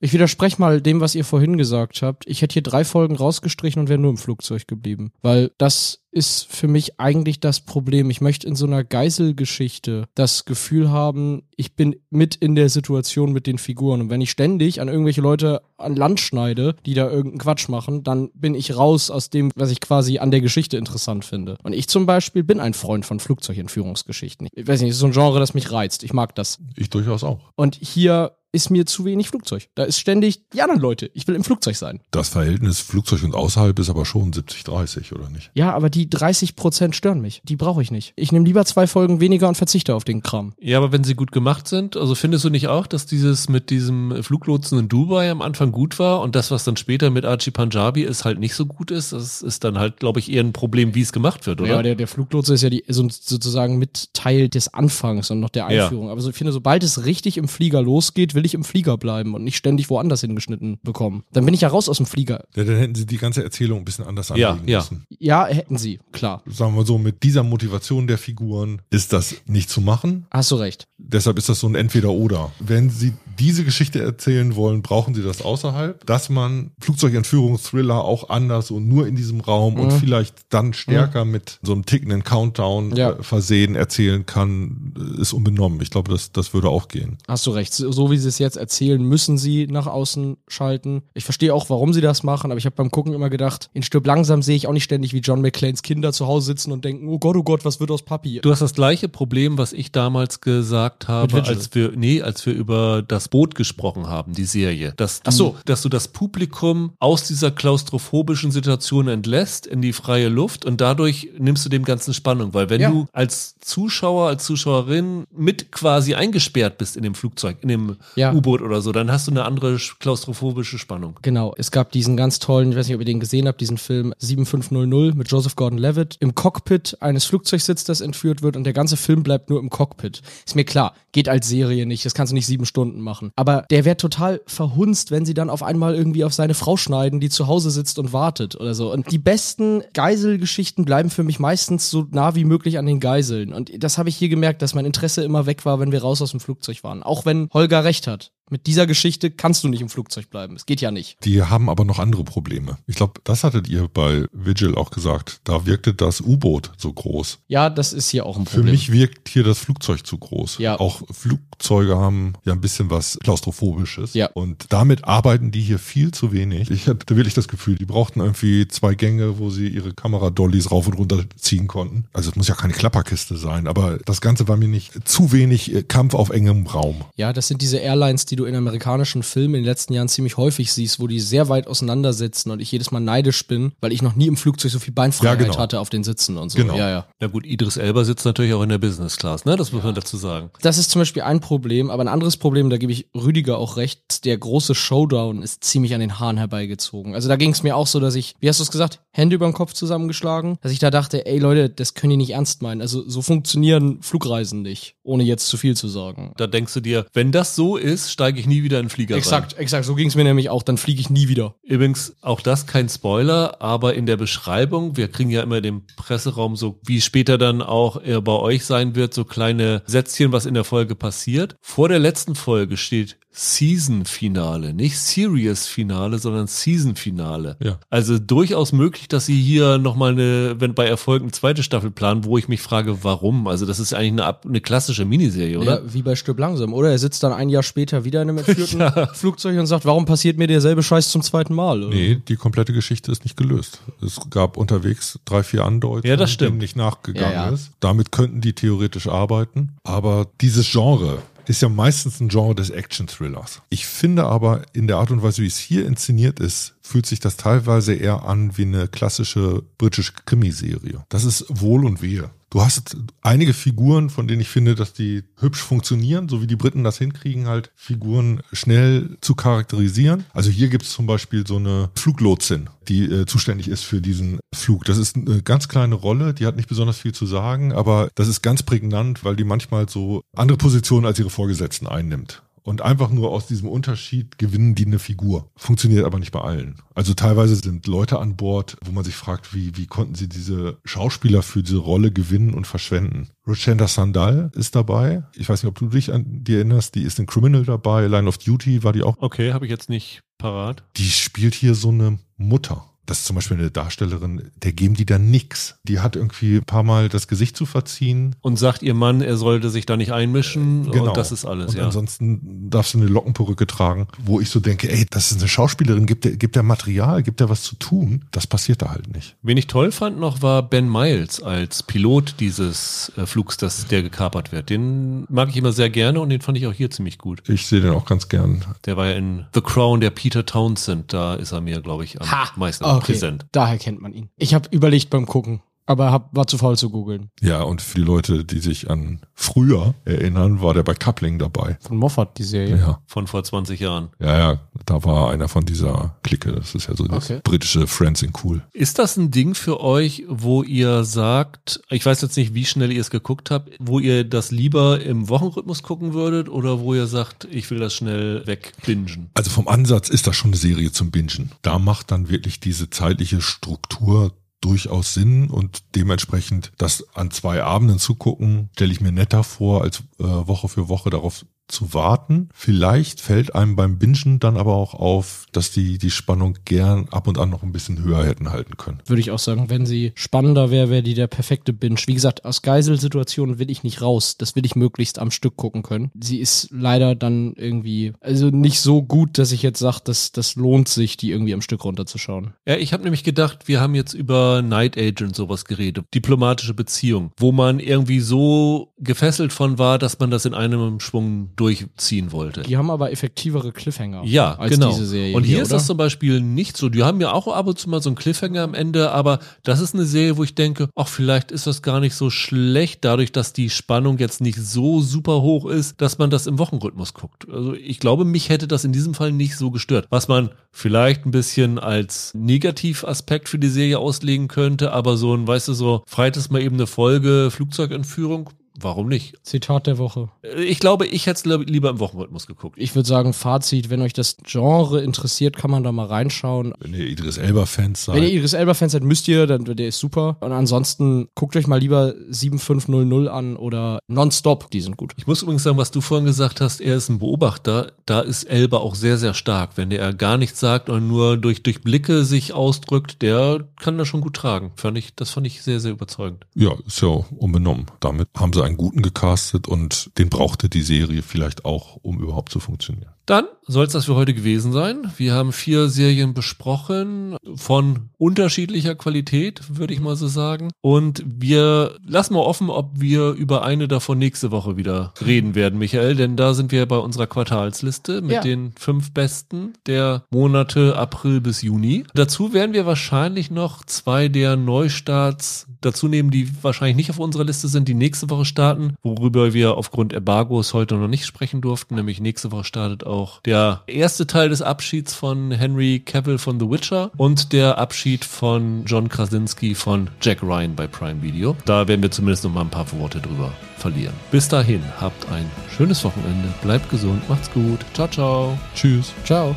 [0.00, 2.24] Ich widerspreche mal dem, was ihr vorhin gesagt habt.
[2.26, 5.12] Ich hätte hier drei Folgen rausgestrichen und wäre nur im Flugzeug geblieben.
[5.20, 8.08] Weil das ist für mich eigentlich das Problem.
[8.08, 13.34] Ich möchte in so einer Geiselgeschichte das Gefühl haben, ich bin mit in der Situation
[13.34, 14.00] mit den Figuren.
[14.00, 18.02] Und wenn ich ständig an irgendwelche Leute an Land schneide, die da irgendeinen Quatsch machen,
[18.02, 21.58] dann bin ich raus aus dem, was ich quasi an der Geschichte interessant finde.
[21.62, 24.48] Und ich zum Beispiel bin ein Freund von Flugzeugentführungsgeschichten.
[24.54, 26.02] Ich weiß nicht, es ist so ein Genre, das mich reizt.
[26.02, 26.58] Ich mag das.
[26.76, 27.40] Ich durchaus auch.
[27.56, 29.68] Und hier ist mir zu wenig Flugzeug.
[29.74, 31.10] Da ist ständig die anderen Leute.
[31.14, 32.00] Ich will im Flugzeug sein.
[32.10, 35.50] Das Verhältnis Flugzeug und außerhalb ist aber schon 70-30, oder nicht?
[35.54, 37.42] Ja, aber die 30 Prozent stören mich.
[37.44, 38.12] Die brauche ich nicht.
[38.16, 40.54] Ich nehme lieber zwei Folgen weniger und verzichte auf den Kram.
[40.58, 43.70] Ja, aber wenn sie gut gemacht sind, also findest du nicht auch, dass dieses mit
[43.70, 47.50] diesem Fluglotsen in Dubai am Anfang gut war und das, was dann später mit Archie
[47.50, 49.12] Punjabi ist, halt nicht so gut ist?
[49.12, 51.70] Das ist dann halt, glaube ich, eher ein Problem, wie es gemacht wird, oder?
[51.70, 55.50] Ja, der, der Fluglotse ist ja die, so, sozusagen mit Teil des Anfangs und noch
[55.50, 55.84] der Ja.
[55.84, 56.10] Einführung.
[56.10, 59.34] Aber so, ich finde, sobald es richtig im Flieger losgeht, will ich im Flieger bleiben
[59.34, 61.24] und nicht ständig woanders hingeschnitten bekommen.
[61.32, 62.44] Dann bin ich ja raus aus dem Flieger.
[62.54, 64.78] Ja, dann hätten sie die ganze Erzählung ein bisschen anders Ja, anlegen ja.
[64.78, 65.04] müssen.
[65.18, 66.42] Ja, hätten sie, klar.
[66.46, 70.26] Sagen wir so, mit dieser Motivation der Figuren ist das nicht zu machen.
[70.30, 70.86] Hast du recht.
[70.98, 72.52] Deshalb ist das so ein Entweder-Oder.
[72.60, 78.70] Wenn Sie diese Geschichte erzählen wollen, brauchen Sie das außerhalb, dass man Flugzeugentführungsthriller auch anders
[78.70, 79.98] und nur in diesem Raum und Mhm.
[79.98, 83.10] vielleicht dann stärker mit so einem tickenden Countdown Ja.
[83.12, 85.80] äh, versehen erzählen kann, äh, ist unbenommen.
[85.82, 87.18] Ich glaube, das, das würde auch gehen.
[87.28, 87.72] Hast du recht.
[87.74, 91.02] So so wie sie es jetzt erzählen, müssen sie nach außen schalten.
[91.14, 93.82] Ich verstehe auch, warum sie das machen, aber ich habe beim Gucken immer gedacht, in
[93.82, 96.84] Stirb langsam sehe ich auch nicht ständig, wie John McClanes Kinder zu Hause sitzen und
[96.84, 98.40] denken, oh Gott, oh Gott, was wird aus Papi?
[98.42, 102.52] Du hast das gleiche Problem, was ich damals gesagt habe, als wir, nee, als wir
[102.54, 104.92] über das Boot gesprochen haben, die Serie.
[104.96, 105.56] Dass du, Ach so.
[105.64, 111.30] dass du das Publikum aus dieser klaustrophobischen Situation entlässt in die freie Luft und dadurch
[111.38, 112.90] nimmst du dem Ganzen Spannung, weil wenn Ja.
[112.90, 118.32] du als Zuschauer, als Zuschauerin mit quasi eingesperrt bist in dem Flugzeug, in dem Ja.
[118.32, 121.18] U-Boot oder so, dann hast du eine andere klaustrophobische Spannung.
[121.22, 123.78] Genau, es gab diesen ganz tollen, ich weiß nicht, ob ihr den gesehen habt, diesen
[123.78, 128.72] Film 7500 mit Joseph Gordon-Levitt im Cockpit eines Flugzeugs sitzt, das entführt wird und der
[128.72, 130.22] ganze Film bleibt nur im Cockpit.
[130.46, 133.32] Ist mir klar, geht als Serie nicht, das kannst du nicht sieben Stunden machen.
[133.36, 137.20] Aber der wäre total verhunzt, wenn sie dann auf einmal irgendwie auf seine Frau schneiden,
[137.20, 138.92] die zu Hause sitzt und wartet oder so.
[138.92, 143.52] Und die besten Geiselgeschichten bleiben für mich meistens so nah wie möglich an den Geiseln.
[143.52, 146.22] Und das habe ich hier gemerkt, dass mein Interesse immer weg war, wenn wir raus
[146.22, 147.02] aus dem Flugzeug waren.
[147.02, 148.35] Auch wenn Holger recht hat.
[148.48, 150.54] Mit dieser Geschichte kannst du nicht im Flugzeug bleiben.
[150.54, 151.16] Es geht ja nicht.
[151.24, 152.78] Die haben aber noch andere Probleme.
[152.86, 155.40] Ich glaube, das hattet ihr bei Vigil auch gesagt.
[155.44, 157.40] Da wirkte das U-Boot so groß.
[157.48, 158.72] Ja, das ist hier auch ein Für Problem.
[158.72, 160.58] mich wirkt hier das Flugzeug zu groß.
[160.58, 160.78] Ja.
[160.78, 164.14] Auch Flugzeuge haben ja ein bisschen was Klaustrophobisches.
[164.14, 164.30] Ja.
[164.32, 166.70] Und damit arbeiten die hier viel zu wenig.
[166.70, 170.86] Ich hatte wirklich das Gefühl, die brauchten irgendwie zwei Gänge, wo sie ihre Kameradollies rauf
[170.86, 172.04] und runter ziehen konnten.
[172.12, 175.74] Also es muss ja keine Klapperkiste sein, aber das Ganze war mir nicht zu wenig
[175.74, 177.04] äh, Kampf auf engem Raum.
[177.16, 180.36] Ja, das sind diese Airlines, die du in amerikanischen Filmen in den letzten Jahren ziemlich
[180.36, 184.02] häufig siehst, wo die sehr weit auseinandersitzen und ich jedes Mal neidisch bin, weil ich
[184.02, 185.58] noch nie im Flugzeug so viel Beinfreiheit Ja, genau.
[185.58, 186.58] hatte auf den Sitzen und so.
[186.58, 186.76] Genau.
[186.76, 187.06] Ja, ja.
[187.20, 189.56] Na gut, Idris Elba sitzt natürlich auch in der Business Class, ne?
[189.56, 190.50] Das muss man dazu sagen.
[190.62, 193.76] Das ist zum Beispiel ein Problem, aber ein anderes Problem, da gebe ich Rüdiger auch
[193.76, 197.14] recht, der große Showdown ist ziemlich an den Haaren herbeigezogen.
[197.14, 199.36] Also da ging es mir auch so, dass ich, wie hast du es gesagt, Hände
[199.36, 202.62] über den Kopf zusammengeschlagen, dass ich da dachte, ey Leute, das können die nicht ernst
[202.62, 202.80] meinen.
[202.80, 206.32] Also so funktionieren Flugreisen nicht, ohne jetzt zu viel zu sagen.
[206.36, 209.14] Da denkst du dir, wenn das so ist, steige ich nie wieder in den Flieger
[209.14, 209.20] rein.
[209.20, 211.54] Exakt, exakt, so ging es mir nämlich auch, dann fliege ich nie wieder.
[211.62, 216.56] Übrigens, auch das kein Spoiler, aber in der Beschreibung, wir kriegen ja immer den Presseraum
[216.56, 220.64] so, wie später dann auch bei euch sein wird, so kleine Sätzchen, was in der
[220.64, 221.54] Folge passiert.
[221.60, 224.72] Vor der letzten Folge steht Season-Finale.
[224.72, 227.56] Nicht Series-Finale, sondern Season-Finale.
[227.62, 227.78] Ja.
[227.90, 232.24] Also durchaus möglich, dass sie hier nochmal eine, wenn bei Erfolg eine zweite Staffel planen,
[232.24, 233.46] wo ich mich frage, warum?
[233.46, 235.82] Also das ist eigentlich eine, eine klassische Miniserie, oder?
[235.84, 236.72] Ja, wie bei Stirb langsam.
[236.72, 238.82] Oder er sitzt dann ein Jahr später wieder in einem entführten
[239.14, 241.82] Flugzeug und sagt, warum passiert mir derselbe Scheiß zum zweiten Mal?
[241.82, 241.94] Oder?
[241.94, 243.80] Nee, die komplette Geschichte ist nicht gelöst.
[244.00, 246.52] Es gab unterwegs drei, vier Andeutungen, Ja, das stimmt.
[246.52, 247.54] denen nicht nachgegangen Ja, ja.
[247.54, 247.70] ist.
[247.80, 249.72] Damit könnten die theoretisch arbeiten.
[249.84, 253.62] Aber dieses Genre ist ja meistens ein Genre des Action-Thrillers.
[253.70, 257.20] Ich finde aber, in der Art und Weise, wie es hier inszeniert ist, fühlt sich
[257.20, 261.04] das teilweise eher an wie eine klassische britische Krimiserie.
[261.08, 262.30] Das ist Wohl und Wehe.
[262.56, 266.56] Du hast einige Figuren, von denen ich finde, dass die hübsch funktionieren, so wie die
[266.56, 270.24] Briten das hinkriegen, halt Figuren schnell zu charakterisieren.
[270.32, 274.40] Also hier gibt es zum Beispiel so eine Fluglotsin, die äh, zuständig ist für diesen
[274.54, 274.86] Flug.
[274.86, 278.26] Das ist eine ganz kleine Rolle, die hat nicht besonders viel zu sagen, aber das
[278.26, 282.42] ist ganz prägnant, weil die manchmal so andere Positionen als ihre Vorgesetzten einnimmt.
[282.66, 285.52] Und einfach nur aus diesem Unterschied gewinnen die eine Figur.
[285.54, 286.74] Funktioniert aber nicht bei allen.
[286.96, 290.78] Also teilweise sind Leute an Bord, wo man sich fragt, wie, wie konnten sie diese
[290.84, 293.28] Schauspieler für diese Rolle gewinnen und verschwenden.
[293.46, 295.22] Rochenda Sandal ist dabei.
[295.36, 296.96] Ich weiß nicht, ob du dich an die erinnerst.
[296.96, 298.08] Die ist in Criminal dabei.
[298.08, 299.14] Line of Duty war die auch.
[299.20, 300.82] Okay, habe ich jetzt nicht parat.
[300.96, 302.84] Die spielt hier so eine Mutter.
[303.06, 305.76] Das ist zum Beispiel eine Darstellerin, der geben die dann nix.
[305.84, 308.34] Die hat irgendwie ein paar Mal das Gesicht zu verziehen.
[308.40, 311.66] Und sagt ihr Mann, er sollte sich da nicht einmischen und das ist alles, Genau.
[311.66, 311.84] Und ja.
[311.86, 316.06] ansonsten darfst du eine Lockenperücke tragen, wo ich so denke, ey, das ist eine Schauspielerin,
[316.06, 318.24] gibt der, gibt der Material, gibt der was zu tun.
[318.30, 319.36] Das passiert da halt nicht.
[319.42, 324.02] Wen ich toll fand noch war Ben Miles als Pilot dieses äh, Flugs, das der
[324.02, 324.70] gekapert wird.
[324.70, 327.42] Den mag ich immer sehr gerne und den fand ich auch hier ziemlich gut.
[327.48, 328.64] Ich sehe den auch ganz gern.
[328.84, 331.12] Der war ja in The Crown, der Peter Townsend.
[331.12, 333.12] Da ist er mir, glaube ich, am meisten okay.
[333.12, 333.46] präsent.
[333.52, 334.28] Daher kennt man ihn.
[334.36, 337.30] Ich habe überlegt beim Gucken, aber hab, war zu faul zu googeln.
[337.40, 341.78] Ja, und für die Leute, die sich an früher erinnern, war der bei Coupling dabei.
[341.80, 342.76] Von Moffat, die Serie.
[342.76, 344.08] Ja, Von vor 20 Jahren.
[344.18, 346.52] ja, ja, da war einer von dieser Clique.
[346.52, 347.40] Das ist ja so das Okay.
[347.44, 348.62] britische Friends in Cool.
[348.72, 352.92] Ist das ein Ding für euch, wo ihr sagt, ich weiß jetzt nicht, wie schnell
[352.92, 357.06] ihr es geguckt habt, wo ihr das lieber im Wochenrhythmus gucken würdet oder wo ihr
[357.06, 359.30] sagt, ich will das schnell wegbingen?
[359.34, 361.52] Also vom Ansatz ist das schon eine Serie zum Bingen.
[361.62, 367.98] Da macht dann wirklich diese zeitliche Struktur durchaus Sinn und dementsprechend das an zwei Abenden
[367.98, 372.48] zu gucken, stelle ich mir netter vor, als äh, Woche für Woche darauf zu warten.
[372.54, 377.26] Vielleicht fällt einem beim Bingen dann aber auch auf, dass die die Spannung gern ab
[377.28, 379.02] und an noch ein bisschen höher hätten halten können.
[379.06, 382.00] Würde ich auch sagen, wenn sie spannender wäre, wäre die der perfekte Binge.
[382.06, 384.36] Wie gesagt, aus Geiselsituationen will ich nicht raus.
[384.36, 386.10] Das will ich möglichst am Stück gucken können.
[386.20, 390.56] Sie ist leider dann irgendwie, also nicht so gut, dass ich jetzt sage, dass das
[390.56, 392.54] lohnt sich, die irgendwie am Stück runterzuschauen.
[392.66, 397.32] Ja, ich habe nämlich gedacht, wir haben jetzt über Night Agent sowas geredet, diplomatische Beziehung,
[397.36, 402.62] wo man irgendwie so gefesselt von war, dass man das in einem Schwung durchziehen wollte.
[402.62, 404.90] Die haben aber effektivere Cliffhanger Ja, als genau.
[404.90, 405.34] diese Serie.
[405.36, 405.76] und hier, ist oder?
[405.78, 406.88] das zum Beispiel nicht so.
[406.88, 409.80] Die haben ja auch ab und zu mal so einen Cliffhanger am Ende, aber das
[409.80, 413.32] ist eine Serie, wo ich denke, ach, vielleicht ist das gar nicht so schlecht, dadurch,
[413.32, 417.46] dass die Spannung jetzt nicht so super hoch ist, dass man das im Wochenrhythmus guckt.
[417.50, 420.06] Also ich glaube, mich hätte das in diesem Fall nicht so gestört.
[420.10, 425.46] Was man vielleicht ein bisschen als Negativaspekt für die Serie auslegen könnte, aber so ein,
[425.46, 428.50] weißt du, so freitags mal eben eine Folge Flugzeugentführung,
[428.80, 429.34] warum nicht?
[429.42, 430.28] Zitat der Woche.
[430.58, 432.76] Ich glaube, ich hätte es lieber im Wochenrhythmus geguckt.
[432.78, 436.74] Ich würde sagen, Fazit, wenn euch das Genre interessiert, kann man da mal reinschauen.
[436.78, 438.16] Wenn ihr Idris Elba-Fans seid.
[438.16, 440.36] Wenn ihr Idris Elba-Fans seid, müsst ihr, dann der ist super.
[440.40, 445.12] Und ansonsten guckt euch mal lieber 7500 an oder Nonstop, die sind gut.
[445.16, 447.92] Ich muss übrigens sagen, was du vorhin gesagt hast, er ist ein Beobachter.
[448.06, 449.76] Da ist Elba auch sehr, sehr stark.
[449.76, 454.08] Wenn der gar nichts sagt und nur durch, durch Blicke sich ausdrückt, der kann das
[454.08, 454.72] schon gut tragen.
[454.76, 456.46] Fand ich, das fand ich sehr, sehr überzeugend.
[456.54, 457.86] Ja, ist ja unbenommen.
[458.00, 462.52] Damit haben sie einen guten gecastet und den brauchte die Serie vielleicht auch, um überhaupt
[462.52, 463.15] zu funktionieren.
[463.26, 465.10] Dann soll es das für heute gewesen sein.
[465.16, 470.70] Wir haben vier Serien besprochen von unterschiedlicher Qualität, würde ich mal so sagen.
[470.80, 475.80] Und wir lassen mal offen, ob wir über eine davon nächste Woche wieder reden werden,
[475.80, 478.40] Michael, denn da sind wir bei unserer Quartalsliste mit Ja.
[478.42, 482.04] den fünf besten der Monate April bis Juni.
[482.14, 487.44] Dazu werden wir wahrscheinlich noch zwei der Neustarts dazu nehmen, die wahrscheinlich nicht auf unserer
[487.44, 491.96] Liste sind, die nächste Woche starten, worüber wir aufgrund Embargos heute noch nicht sprechen durften.
[491.96, 496.70] Nämlich nächste Woche startet auch der erste Teil des Abschieds von Henry Cavill von The
[496.70, 501.56] Witcher und der Abschied von John Krasinski von Jack Ryan bei Prime Video.
[501.64, 504.14] Da werden wir zumindest noch mal ein paar Worte drüber verlieren.
[504.30, 507.80] Bis dahin, habt ein schönes Wochenende, bleibt gesund, macht's gut.
[507.94, 508.58] Ciao, ciao.
[508.74, 509.12] Tschüss.
[509.24, 509.56] Ciao.